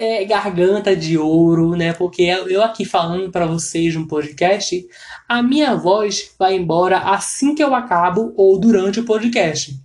é, 0.00 0.24
garganta 0.24 0.96
de 0.96 1.18
ouro, 1.18 1.76
né? 1.76 1.92
Porque 1.92 2.22
eu 2.22 2.62
aqui 2.62 2.86
falando 2.86 3.30
para 3.30 3.44
vocês 3.44 3.94
no 3.94 4.08
podcast, 4.08 4.88
a 5.28 5.42
minha 5.42 5.76
voz 5.76 6.34
vai 6.38 6.56
embora 6.56 7.00
assim 7.00 7.54
que 7.54 7.62
eu 7.62 7.74
acabo 7.74 8.32
ou 8.34 8.58
durante 8.58 8.98
o 8.98 9.04
podcast, 9.04 9.78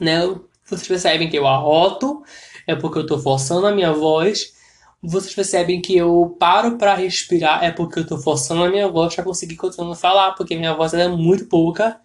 né? 0.00 0.20
Vocês 0.64 0.88
percebem 0.88 1.28
que 1.28 1.36
eu 1.36 1.46
arroto, 1.46 2.22
é 2.66 2.74
porque 2.74 2.98
eu 2.98 3.06
tô 3.06 3.18
forçando 3.18 3.66
a 3.66 3.72
minha 3.72 3.92
voz, 3.92 4.54
vocês 5.02 5.34
percebem 5.34 5.82
que 5.82 5.94
eu 5.94 6.34
paro 6.40 6.78
para 6.78 6.94
respirar, 6.94 7.62
é 7.62 7.70
porque 7.70 7.98
eu 7.98 8.06
tô 8.06 8.16
forçando 8.16 8.64
a 8.64 8.70
minha 8.70 8.88
voz 8.88 9.14
para 9.14 9.24
conseguir 9.24 9.56
continuar 9.56 9.94
falar, 9.94 10.32
porque 10.32 10.56
minha 10.56 10.72
voz 10.72 10.94
é 10.94 11.06
muito 11.06 11.44
pouca, 11.48 12.00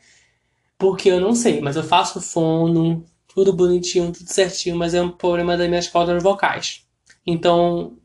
porque 0.78 1.10
eu 1.10 1.22
não 1.22 1.34
sei, 1.34 1.62
mas 1.62 1.78
eu 1.78 1.84
faço 1.86 2.20
fono, 2.20 3.06
tudo 3.34 3.54
bonitinho, 3.54 4.12
tudo 4.12 4.28
certinho, 4.28 4.76
mas 4.76 4.94
é 4.94 5.02
um 5.02 5.10
problema 5.10 5.56
das 5.56 5.70
minhas 5.70 5.88
cordas 5.88 6.22
vocais. 6.22 6.89
Então, 7.26 7.98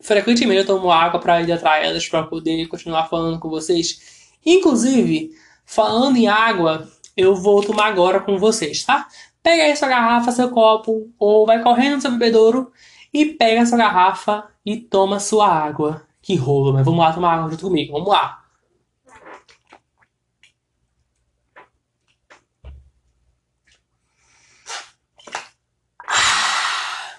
frequentemente 0.00 0.60
eu 0.60 0.66
tomo 0.66 0.90
água 0.90 1.20
para 1.20 1.40
hidratar 1.42 1.78
elas 1.78 2.08
para 2.08 2.22
poder 2.24 2.66
continuar 2.68 3.08
falando 3.08 3.38
com 3.38 3.48
vocês. 3.48 4.28
Inclusive, 4.44 5.30
falando 5.64 6.16
em 6.16 6.28
água, 6.28 6.88
eu 7.16 7.34
vou 7.34 7.62
tomar 7.62 7.86
agora 7.86 8.20
com 8.20 8.38
vocês, 8.38 8.84
tá? 8.84 9.06
Pega 9.42 9.64
aí 9.64 9.76
sua 9.76 9.88
garrafa, 9.88 10.32
seu 10.32 10.50
copo, 10.50 11.10
ou 11.18 11.46
vai 11.46 11.62
correndo 11.62 11.96
no 11.96 12.00
seu 12.00 12.10
bebedouro 12.12 12.70
e 13.12 13.24
pega 13.26 13.66
sua 13.66 13.78
garrafa 13.78 14.44
e 14.64 14.76
toma 14.76 15.18
sua 15.20 15.48
água. 15.48 16.02
Que 16.20 16.36
rolo, 16.36 16.72
mas 16.72 16.84
vamos 16.84 17.00
lá 17.00 17.12
tomar 17.12 17.34
água 17.34 17.50
junto 17.50 17.66
comigo, 17.66 17.92
vamos 17.92 18.08
lá. 18.08 18.42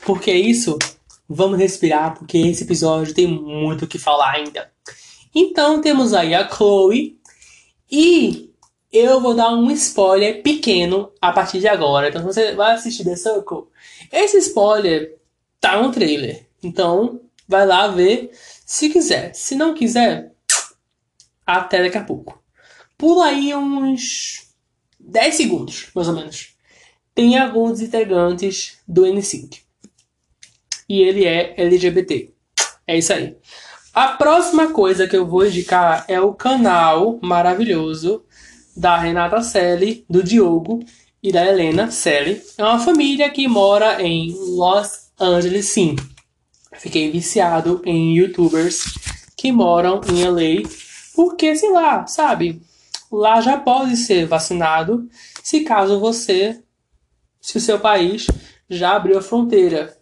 Porque 0.10 0.32
é 0.32 0.38
isso 0.38 0.76
Vamos 1.32 1.60
respirar, 1.60 2.18
porque 2.18 2.40
esse 2.40 2.64
episódio 2.64 3.14
tem 3.14 3.28
muito 3.28 3.86
o 3.86 3.88
que 3.88 4.00
falar 4.00 4.32
ainda. 4.32 4.72
Então 5.34 5.80
temos 5.80 6.12
aí 6.12 6.34
a 6.34 6.50
Chloe 6.50 7.20
e 7.92 8.52
eu 8.92 9.22
vou 9.22 9.36
dar 9.36 9.52
um 9.54 9.70
spoiler 9.70 10.42
pequeno 10.42 11.12
a 11.22 11.32
partir 11.32 11.60
de 11.60 11.68
agora. 11.68 12.10
Então 12.10 12.24
você 12.24 12.56
vai 12.56 12.74
assistir 12.74 13.04
The 13.04 13.16
Circle. 13.16 13.68
Esse 14.12 14.40
spoiler 14.40 15.20
tá 15.62 15.80
no 15.80 15.92
trailer. 15.92 16.48
Então 16.64 17.22
vai 17.48 17.68
lá 17.68 17.88
ver 17.88 18.32
se 18.66 18.90
quiser. 18.90 19.36
Se 19.36 19.54
não 19.54 19.76
quiser, 19.76 20.34
até 21.46 21.84
daqui 21.84 22.00
a 22.00 22.04
pouco. 22.04 22.42
Pula 22.98 23.26
aí 23.26 23.54
uns 23.54 24.48
10 25.00 25.36
segundos, 25.36 25.92
mais 25.94 26.08
ou 26.08 26.16
menos. 26.16 26.56
Tem 27.14 27.38
alguns 27.38 27.82
integrantes 27.82 28.80
do 28.88 29.06
NSYNC 29.06 29.69
e 30.90 31.02
ele 31.02 31.26
é 31.26 31.54
LGBT. 31.56 32.34
É 32.88 32.98
isso 32.98 33.14
aí. 33.14 33.38
A 33.94 34.10
próxima 34.10 34.72
coisa 34.72 35.08
que 35.08 35.16
eu 35.16 35.28
vou 35.28 35.46
indicar 35.46 36.06
é 36.08 36.20
o 36.20 36.34
canal 36.34 37.20
maravilhoso 37.22 38.24
da 38.76 38.98
Renata 38.98 39.42
Selle, 39.42 40.06
do 40.10 40.24
Diogo 40.24 40.84
e 41.22 41.32
da 41.32 41.46
Helena 41.46 41.92
Selle. 41.92 42.42
É 42.58 42.64
uma 42.64 42.80
família 42.80 43.30
que 43.30 43.48
mora 43.48 44.02
em 44.02 44.34
Los 44.56 45.12
Angeles, 45.20 45.68
sim. 45.68 45.96
Fiquei 46.78 47.12
viciado 47.12 47.82
em 47.86 48.16
youtubers 48.16 48.84
que 49.36 49.52
moram 49.52 50.02
em 50.10 50.24
LA, 50.26 50.70
porque, 51.16 51.56
sei 51.56 51.72
lá, 51.72 52.08
sabe? 52.08 52.62
Lá 53.12 53.42
já 53.42 53.58
pode 53.58 53.98
ser 53.98 54.26
vacinado 54.26 55.10
se 55.44 55.62
caso 55.62 56.00
você, 56.00 56.62
se 57.42 57.58
o 57.58 57.62
seu 57.62 57.80
país 57.80 58.28
já 58.70 58.96
abriu 58.96 59.18
a 59.18 59.22
fronteira. 59.22 59.98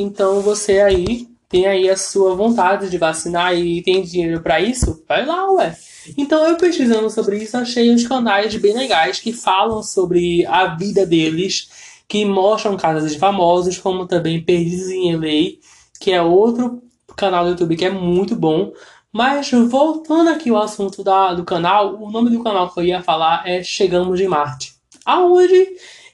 Então 0.00 0.40
você 0.40 0.80
aí 0.80 1.28
tem 1.48 1.66
aí 1.66 1.90
a 1.90 1.96
sua 1.96 2.34
vontade 2.34 2.88
de 2.88 2.96
vacinar 2.96 3.56
e 3.56 3.82
tem 3.82 4.02
dinheiro 4.02 4.40
para 4.40 4.60
isso, 4.60 5.02
vai 5.08 5.26
lá, 5.26 5.50
ué. 5.52 5.76
Então 6.16 6.46
eu 6.46 6.56
pesquisando 6.56 7.10
sobre 7.10 7.38
isso, 7.38 7.56
achei 7.56 7.92
uns 7.92 8.06
canais 8.06 8.54
bem 8.56 8.72
legais 8.72 9.18
que 9.18 9.32
falam 9.32 9.82
sobre 9.82 10.46
a 10.46 10.74
vida 10.76 11.04
deles, 11.04 11.68
que 12.08 12.24
mostram 12.24 12.76
casas 12.76 13.12
de 13.12 13.18
famosos, 13.18 13.78
como 13.78 14.06
também 14.06 14.42
Perdidos 14.42 14.88
em 14.88 15.14
LA, 15.14 15.58
que 16.00 16.12
é 16.12 16.22
outro 16.22 16.82
canal 17.16 17.44
do 17.44 17.50
YouTube 17.50 17.76
que 17.76 17.84
é 17.84 17.90
muito 17.90 18.34
bom. 18.34 18.72
Mas 19.12 19.50
voltando 19.50 20.30
aqui 20.30 20.50
ao 20.50 20.62
assunto 20.62 21.02
da, 21.02 21.34
do 21.34 21.44
canal, 21.44 22.00
o 22.00 22.10
nome 22.10 22.30
do 22.30 22.42
canal 22.42 22.72
que 22.72 22.78
eu 22.78 22.84
ia 22.84 23.02
falar 23.02 23.42
é 23.44 23.62
Chegamos 23.62 24.18
de 24.18 24.28
Marte. 24.28 24.74
Aonde 25.04 25.68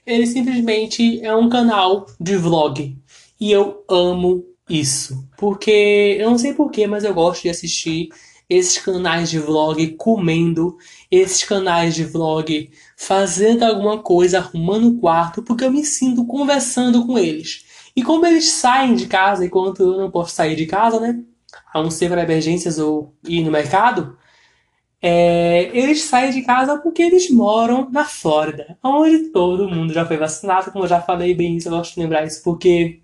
ele 0.05 0.25
simplesmente 0.25 1.23
é 1.23 1.35
um 1.35 1.47
canal 1.47 2.07
de 2.19 2.35
vlog. 2.35 2.97
E 3.39 3.51
eu 3.51 3.83
amo 3.89 4.45
isso. 4.69 5.27
Porque 5.37 6.17
eu 6.19 6.29
não 6.29 6.37
sei 6.37 6.53
porquê, 6.53 6.87
mas 6.87 7.03
eu 7.03 7.13
gosto 7.13 7.43
de 7.43 7.49
assistir 7.49 8.09
esses 8.49 8.77
canais 8.77 9.29
de 9.29 9.39
vlog 9.39 9.85
comendo, 9.97 10.77
esses 11.11 11.43
canais 11.43 11.95
de 11.95 12.05
vlog 12.05 12.69
fazendo 12.95 13.63
alguma 13.63 13.99
coisa, 13.99 14.39
arrumando 14.39 14.87
o 14.87 14.99
quarto, 14.99 15.43
porque 15.43 15.65
eu 15.65 15.71
me 15.71 15.83
sinto 15.85 16.25
conversando 16.25 17.05
com 17.05 17.17
eles. 17.17 17.65
E 17.95 18.03
como 18.03 18.25
eles 18.25 18.49
saem 18.49 18.95
de 18.95 19.07
casa 19.07 19.45
enquanto 19.45 19.81
eu 19.81 19.97
não 19.97 20.11
posso 20.11 20.35
sair 20.35 20.55
de 20.55 20.65
casa, 20.65 20.99
né? 20.99 21.19
A 21.73 21.81
não 21.81 21.91
ser 21.91 22.09
para 22.09 22.23
emergências 22.23 22.77
ou 22.79 23.13
ir 23.27 23.43
no 23.43 23.51
mercado, 23.51 24.17
é, 25.01 25.69
eles 25.73 26.03
saem 26.03 26.31
de 26.31 26.41
casa 26.41 26.77
porque 26.77 27.01
eles 27.01 27.29
moram 27.29 27.89
na 27.91 28.05
Flórida, 28.05 28.77
onde 28.83 29.29
todo 29.29 29.69
mundo 29.69 29.93
já 29.93 30.05
foi 30.05 30.17
vacinado, 30.17 30.71
como 30.71 30.85
eu 30.85 30.89
já 30.89 31.01
falei 31.01 31.35
bem 31.35 31.57
isso, 31.57 31.67
eu 31.67 31.73
gosto 31.73 31.93
de 31.95 32.01
lembrar 32.01 32.25
isso, 32.25 32.41
porque 32.43 33.01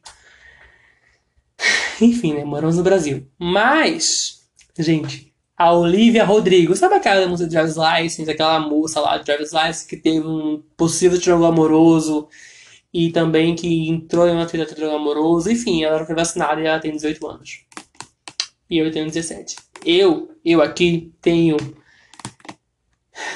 enfim, 2.01 2.33
né? 2.33 2.43
Moramos 2.43 2.77
no 2.77 2.83
Brasil. 2.83 3.27
Mas, 3.37 4.41
gente, 4.77 5.33
a 5.57 5.71
Olivia 5.71 6.25
Rodrigo, 6.25 6.75
sabe 6.75 6.95
aquela 6.95 7.27
música 7.27 7.47
de 7.47 7.55
Driver's 7.55 7.77
License, 7.77 8.29
aquela 8.29 8.59
moça 8.59 8.99
lá 8.99 9.17
de 9.17 9.25
Driver's 9.25 9.51
License 9.51 9.87
que 9.87 9.97
teve 9.97 10.25
um 10.27 10.61
possível 10.75 11.19
triângulo 11.19 11.47
amoroso 11.47 12.27
e 12.93 13.11
também 13.11 13.55
que 13.55 13.89
entrou 13.89 14.27
em 14.27 14.33
uma 14.33 14.45
trilha 14.45 14.65
triângulo 14.65 14.99
amoroso, 14.99 15.49
enfim, 15.49 15.83
ela 15.83 16.05
foi 16.05 16.15
vacinada 16.15 16.61
e 16.61 16.65
ela 16.65 16.79
tem 16.79 16.91
18 16.91 17.25
anos. 17.27 17.65
E 18.69 18.77
eu 18.77 18.91
tenho 18.91 19.05
17. 19.05 19.55
Eu, 19.85 20.31
eu 20.43 20.61
aqui 20.61 21.13
tenho 21.21 21.57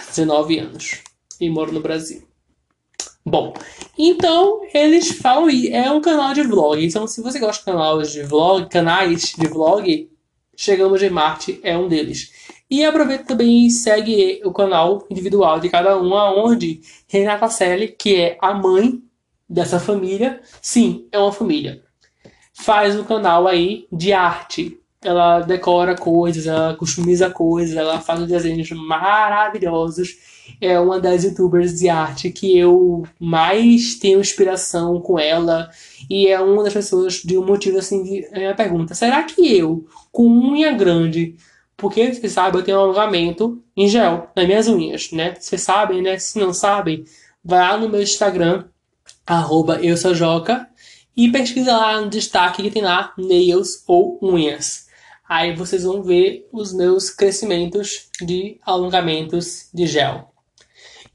19 0.07 0.59
anos 0.59 1.03
e 1.39 1.49
moro 1.49 1.71
no 1.71 1.79
Brasil. 1.79 2.26
Bom, 3.29 3.53
então 3.97 4.61
eles 4.73 5.11
falam 5.11 5.49
e 5.49 5.67
é 5.67 5.91
um 5.91 5.99
canal 5.99 6.33
de 6.33 6.43
vlog. 6.43 6.81
Então, 6.81 7.05
se 7.05 7.21
você 7.21 7.39
gosta 7.39 7.59
de 7.59 7.65
canais 7.65 8.11
de 8.13 8.23
vlog, 8.23 8.69
canais 8.69 9.33
de 9.37 9.47
vlog, 9.47 10.09
Chegamos 10.55 11.01
de 11.01 11.09
Marte 11.09 11.59
é 11.61 11.77
um 11.77 11.89
deles. 11.89 12.31
E 12.69 12.85
aproveita 12.85 13.25
também 13.25 13.67
e 13.67 13.69
segue 13.69 14.41
o 14.45 14.53
canal 14.53 15.05
individual 15.09 15.59
de 15.59 15.67
cada 15.67 16.01
um, 16.01 16.15
aonde 16.15 16.79
Renata 17.07 17.49
Selle, 17.49 17.89
que 17.89 18.15
é 18.15 18.37
a 18.41 18.53
mãe 18.53 19.03
dessa 19.47 19.77
família, 19.77 20.41
sim, 20.61 21.05
é 21.11 21.19
uma 21.19 21.31
família, 21.31 21.83
faz 22.53 22.97
um 22.97 23.03
canal 23.03 23.45
aí 23.45 23.87
de 23.91 24.13
arte. 24.13 24.79
Ela 25.03 25.41
decora 25.41 25.95
coisas, 25.95 26.47
ela 26.47 26.75
customiza 26.75 27.29
coisas, 27.29 27.75
ela 27.75 27.99
faz 27.99 28.25
desenhos 28.25 28.71
maravilhosos 28.71 30.36
é 30.59 30.79
uma 30.79 30.99
das 30.99 31.23
youtubers 31.23 31.77
de 31.77 31.89
arte 31.89 32.31
que 32.31 32.57
eu 32.57 33.03
mais 33.19 33.95
tenho 33.95 34.19
inspiração 34.19 34.99
com 35.01 35.19
ela. 35.19 35.69
E 36.09 36.27
é 36.27 36.39
uma 36.39 36.63
das 36.63 36.73
pessoas 36.73 37.15
de 37.15 37.37
um 37.37 37.45
motivo 37.45 37.77
assim 37.77 38.03
de 38.03 38.27
a 38.31 38.37
minha 38.37 38.55
pergunta. 38.55 38.95
Será 38.95 39.23
que 39.23 39.55
eu 39.55 39.87
com 40.11 40.27
unha 40.27 40.71
grande 40.71 41.35
porque 41.75 42.11
você 42.11 42.27
sabe 42.27 42.57
eu 42.57 42.63
tenho 42.63 42.77
um 42.77 42.81
alongamento 42.81 43.61
em 43.75 43.87
gel 43.87 44.29
nas 44.35 44.47
minhas 44.47 44.67
unhas 44.67 45.11
né? 45.11 45.35
Vocês 45.39 45.61
sabem 45.61 46.01
né? 46.01 46.17
Se 46.17 46.39
não 46.39 46.53
sabem 46.53 47.05
vai 47.43 47.59
lá 47.59 47.77
no 47.77 47.89
meu 47.89 48.01
Instagram 48.01 48.65
arroba 49.25 49.79
eu 49.81 49.95
sou 49.95 50.15
Joca 50.15 50.67
e 51.15 51.31
pesquisa 51.31 51.75
lá 51.77 52.01
no 52.01 52.09
destaque 52.09 52.63
que 52.63 52.71
tem 52.71 52.83
lá 52.83 53.13
nails 53.17 53.83
ou 53.87 54.19
unhas. 54.21 54.87
Aí 55.27 55.55
vocês 55.55 55.83
vão 55.83 56.01
ver 56.01 56.47
os 56.53 56.73
meus 56.73 57.09
crescimentos 57.09 58.09
de 58.21 58.59
alongamentos 58.65 59.69
de 59.73 59.85
gel 59.85 60.33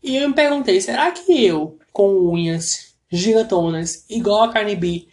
e 0.02 0.16
eu 0.16 0.28
me 0.28 0.34
perguntei, 0.34 0.80
será 0.80 1.10
que 1.12 1.44
eu, 1.44 1.78
com 1.92 2.30
unhas 2.30 2.96
gigantonas, 3.10 4.04
igual 4.08 4.42
a 4.42 4.52
Carne 4.52 4.74
B, 4.74 5.06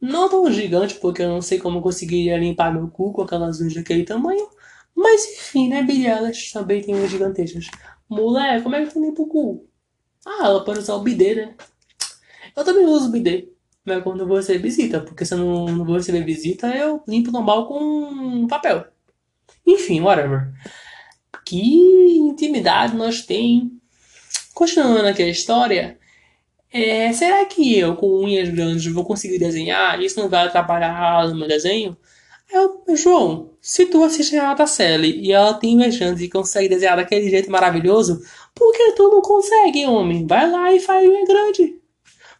não 0.00 0.28
tão 0.28 0.50
gigante, 0.50 0.94
porque 0.94 1.22
eu 1.22 1.28
não 1.28 1.42
sei 1.42 1.58
como 1.58 1.78
eu 1.78 1.82
conseguiria 1.82 2.38
limpar 2.38 2.72
meu 2.72 2.88
cu 2.88 3.12
com 3.12 3.22
aquelas 3.22 3.60
unhas 3.60 3.74
daquele 3.74 4.04
tamanho, 4.04 4.48
mas 4.94 5.24
enfim, 5.26 5.68
né, 5.68 5.86
Eilish 5.88 6.52
também 6.52 6.82
tem 6.82 6.94
unhas 6.94 7.10
gigantescas. 7.10 7.66
Mulher, 8.08 8.62
como 8.62 8.74
é 8.74 8.84
que 8.84 8.92
tu 8.92 9.00
limpa 9.00 9.22
o 9.22 9.26
cu? 9.26 9.68
Ah, 10.26 10.46
ela 10.46 10.64
pode 10.64 10.80
usar 10.80 10.94
o 10.94 11.02
bidê, 11.02 11.34
né? 11.34 11.54
Eu 12.56 12.64
também 12.64 12.84
uso 12.86 13.08
o 13.08 13.12
bidê, 13.12 13.52
mas 13.84 14.02
quando 14.02 14.26
você 14.26 14.58
visita, 14.58 15.00
porque 15.00 15.24
se 15.24 15.34
eu 15.34 15.38
não, 15.38 15.66
não 15.66 15.84
vou 15.84 15.96
receber 15.96 16.24
visita, 16.24 16.68
eu 16.68 17.02
limpo 17.06 17.30
normal 17.30 17.66
com 17.68 18.46
papel. 18.48 18.86
Enfim, 19.66 20.00
whatever. 20.00 20.52
Que 21.44 21.60
intimidade 22.18 22.96
nós 22.96 23.24
tem 23.24 23.79
Continuando 24.54 25.06
aqui 25.06 25.22
a 25.22 25.28
história, 25.28 25.98
é, 26.72 27.12
será 27.12 27.44
que 27.44 27.78
eu, 27.78 27.96
com 27.96 28.24
unhas 28.24 28.48
grandes, 28.48 28.92
vou 28.92 29.04
conseguir 29.04 29.38
desenhar? 29.38 30.00
Isso 30.00 30.20
não 30.20 30.28
vai 30.28 30.46
atrapalhar 30.46 31.28
no 31.28 31.36
meu 31.36 31.48
desenho? 31.48 31.96
Eu, 32.52 32.82
João, 32.96 33.50
se 33.60 33.86
tu 33.86 34.02
assiste 34.02 34.36
a 34.36 34.54
Renata 34.54 34.64
e 35.04 35.32
ela 35.32 35.54
tem 35.54 35.76
unhas 35.76 35.96
grandes 35.96 36.22
e 36.22 36.28
consegue 36.28 36.68
desenhar 36.68 36.96
daquele 36.96 37.30
jeito 37.30 37.50
maravilhoso, 37.50 38.20
por 38.54 38.72
que 38.72 38.92
tu 38.92 39.08
não 39.08 39.22
consegue, 39.22 39.86
homem? 39.86 40.26
Vai 40.26 40.50
lá 40.50 40.72
e 40.72 40.80
faz 40.80 41.08
unha 41.08 41.24
grande. 41.24 41.80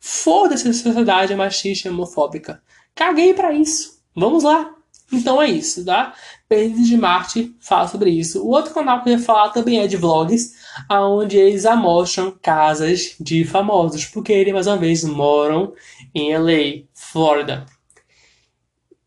Foda-se 0.00 0.68
a 0.68 0.72
sociedade 0.72 1.34
machista 1.34 1.88
e 1.88 1.90
homofóbica. 1.90 2.62
Caguei 2.94 3.34
para 3.34 3.52
isso. 3.52 4.00
Vamos 4.16 4.42
lá! 4.42 4.74
Então 5.12 5.42
é 5.42 5.48
isso, 5.48 5.84
tá? 5.84 6.14
Perdidos 6.48 6.86
de 6.86 6.96
Marte 6.96 7.54
fala 7.60 7.88
sobre 7.88 8.10
isso. 8.10 8.42
O 8.44 8.48
outro 8.48 8.72
canal 8.72 9.02
que 9.02 9.10
eu 9.10 9.14
ia 9.14 9.18
falar 9.18 9.50
também 9.50 9.80
é 9.80 9.86
de 9.86 9.96
vlogs, 9.96 10.54
onde 10.90 11.36
eles 11.36 11.66
amostram 11.66 12.36
casas 12.42 13.16
de 13.20 13.44
famosos, 13.44 14.04
porque 14.06 14.32
eles, 14.32 14.52
mais 14.52 14.66
uma 14.66 14.76
vez, 14.76 15.04
moram 15.04 15.72
em 16.14 16.36
LA, 16.36 16.84
Flórida. 16.92 17.66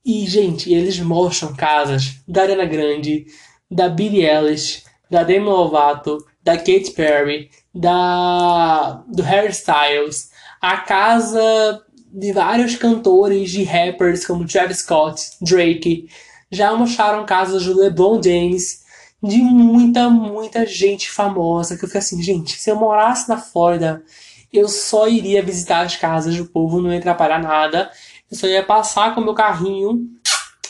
E, 0.06 0.26
gente, 0.28 0.74
eles 0.74 1.00
mostram 1.00 1.56
casas 1.56 2.22
da 2.28 2.42
Ariana 2.42 2.66
Grande, 2.66 3.26
da 3.72 3.88
Billie 3.88 4.26
Eilish, 4.26 4.84
da 5.10 5.24
Demi 5.24 5.46
Lovato, 5.46 6.18
da 6.44 6.58
Katy 6.58 6.92
Perry, 6.92 7.50
da 7.74 9.04
do 9.08 9.24
Harry 9.24 9.52
Styles, 9.52 10.30
a 10.62 10.78
casa 10.78 11.82
de 12.12 12.32
vários 12.32 12.76
cantores 12.76 13.50
de 13.50 13.64
rappers 13.64 14.26
como 14.26 14.46
Travis 14.46 14.80
Scott, 14.80 15.22
Drake, 15.42 16.08
já 16.52 16.76
mostraram 16.76 17.26
casas 17.26 17.66
do 17.66 17.80
LeBron 17.80 18.22
James, 18.22 18.83
de 19.24 19.38
muita, 19.38 20.10
muita 20.10 20.66
gente 20.66 21.10
famosa, 21.10 21.78
que 21.78 21.86
eu 21.86 21.88
fiquei 21.88 22.00
assim, 22.00 22.22
gente, 22.22 22.60
se 22.60 22.70
eu 22.70 22.76
morasse 22.76 23.30
na 23.30 23.38
Flórida, 23.38 24.04
eu 24.52 24.68
só 24.68 25.08
iria 25.08 25.42
visitar 25.42 25.86
as 25.86 25.96
casas 25.96 26.36
do 26.36 26.46
povo, 26.46 26.82
não 26.82 26.92
ia 26.92 27.00
atrapalhar 27.00 27.42
nada, 27.42 27.90
eu 28.30 28.38
só 28.38 28.48
ia 28.48 28.64
passar 28.64 29.16
com 29.16 29.22
meu 29.22 29.34
carrinho, 29.34 30.10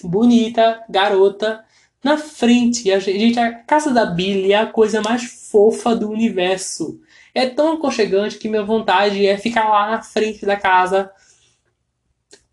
bonita, 0.04 0.84
garota, 0.88 1.66
na 2.04 2.18
frente. 2.18 2.92
A 2.92 3.00
gente, 3.00 3.40
a 3.40 3.54
casa 3.54 3.92
da 3.92 4.06
Billy 4.06 4.54
é 4.54 4.58
a 4.58 4.68
coisa 4.68 5.02
mais 5.02 5.24
fofa 5.52 5.96
do 5.96 6.12
universo. 6.12 7.00
É 7.34 7.48
tão 7.48 7.74
aconchegante 7.74 8.38
que 8.38 8.50
minha 8.50 8.64
vontade 8.64 9.26
é 9.26 9.38
ficar 9.38 9.68
lá 9.68 9.92
na 9.92 10.02
frente 10.04 10.46
da 10.46 10.56
casa 10.56 11.10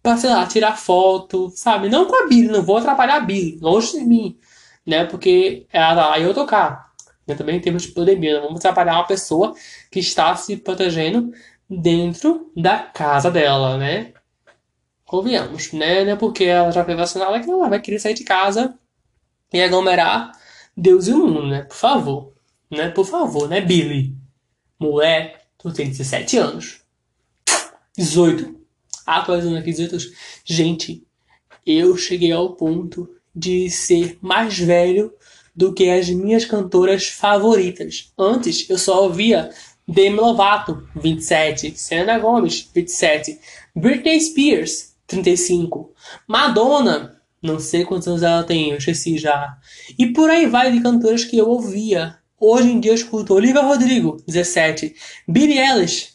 pra, 0.03 0.17
sei 0.17 0.31
lá, 0.31 0.47
tirar 0.47 0.79
foto, 0.79 1.53
sabe? 1.55 1.91
Não 1.91 2.07
com 2.07 2.25
a 2.25 2.27
Billy, 2.27 2.49
não 2.49 2.63
vou 2.63 2.79
atrapalhar 2.79 3.17
a 3.17 3.21
Billy, 3.21 3.59
longe 3.61 3.93
de 3.93 4.05
mim, 4.05 4.39
né? 4.87 5.05
Porque 5.05 5.67
ela 5.73 5.95
tá 5.95 6.09
lá 6.09 6.21
eu 6.21 6.35
tocar. 6.35 6.91
Eu 7.27 7.37
também 7.37 7.57
em 7.57 7.61
termos 7.61 7.85
de 7.85 7.93
pandemia, 7.93 8.35
não 8.35 8.43
vamos 8.43 8.61
atrapalhar 8.61 8.95
uma 8.95 9.07
pessoa 9.07 9.55
que 9.91 10.01
está 10.01 10.35
se 10.35 10.57
protegendo 10.57 11.33
dentro 11.69 12.51
da 12.57 12.79
casa 12.79 13.31
dela, 13.31 13.79
né? 13.79 14.13
Convenhamos, 15.05 15.73
né? 15.73 16.05
Não 16.05 16.13
é 16.13 16.17
porque 16.17 16.45
ela 16.45 16.71
já 16.71 16.85
foi 16.85 16.95
vacinada 16.95 17.41
que 17.41 17.51
ela 17.51 17.69
vai 17.69 17.81
querer 17.81 17.99
sair 17.99 18.15
de 18.15 18.25
casa 18.25 18.79
e 19.53 19.63
aglomerar 19.63 20.33
Deus 20.77 21.09
e 21.09 21.13
o 21.13 21.19
mundo, 21.19 21.47
né? 21.47 21.63
Por 21.63 21.77
favor. 21.77 22.33
Né? 22.71 22.89
Por 22.91 23.05
favor, 23.05 23.49
né, 23.49 23.61
Billy? 23.61 24.15
Mulher, 24.79 25.43
tu 25.59 25.73
tem 25.73 25.89
17 25.89 26.39
anos. 26.39 26.83
18. 27.97 28.59
Atualizando 29.07 29.59
aqui 29.59 29.71
18 29.71 29.93
anos. 29.93 30.13
Gente, 30.45 31.05
eu 31.67 31.97
cheguei 31.97 32.33
ao 32.33 32.55
ponto 32.55 33.13
de 33.35 33.71
ser 33.71 34.19
mais 34.21 34.59
velho 34.59 35.13
do 35.55 35.73
que 35.73 35.91
as 35.91 36.09
minhas 36.09 36.45
cantoras 36.45 37.07
favoritas. 37.07 38.13
Antes, 38.19 38.69
eu 38.69 38.79
só 38.79 39.03
ouvia 39.05 39.51
Demi 39.87 40.17
Lovato, 40.17 40.87
27. 40.97 41.79
Selena 41.79 42.19
Gomez, 42.19 42.69
27. 42.75 43.39
Britney 43.75 44.21
Spears, 44.21 44.95
35. 45.07 45.93
Madonna, 46.27 47.21
não 47.43 47.59
sei 47.59 47.85
quantos 47.85 48.07
anos 48.07 48.23
ela 48.23 48.45
tem, 48.45 48.71
eu 48.71 48.79
esqueci 48.79 49.19
já. 49.19 49.59
E 49.99 50.13
por 50.13 50.31
aí 50.31 50.47
vai 50.47 50.71
de 50.71 50.81
cantoras 50.81 51.25
que 51.25 51.37
eu 51.37 51.49
ouvia. 51.49 52.19
Hoje 52.39 52.69
em 52.69 52.81
dia 52.81 52.93
eu 52.93 52.95
escuto 52.95 53.35
Olivia 53.35 53.63
Rodrigo, 53.63 54.23
17. 54.27 54.95
Billie 55.29 55.59
Eilish, 55.59 56.15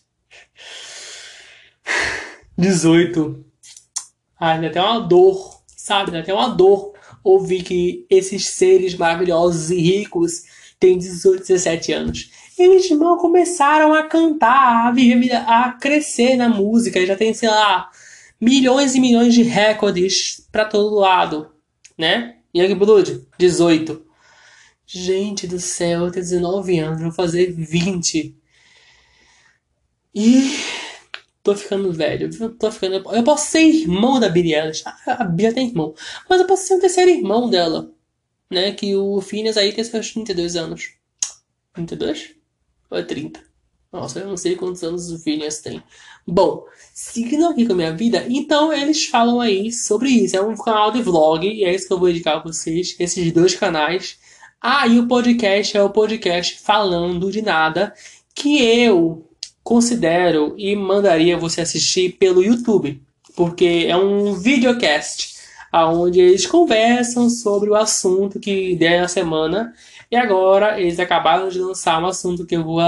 18. 2.57 3.45
Ai, 4.39 4.61
dá 4.61 4.68
até 4.68 4.82
uma 4.82 4.99
dor, 5.01 5.61
sabe? 5.68 6.11
Dá 6.11 6.20
até 6.20 6.34
uma 6.34 6.49
dor 6.49 6.94
ouvir 7.26 7.63
que 7.63 8.05
esses 8.07 8.49
seres 8.49 8.95
maravilhosos 8.95 9.71
e 9.71 9.82
ricos 9.82 10.43
têm 10.80 10.95
18, 10.95 11.39
17 11.39 11.91
anos. 11.91 12.30
Eles 12.57 12.89
mal 12.91 13.17
começaram 13.17 13.93
a 13.95 14.03
cantar, 14.03 14.88
a 14.88 14.91
viver, 14.91 15.34
a 15.34 15.73
crescer 15.73 16.38
na 16.38 16.47
música. 16.47 17.03
Já 17.03 17.15
tem, 17.15 17.34
sei 17.34 17.49
lá, 17.49 17.89
milhões 18.39 18.93
e 18.93 18.99
milhões 18.99 19.34
de 19.34 19.41
recordes 19.41 20.47
para 20.51 20.65
todo 20.65 20.95
lado, 20.95 21.51
né? 21.97 22.36
Youngblood, 22.55 23.28
18. 23.39 24.05
Gente 24.86 25.47
do 25.47 25.59
céu, 25.59 26.05
eu 26.05 26.11
tenho 26.11 26.23
19 26.23 26.80
anos, 26.80 27.01
vou 27.01 27.11
fazer 27.11 27.51
20. 27.51 28.38
E 30.13 30.55
tô 31.45 31.55
ficando 31.55 31.93
velho, 31.93 32.27
tô 32.57 32.71
ficando. 32.71 32.95
Eu 33.13 33.23
posso 33.23 33.51
ser 33.51 33.61
irmão 33.61 34.19
da 34.19 34.27
Billie 34.27 34.55
Eilish. 34.55 34.83
A 35.05 35.23
Bia 35.23 35.53
tem 35.53 35.67
irmão. 35.67 35.93
Mas 36.27 36.41
eu 36.41 36.47
posso 36.47 36.65
ser 36.65 36.73
o 36.73 36.79
terceiro 36.79 37.11
irmão 37.11 37.47
dela. 37.47 37.91
Né? 38.49 38.73
Que 38.73 38.95
o 38.95 39.21
Phineas 39.21 39.55
aí 39.55 39.71
tem 39.71 39.83
seus 39.83 40.11
32 40.11 40.55
anos. 40.55 40.93
32? 41.73 42.31
Ou 42.89 42.97
é 42.97 43.03
30? 43.03 43.39
Nossa, 43.91 44.19
eu 44.19 44.27
não 44.27 44.35
sei 44.35 44.55
quantos 44.55 44.83
anos 44.83 45.11
o 45.11 45.19
Phineas 45.19 45.59
tem. 45.59 45.81
Bom, 46.27 46.65
seguindo 46.93 47.45
aqui 47.45 47.65
com 47.65 47.73
a 47.73 47.75
minha 47.75 47.95
vida, 47.95 48.25
então 48.27 48.73
eles 48.73 49.05
falam 49.05 49.39
aí 49.39 49.71
sobre 49.71 50.09
isso. 50.09 50.35
É 50.35 50.41
um 50.41 50.57
canal 50.57 50.91
de 50.91 51.01
vlog, 51.01 51.47
e 51.47 51.63
é 51.63 51.73
isso 51.73 51.87
que 51.87 51.93
eu 51.93 51.99
vou 51.99 52.09
indicar 52.09 52.37
a 52.37 52.43
vocês, 52.43 52.95
esses 52.99 53.31
dois 53.31 53.55
canais. 53.55 54.17
Ah, 54.59 54.87
e 54.87 54.99
o 54.99 55.07
podcast 55.07 55.77
é 55.77 55.83
o 55.83 55.91
podcast 55.91 56.59
Falando 56.59 57.31
de 57.31 57.41
Nada, 57.41 57.93
que 58.33 58.61
eu 58.61 59.25
considero 59.66 60.53
e 60.59 60.76
mandaria 60.76 61.36
você 61.36 61.59
assistir 61.59 62.11
pelo 62.20 62.43
YouTube, 62.43 63.01
porque 63.36 63.88
é 63.89 63.97
um 63.97 64.36
videocast 64.36 65.34
onde 65.74 66.22
eles 66.22 66.45
conversam 66.45 67.32
sobre 67.32 67.72
o 67.72 67.76
assunto 67.76 68.39
que 68.39 68.76
der 68.76 69.01
na 69.01 69.07
semana. 69.07 69.74
E 70.11 70.16
agora 70.16 70.80
eles 70.80 70.99
acabaram 70.99 71.49
de 71.49 71.59
lançar 71.59 71.99
um 71.99 72.05
assunto 72.05 72.45
que 72.45 72.55
eu 72.55 72.63
vou 72.63 72.80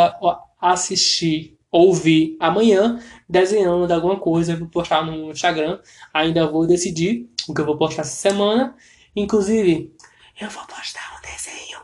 assistir 0.62 1.58
ouvir 1.72 2.38
amanhã 2.40 3.02
desenhando 3.28 3.92
alguma 3.92 4.20
coisa 4.20 4.56
para 4.56 4.68
postar 4.68 5.04
no 5.04 5.32
Instagram. 5.32 5.80
Ainda 6.14 6.46
vou 6.46 6.68
decidir 6.68 7.28
o 7.50 7.56
que 7.56 7.62
eu 7.62 7.66
vou 7.66 7.78
postar 7.78 8.04
essa 8.04 8.16
semana. 8.16 8.76
Inclusive, 9.16 9.92
eu 10.40 10.50
vou 10.52 10.64
postar 10.68 11.18
um 11.18 11.22
desenho 11.22 11.80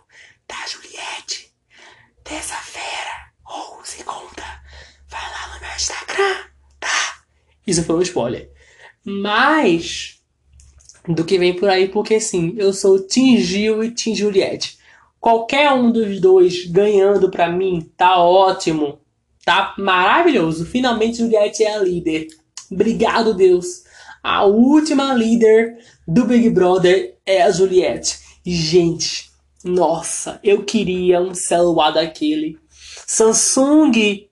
da 0.48 0.68
Juliette 0.68 1.52
terça-feira 2.24 3.34
ou 3.44 3.84
segunda. 3.84 4.63
Instagram, 5.76 6.36
tá? 6.80 7.24
Isso 7.66 7.84
foi 7.84 7.96
um 7.96 8.02
spoiler. 8.02 8.50
Mas 9.06 10.20
do 11.08 11.26
que 11.26 11.38
vem 11.38 11.54
por 11.54 11.70
aí, 11.70 11.90
porque 11.90 12.20
sim, 12.20 12.56
eu 12.58 12.72
sou 12.72 13.00
Tim 13.06 13.38
Gil 13.38 13.84
e 13.84 13.92
Tim 13.92 14.16
Juliette. 14.16 14.78
Qualquer 15.20 15.72
um 15.72 15.92
dos 15.92 16.20
dois 16.20 16.66
ganhando 16.66 17.30
pra 17.30 17.50
mim 17.50 17.90
tá 17.98 18.18
ótimo. 18.18 19.00
Tá 19.46 19.74
maravilhoso. 19.78 20.66
Finalmente 20.66 21.18
Juliette 21.18 21.64
é 21.64 21.76
a 21.76 21.80
líder. 21.80 22.28
Obrigado, 22.72 23.34
Deus. 23.34 23.84
A 24.22 24.46
última 24.46 25.14
líder 25.14 25.78
do 26.08 26.26
Big 26.26 26.50
Brother 26.50 27.18
é 27.26 27.42
a 27.42 27.52
Juliette. 27.52 28.20
gente, 28.46 29.32
nossa, 29.64 30.40
eu 30.44 30.64
queria 30.64 31.22
um 31.22 31.34
celular 31.34 31.92
daquele. 31.92 32.58
Samsung 33.08 34.28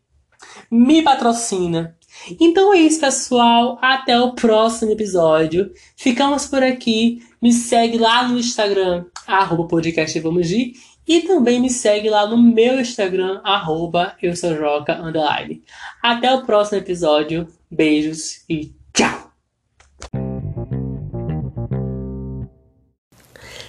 me 0.72 1.02
patrocina. 1.02 1.98
Então 2.40 2.74
é 2.74 2.78
isso, 2.78 3.00
pessoal. 3.00 3.78
Até 3.82 4.20
o 4.20 4.34
próximo 4.34 4.92
episódio. 4.92 5.72
Ficamos 5.98 6.46
por 6.46 6.64
aqui. 6.64 7.22
Me 7.42 7.52
segue 7.52 7.98
lá 7.98 8.28
no 8.28 8.38
Instagram, 8.38 9.06
arroba 9.28 9.68
podcast 9.68 10.18
Vamos. 10.20 10.50
E 10.52 11.22
também 11.22 11.60
me 11.60 11.70
segue 11.70 12.10
lá 12.10 12.28
no 12.28 12.38
meu 12.38 12.80
Instagram, 12.80 13.42
arroba 13.44 14.16
eu 14.22 14.36
sou 14.36 14.56
Joca, 14.56 15.02
underline. 15.02 15.64
Até 16.02 16.34
o 16.34 16.46
próximo 16.46 16.78
episódio. 16.78 17.48
Beijos 17.70 18.44
e 18.48 18.72
tchau! 18.94 19.32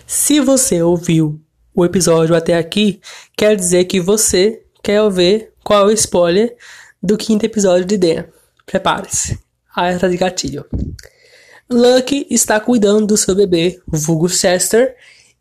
Se 0.06 0.40
você 0.40 0.82
ouviu 0.82 1.40
o 1.74 1.84
episódio 1.86 2.36
até 2.36 2.54
aqui, 2.54 3.00
quer 3.34 3.56
dizer 3.56 3.86
que 3.86 3.98
você 3.98 4.62
quer 4.82 5.08
ver 5.10 5.54
qual 5.64 5.88
é 5.88 5.92
o 5.92 5.94
spoiler 5.94 6.54
do 7.02 7.16
quinto 7.16 7.44
episódio 7.44 7.84
de 7.84 7.98
Den. 7.98 8.24
Prepare-se. 8.64 9.38
Alerta 9.74 10.08
de 10.08 10.16
gatilho. 10.16 10.64
Lucky 11.70 12.26
está 12.30 12.60
cuidando 12.60 13.06
do 13.06 13.16
seu 13.16 13.34
bebê, 13.34 13.80
vulgo 13.86 14.28
Chester, 14.28 14.94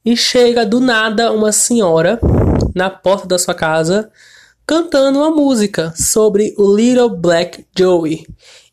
e 0.03 0.15
chega 0.15 0.65
do 0.65 0.79
nada 0.79 1.31
uma 1.31 1.51
senhora 1.51 2.19
na 2.73 2.89
porta 2.89 3.27
da 3.27 3.37
sua 3.37 3.53
casa 3.53 4.09
cantando 4.65 5.19
uma 5.19 5.29
música 5.29 5.93
sobre 5.97 6.55
o 6.57 6.75
Little 6.75 7.09
Black 7.09 7.65
Joey. 7.77 8.25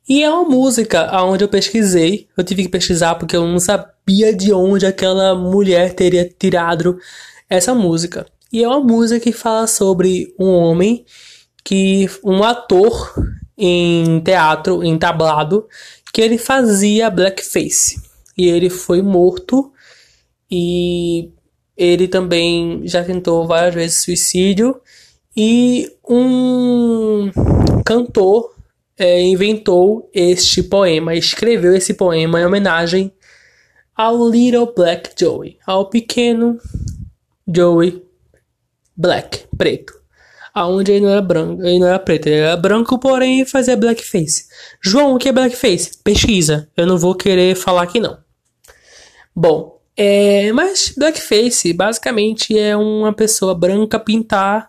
E 0.09 0.22
é 0.22 0.30
uma 0.30 0.49
música 0.49 1.03
aonde 1.07 1.45
eu 1.45 1.49
pesquisei, 1.49 2.28
eu 2.36 2.45
tive 2.45 2.62
que 2.62 2.68
pesquisar 2.68 3.16
porque 3.16 3.36
eu 3.36 3.47
não 3.47 3.59
sabia 3.59 4.32
de 4.32 4.53
onde 4.53 4.86
aquela 4.86 5.34
mulher 5.34 5.93
teria 5.95 6.24
tirado 6.39 6.99
essa 7.51 7.74
música. 7.74 8.26
E 8.53 8.62
é 8.62 8.68
uma 8.68 8.80
música 8.80 9.20
que 9.20 9.32
fala 9.32 9.66
sobre 9.66 10.32
um 10.39 10.49
homem 10.51 11.05
que 11.69 12.09
um 12.25 12.43
ator 12.43 13.12
em 13.59 14.21
teatro, 14.21 14.83
em 14.83 14.97
tablado, 14.97 15.69
que 16.14 16.23
ele 16.23 16.39
fazia 16.39 17.11
blackface. 17.11 18.01
e 18.39 18.49
ele 18.49 18.71
foi 18.71 19.03
morto 19.03 19.71
e 20.51 21.31
ele 21.77 22.09
também 22.09 22.81
já 22.85 23.05
tentou 23.05 23.47
várias 23.47 23.75
vezes 23.75 24.03
suicídio 24.03 24.81
e 25.37 25.93
um 26.09 27.31
cantor 27.85 28.55
é, 28.97 29.21
inventou 29.21 30.09
este 30.14 30.62
poema, 30.62 31.14
escreveu 31.14 31.77
esse 31.77 31.93
poema 31.93 32.41
em 32.41 32.47
homenagem 32.47 33.12
ao 33.95 34.27
Little 34.27 34.73
Black 34.75 35.11
Joey, 35.21 35.59
ao 35.66 35.91
pequeno 35.91 36.59
Joey 37.47 38.03
Black, 38.97 39.45
preto. 39.55 39.97
Aonde 40.59 40.90
ele 40.90 41.04
não 41.04 41.11
era 41.11 41.22
branco, 41.22 41.62
ele 41.62 41.78
não 41.78 41.86
era 41.86 42.00
preto, 42.00 42.26
ele 42.26 42.40
era 42.40 42.56
branco, 42.56 42.98
porém 42.98 43.44
fazia 43.44 43.76
blackface. 43.76 44.46
João, 44.82 45.14
o 45.14 45.18
que 45.18 45.28
é 45.28 45.32
blackface? 45.32 45.98
Pesquisa. 46.02 46.68
Eu 46.76 46.84
não 46.84 46.98
vou 46.98 47.14
querer 47.14 47.54
falar 47.54 47.82
aqui 47.82 48.00
não. 48.00 48.18
Bom, 49.32 49.80
é, 49.96 50.50
mas 50.52 50.92
blackface 50.96 51.72
basicamente 51.72 52.59
é 52.59 52.76
uma 52.76 53.12
pessoa 53.12 53.54
branca 53.54 54.00
pintar 54.00 54.68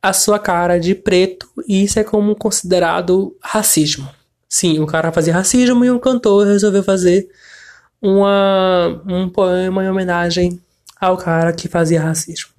a 0.00 0.14
sua 0.14 0.38
cara 0.38 0.80
de 0.80 0.94
preto 0.94 1.46
e 1.68 1.84
isso 1.84 1.98
é 1.98 2.04
como 2.04 2.34
considerado 2.34 3.36
racismo. 3.42 4.08
Sim, 4.48 4.80
o 4.80 4.86
cara 4.86 5.12
fazia 5.12 5.34
racismo 5.34 5.84
e 5.84 5.90
um 5.90 5.98
cantor 5.98 6.46
resolveu 6.46 6.82
fazer 6.82 7.28
uma, 8.00 9.02
um 9.06 9.28
poema 9.28 9.84
em 9.84 9.90
homenagem 9.90 10.58
ao 10.98 11.18
cara 11.18 11.52
que 11.52 11.68
fazia 11.68 12.00
racismo. 12.00 12.50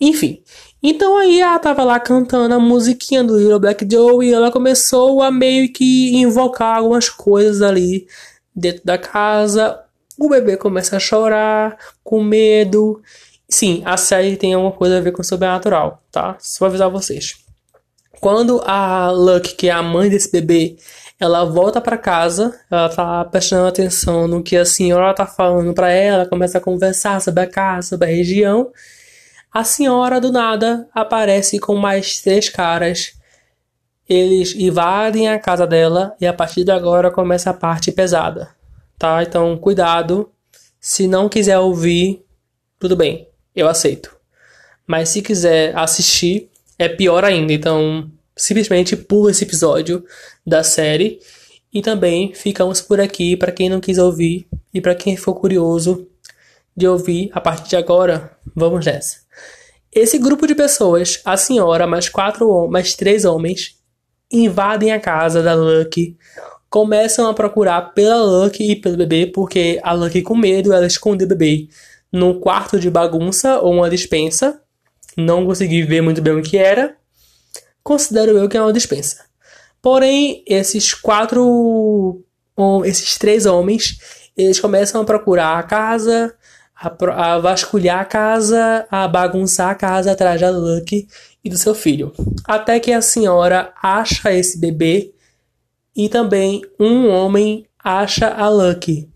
Enfim, 0.00 0.42
então 0.90 1.16
aí 1.16 1.40
ela 1.40 1.58
tava 1.58 1.84
lá 1.84 1.98
cantando 1.98 2.54
a 2.54 2.60
musiquinha 2.60 3.24
do 3.24 3.38
Little 3.38 3.58
Black 3.58 3.86
Joe 3.90 4.26
e 4.26 4.32
ela 4.32 4.52
começou 4.52 5.22
a 5.22 5.30
meio 5.30 5.72
que 5.72 6.14
invocar 6.16 6.76
algumas 6.76 7.08
coisas 7.08 7.62
ali 7.62 8.06
dentro 8.54 8.82
da 8.84 8.98
casa. 8.98 9.80
O 10.18 10.28
bebê 10.28 10.56
começa 10.56 10.96
a 10.96 11.00
chorar, 11.00 11.76
com 12.02 12.22
medo, 12.22 13.02
Sim, 13.48 13.82
a 13.84 13.96
série 13.96 14.36
tem 14.36 14.54
alguma 14.54 14.72
coisa 14.72 14.98
a 14.98 15.00
ver 15.00 15.12
com 15.12 15.22
o 15.22 15.24
sobrenatural, 15.24 16.02
tá? 16.10 16.36
Só 16.40 16.60
vou 16.60 16.68
avisar 16.68 16.90
vocês. 16.90 17.36
Quando 18.20 18.60
a 18.66 19.10
Luck, 19.10 19.54
que 19.54 19.68
é 19.68 19.72
a 19.72 19.82
mãe 19.82 20.10
desse 20.10 20.32
bebê, 20.32 20.76
ela 21.18 21.44
volta 21.44 21.80
para 21.80 21.96
casa, 21.96 22.58
ela 22.70 22.88
tá 22.88 23.24
prestando 23.24 23.68
atenção 23.68 24.26
no 24.26 24.42
que 24.42 24.56
a 24.56 24.64
senhora 24.64 25.14
tá 25.14 25.26
falando 25.26 25.72
para 25.72 25.90
ela, 25.90 26.26
começa 26.26 26.58
a 26.58 26.60
conversar 26.60 27.20
sobre 27.20 27.42
a 27.44 27.46
casa, 27.46 27.90
sobre 27.90 28.08
a 28.08 28.10
região. 28.10 28.72
A 29.56 29.64
senhora 29.64 30.20
do 30.20 30.30
nada 30.30 30.86
aparece 30.92 31.58
com 31.58 31.76
mais 31.76 32.20
três 32.20 32.50
caras. 32.50 33.14
Eles 34.06 34.54
invadem 34.54 35.30
a 35.30 35.38
casa 35.38 35.66
dela 35.66 36.14
e 36.20 36.26
a 36.26 36.34
partir 36.34 36.62
de 36.62 36.70
agora 36.70 37.10
começa 37.10 37.48
a 37.48 37.54
parte 37.54 37.90
pesada, 37.90 38.50
tá? 38.98 39.22
Então, 39.22 39.56
cuidado. 39.56 40.30
Se 40.78 41.08
não 41.08 41.26
quiser 41.26 41.58
ouvir, 41.58 42.22
tudo 42.78 42.94
bem 42.94 43.30
eu 43.54 43.66
aceito. 43.66 44.14
Mas 44.86 45.08
se 45.08 45.22
quiser 45.22 45.74
assistir, 45.74 46.50
é 46.78 46.86
pior 46.86 47.24
ainda. 47.24 47.50
Então, 47.50 48.10
simplesmente 48.36 48.94
pula 48.94 49.30
esse 49.30 49.44
episódio 49.44 50.04
da 50.46 50.62
série. 50.62 51.18
E 51.72 51.80
também 51.80 52.34
ficamos 52.34 52.82
por 52.82 53.00
aqui 53.00 53.38
para 53.38 53.52
quem 53.52 53.70
não 53.70 53.80
quis 53.80 53.96
ouvir 53.96 54.46
e 54.74 54.82
para 54.82 54.94
quem 54.94 55.16
for 55.16 55.32
curioso 55.32 56.06
de 56.76 56.86
ouvir 56.86 57.30
a 57.32 57.40
partir 57.40 57.70
de 57.70 57.76
agora. 57.76 58.36
Vamos 58.54 58.84
nessa. 58.84 59.25
Esse 59.96 60.18
grupo 60.18 60.46
de 60.46 60.54
pessoas, 60.54 61.22
a 61.24 61.38
senhora, 61.38 61.86
mais 61.86 62.06
quatro, 62.06 62.68
mais 62.68 62.94
três 62.94 63.24
homens, 63.24 63.78
invadem 64.30 64.92
a 64.92 65.00
casa 65.00 65.42
da 65.42 65.54
Lucky, 65.54 66.18
começam 66.68 67.26
a 67.26 67.32
procurar 67.32 67.94
pela 67.94 68.22
Lucky 68.22 68.72
e 68.72 68.76
pelo 68.76 68.98
bebê, 68.98 69.26
porque 69.26 69.80
a 69.82 69.94
Lucky 69.94 70.20
com 70.20 70.36
medo 70.36 70.70
ela 70.70 70.86
esconde 70.86 71.24
o 71.24 71.26
bebê 71.26 71.68
num 72.12 72.38
quarto 72.38 72.78
de 72.78 72.90
bagunça 72.90 73.58
ou 73.60 73.72
uma 73.72 73.88
dispensa. 73.88 74.60
Não 75.16 75.46
consegui 75.46 75.82
ver 75.82 76.02
muito 76.02 76.20
bem 76.20 76.34
o 76.34 76.42
que 76.42 76.58
era. 76.58 76.94
Considero 77.82 78.36
eu 78.36 78.50
que 78.50 78.56
é 78.58 78.60
uma 78.60 78.74
dispensa. 78.74 79.24
Porém, 79.80 80.44
esses 80.46 80.92
quatro, 80.92 82.22
esses 82.84 83.16
três 83.16 83.46
homens, 83.46 83.96
eles 84.36 84.60
começam 84.60 85.00
a 85.00 85.06
procurar 85.06 85.58
a 85.58 85.62
casa, 85.62 86.36
a, 86.78 87.34
a 87.34 87.38
vasculhar 87.38 88.00
a 88.00 88.04
casa, 88.04 88.86
a 88.90 89.08
bagunçar 89.08 89.70
a 89.70 89.74
casa 89.74 90.12
atrás 90.12 90.40
da 90.40 90.50
Lucky 90.50 91.08
e 91.42 91.48
do 91.48 91.56
seu 91.56 91.74
filho. 91.74 92.12
Até 92.44 92.78
que 92.78 92.92
a 92.92 93.00
senhora 93.00 93.72
acha 93.82 94.32
esse 94.32 94.58
bebê 94.58 95.12
e 95.96 96.08
também 96.08 96.62
um 96.78 97.08
homem 97.08 97.66
acha 97.82 98.28
a 98.28 98.48
Lucky 98.48 99.08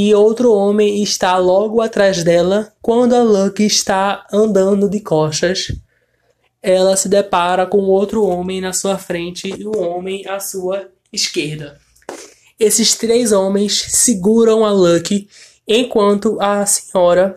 e 0.00 0.14
outro 0.14 0.52
homem 0.52 1.02
está 1.02 1.36
logo 1.38 1.80
atrás 1.80 2.22
dela 2.22 2.72
quando 2.80 3.14
a 3.14 3.22
Lucky 3.22 3.64
está 3.64 4.24
andando 4.32 4.88
de 4.88 5.00
costas. 5.00 5.72
Ela 6.62 6.96
se 6.96 7.08
depara 7.08 7.66
com 7.66 7.78
outro 7.78 8.24
homem 8.24 8.60
na 8.60 8.72
sua 8.72 8.96
frente 8.96 9.48
e 9.48 9.66
um 9.66 9.76
homem 9.76 10.24
à 10.28 10.38
sua 10.38 10.88
esquerda. 11.12 11.80
Esses 12.60 12.94
três 12.94 13.32
homens 13.32 13.86
seguram 13.88 14.64
a 14.64 14.70
Lucky 14.70 15.28
enquanto 15.68 16.40
a 16.40 16.64
senhora 16.64 17.36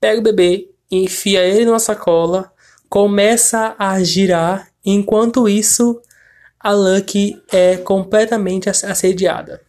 pega 0.00 0.20
o 0.20 0.22
bebê, 0.22 0.68
enfia 0.90 1.44
ele 1.44 1.64
numa 1.64 1.78
sacola, 1.78 2.52
começa 2.88 3.74
a 3.78 4.02
girar. 4.02 4.68
Enquanto 4.84 5.48
isso, 5.48 6.02
a 6.58 6.72
Lucky 6.72 7.40
é 7.52 7.76
completamente 7.76 8.68
assediada. 8.68 9.62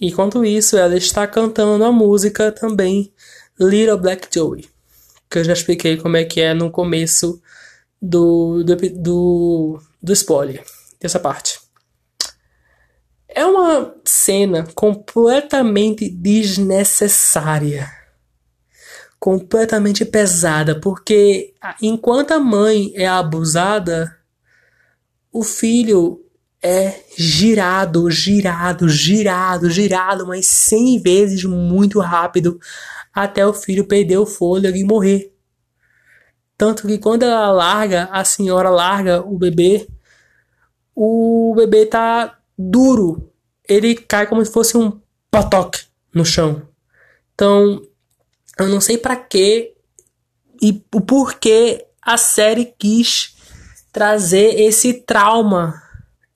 Enquanto 0.00 0.44
isso, 0.44 0.76
ela 0.76 0.96
está 0.96 1.26
cantando 1.26 1.84
a 1.84 1.92
música 1.92 2.52
também 2.52 3.12
Little 3.58 3.98
Black 3.98 4.28
Joey, 4.32 4.68
que 5.30 5.38
eu 5.38 5.44
já 5.44 5.52
expliquei 5.52 5.96
como 5.96 6.16
é 6.16 6.24
que 6.24 6.40
é 6.40 6.52
no 6.52 6.70
começo 6.70 7.40
do, 8.00 8.64
do, 8.64 8.76
do, 8.76 9.82
do 10.02 10.12
spoiler, 10.12 10.64
dessa 11.00 11.20
parte. 11.20 11.61
É 13.34 13.46
uma 13.46 13.94
cena 14.04 14.66
completamente 14.74 16.08
desnecessária, 16.08 17.90
completamente 19.18 20.04
pesada, 20.04 20.78
porque 20.78 21.54
enquanto 21.80 22.32
a 22.32 22.38
mãe 22.38 22.92
é 22.94 23.06
abusada, 23.06 24.14
o 25.32 25.42
filho 25.42 26.22
é 26.62 27.00
girado, 27.16 28.10
girado, 28.10 28.88
girado, 28.88 29.70
girado, 29.70 30.26
mas 30.26 30.46
100 30.46 31.00
vezes 31.00 31.44
muito 31.44 32.00
rápido 32.00 32.60
até 33.14 33.46
o 33.46 33.54
filho 33.54 33.86
perder 33.86 34.18
o 34.18 34.26
fôlego 34.26 34.76
e 34.76 34.84
morrer. 34.84 35.32
Tanto 36.56 36.86
que 36.86 36.98
quando 36.98 37.22
ela 37.24 37.50
larga, 37.50 38.10
a 38.12 38.24
senhora 38.24 38.68
larga 38.68 39.22
o 39.22 39.38
bebê, 39.38 39.88
o 40.94 41.54
bebê 41.56 41.86
tá 41.86 42.38
duro. 42.70 43.30
Ele 43.68 43.94
cai 43.94 44.26
como 44.26 44.44
se 44.44 44.52
fosse 44.52 44.76
um 44.76 45.00
potoque 45.30 45.84
no 46.14 46.24
chão. 46.24 46.62
Então, 47.34 47.82
eu 48.58 48.68
não 48.68 48.80
sei 48.80 48.98
para 48.98 49.16
quê 49.16 49.74
e 50.60 50.84
o 50.94 51.00
porquê 51.00 51.86
a 52.00 52.16
série 52.16 52.66
quis 52.78 53.34
trazer 53.92 54.60
esse 54.60 54.92
trauma 54.94 55.82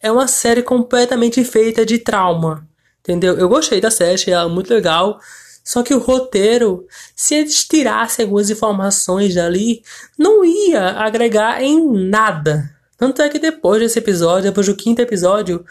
é 0.00 0.10
uma 0.10 0.28
série 0.28 0.62
completamente 0.62 1.42
feita 1.44 1.84
de 1.84 1.98
trauma, 1.98 2.66
entendeu? 3.00 3.36
Eu 3.36 3.48
gostei 3.48 3.80
da 3.80 3.90
série, 3.90 4.14
achei 4.14 4.32
ela 4.32 4.48
muito 4.48 4.72
legal. 4.72 5.18
Só 5.64 5.82
que 5.82 5.92
o 5.92 5.98
roteiro, 5.98 6.86
se 7.14 7.34
eles 7.34 7.64
tirassem 7.64 8.24
algumas 8.24 8.50
informações 8.50 9.34
dali, 9.34 9.82
não 10.16 10.44
ia 10.44 10.90
agregar 10.90 11.60
em 11.60 12.08
nada. 12.08 12.70
Tanto 12.96 13.20
é 13.20 13.28
que 13.28 13.38
depois 13.38 13.80
desse 13.80 13.98
episódio, 13.98 14.44
depois 14.44 14.66
do 14.66 14.76
quinto 14.76 15.02
episódio, 15.02 15.64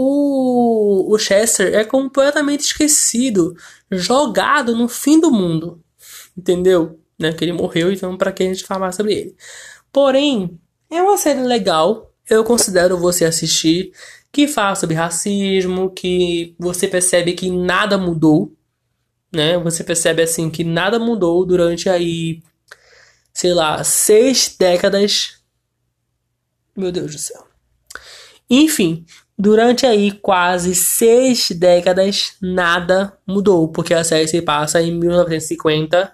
o, 0.00 1.12
o 1.12 1.18
Chester 1.18 1.74
é 1.74 1.84
completamente 1.84 2.60
esquecido, 2.60 3.56
jogado 3.90 4.76
no 4.76 4.86
fim 4.86 5.18
do 5.18 5.28
mundo. 5.28 5.82
Entendeu? 6.36 7.00
Né? 7.18 7.32
Que 7.32 7.44
ele 7.44 7.52
morreu, 7.52 7.90
então 7.90 8.16
para 8.16 8.30
que 8.30 8.44
a 8.44 8.46
gente 8.46 8.62
falar 8.62 8.92
sobre 8.92 9.12
ele? 9.12 9.36
Porém, 9.92 10.56
é 10.88 11.02
uma 11.02 11.16
série 11.16 11.40
legal, 11.40 12.14
eu 12.30 12.44
considero 12.44 12.96
você 12.96 13.24
assistir, 13.24 13.90
que 14.30 14.46
fala 14.46 14.76
sobre 14.76 14.94
racismo, 14.94 15.90
que 15.90 16.54
você 16.60 16.86
percebe 16.86 17.32
que 17.32 17.50
nada 17.50 17.98
mudou, 17.98 18.56
né? 19.32 19.58
Você 19.58 19.82
percebe 19.82 20.22
assim 20.22 20.48
que 20.48 20.62
nada 20.62 21.00
mudou 21.00 21.44
durante 21.44 21.88
aí, 21.88 22.40
sei 23.32 23.52
lá, 23.52 23.82
seis 23.82 24.54
décadas. 24.56 25.42
Meu 26.76 26.92
Deus 26.92 27.10
do 27.10 27.18
céu. 27.18 27.48
Enfim, 28.48 29.04
durante 29.38 29.86
aí 29.86 30.10
quase 30.10 30.74
seis 30.74 31.50
décadas 31.52 32.32
nada 32.42 33.16
mudou, 33.26 33.68
porque 33.68 33.94
a 33.94 34.02
série 34.02 34.26
se 34.26 34.42
passa 34.42 34.82
em 34.82 34.92
1950, 34.92 36.12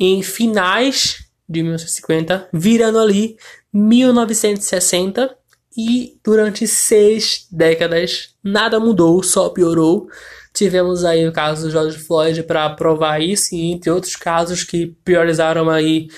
em 0.00 0.22
finais 0.22 1.26
de 1.48 1.62
1950, 1.62 2.48
virando 2.52 2.98
ali 2.98 3.36
1960 3.72 5.36
e 5.76 6.18
durante 6.24 6.66
seis 6.66 7.46
décadas 7.52 8.34
nada 8.42 8.80
mudou, 8.80 9.22
só 9.22 9.50
piorou. 9.50 10.08
Tivemos 10.54 11.04
aí 11.04 11.28
o 11.28 11.32
caso 11.32 11.66
do 11.66 11.70
George 11.70 11.98
Floyd 11.98 12.42
para 12.44 12.70
provar 12.70 13.20
isso, 13.20 13.54
e 13.54 13.70
entre 13.70 13.90
outros 13.90 14.16
casos 14.16 14.64
que 14.64 14.86
priorizaram 15.04 15.68
aí 15.68 16.08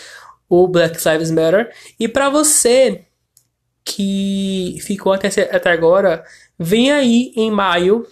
o 0.48 0.68
Black 0.68 0.96
Lives 1.08 1.32
Matter. 1.32 1.72
E 1.98 2.06
para 2.06 2.30
você 2.30 3.07
que 3.88 4.76
ficou 4.82 5.14
até, 5.14 5.28
até 5.28 5.72
agora, 5.72 6.22
vem 6.58 6.92
aí 6.92 7.32
em 7.34 7.50
maio 7.50 8.06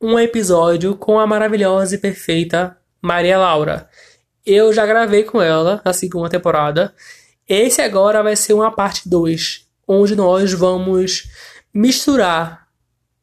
um 0.00 0.18
episódio 0.18 0.96
com 0.96 1.20
a 1.20 1.26
maravilhosa 1.26 1.94
e 1.94 1.98
perfeita 1.98 2.74
Maria 3.02 3.36
Laura. 3.36 3.86
Eu 4.46 4.72
já 4.72 4.86
gravei 4.86 5.22
com 5.24 5.42
ela 5.42 5.82
a 5.84 5.92
segunda 5.92 6.30
temporada. 6.30 6.94
Esse 7.46 7.82
agora 7.82 8.22
vai 8.22 8.34
ser 8.34 8.54
uma 8.54 8.74
parte 8.74 9.06
2, 9.10 9.66
onde 9.86 10.16
nós 10.16 10.54
vamos 10.54 11.28
misturar 11.72 12.66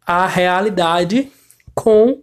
a 0.06 0.28
realidade 0.28 1.32
com 1.74 2.22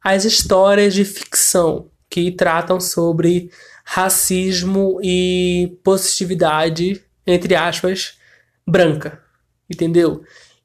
as 0.00 0.24
histórias 0.24 0.94
de 0.94 1.04
ficção 1.04 1.90
que 2.08 2.30
tratam 2.30 2.78
sobre 2.78 3.50
racismo 3.84 5.00
e 5.02 5.76
positividade, 5.82 7.02
entre 7.26 7.56
aspas, 7.56 8.17
branca. 8.68 9.20
Entendeu? 9.68 10.22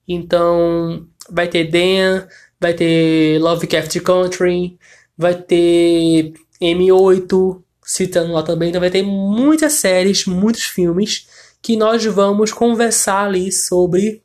Então, 0.07 1.07
vai 1.29 1.47
ter 1.47 1.69
Dan, 1.69 2.27
vai 2.59 2.73
ter 2.73 3.39
Lovecraft 3.41 3.99
Country, 4.01 4.77
vai 5.17 5.35
ter 5.35 6.33
M8, 6.61 7.61
citando 7.83 8.33
lá 8.33 8.43
também. 8.43 8.69
Então, 8.69 8.81
vai 8.81 8.91
ter 8.91 9.03
muitas 9.03 9.73
séries, 9.73 10.25
muitos 10.25 10.63
filmes 10.63 11.27
que 11.61 11.77
nós 11.77 12.03
vamos 12.05 12.51
conversar 12.51 13.25
ali 13.25 13.51
sobre 13.51 14.21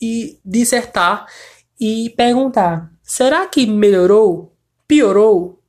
e 0.00 0.38
dissertar 0.44 1.26
e 1.80 2.10
perguntar: 2.16 2.92
será 3.02 3.46
que 3.46 3.66
melhorou? 3.66 4.52
Piorou? 4.86 5.60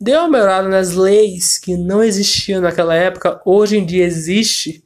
Deu 0.00 0.20
uma 0.20 0.28
melhorada 0.30 0.66
nas 0.66 0.94
leis 0.94 1.58
que 1.58 1.76
não 1.76 2.02
existiam 2.02 2.62
naquela 2.62 2.94
época, 2.94 3.40
hoje 3.44 3.76
em 3.76 3.84
dia 3.84 4.04
existe? 4.04 4.82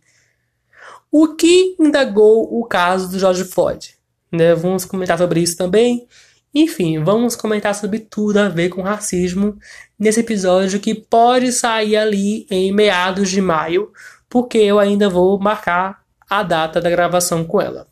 O 1.17 1.37
que 1.37 1.77
indagou 1.79 2.59
o 2.59 2.65
caso 2.65 3.09
do 3.09 3.21
George 3.21 3.45
Floyd? 3.45 3.95
Né? 4.33 4.53
Vamos 4.53 4.85
comentar 4.85 5.17
sobre 5.17 5.39
isso 5.39 5.57
também. 5.57 6.09
Enfim, 6.53 7.05
vamos 7.05 7.37
comentar 7.37 7.73
sobre 7.73 8.01
tudo 8.01 8.39
a 8.39 8.49
ver 8.49 8.69
com 8.69 8.83
racismo 8.83 9.57
nesse 9.97 10.19
episódio 10.19 10.81
que 10.81 10.93
pode 10.93 11.53
sair 11.53 11.97
ali 11.97 12.49
em 12.51 12.73
meados 12.73 13.31
de 13.31 13.41
maio, 13.41 13.93
porque 14.29 14.59
eu 14.59 14.81
ainda 14.81 15.09
vou 15.09 15.39
marcar 15.39 16.03
a 16.29 16.43
data 16.43 16.81
da 16.81 16.91
gravação 16.91 17.45
com 17.45 17.61
ela. 17.61 17.87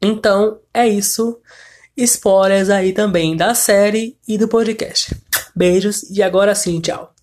Então 0.00 0.58
é 0.72 0.88
isso. 0.88 1.38
Spoilers 1.94 2.70
aí 2.70 2.94
também 2.94 3.36
da 3.36 3.54
série 3.54 4.16
e 4.26 4.38
do 4.38 4.48
podcast. 4.48 5.14
Beijos 5.54 6.08
e 6.08 6.22
agora 6.22 6.54
sim, 6.54 6.80
tchau. 6.80 7.14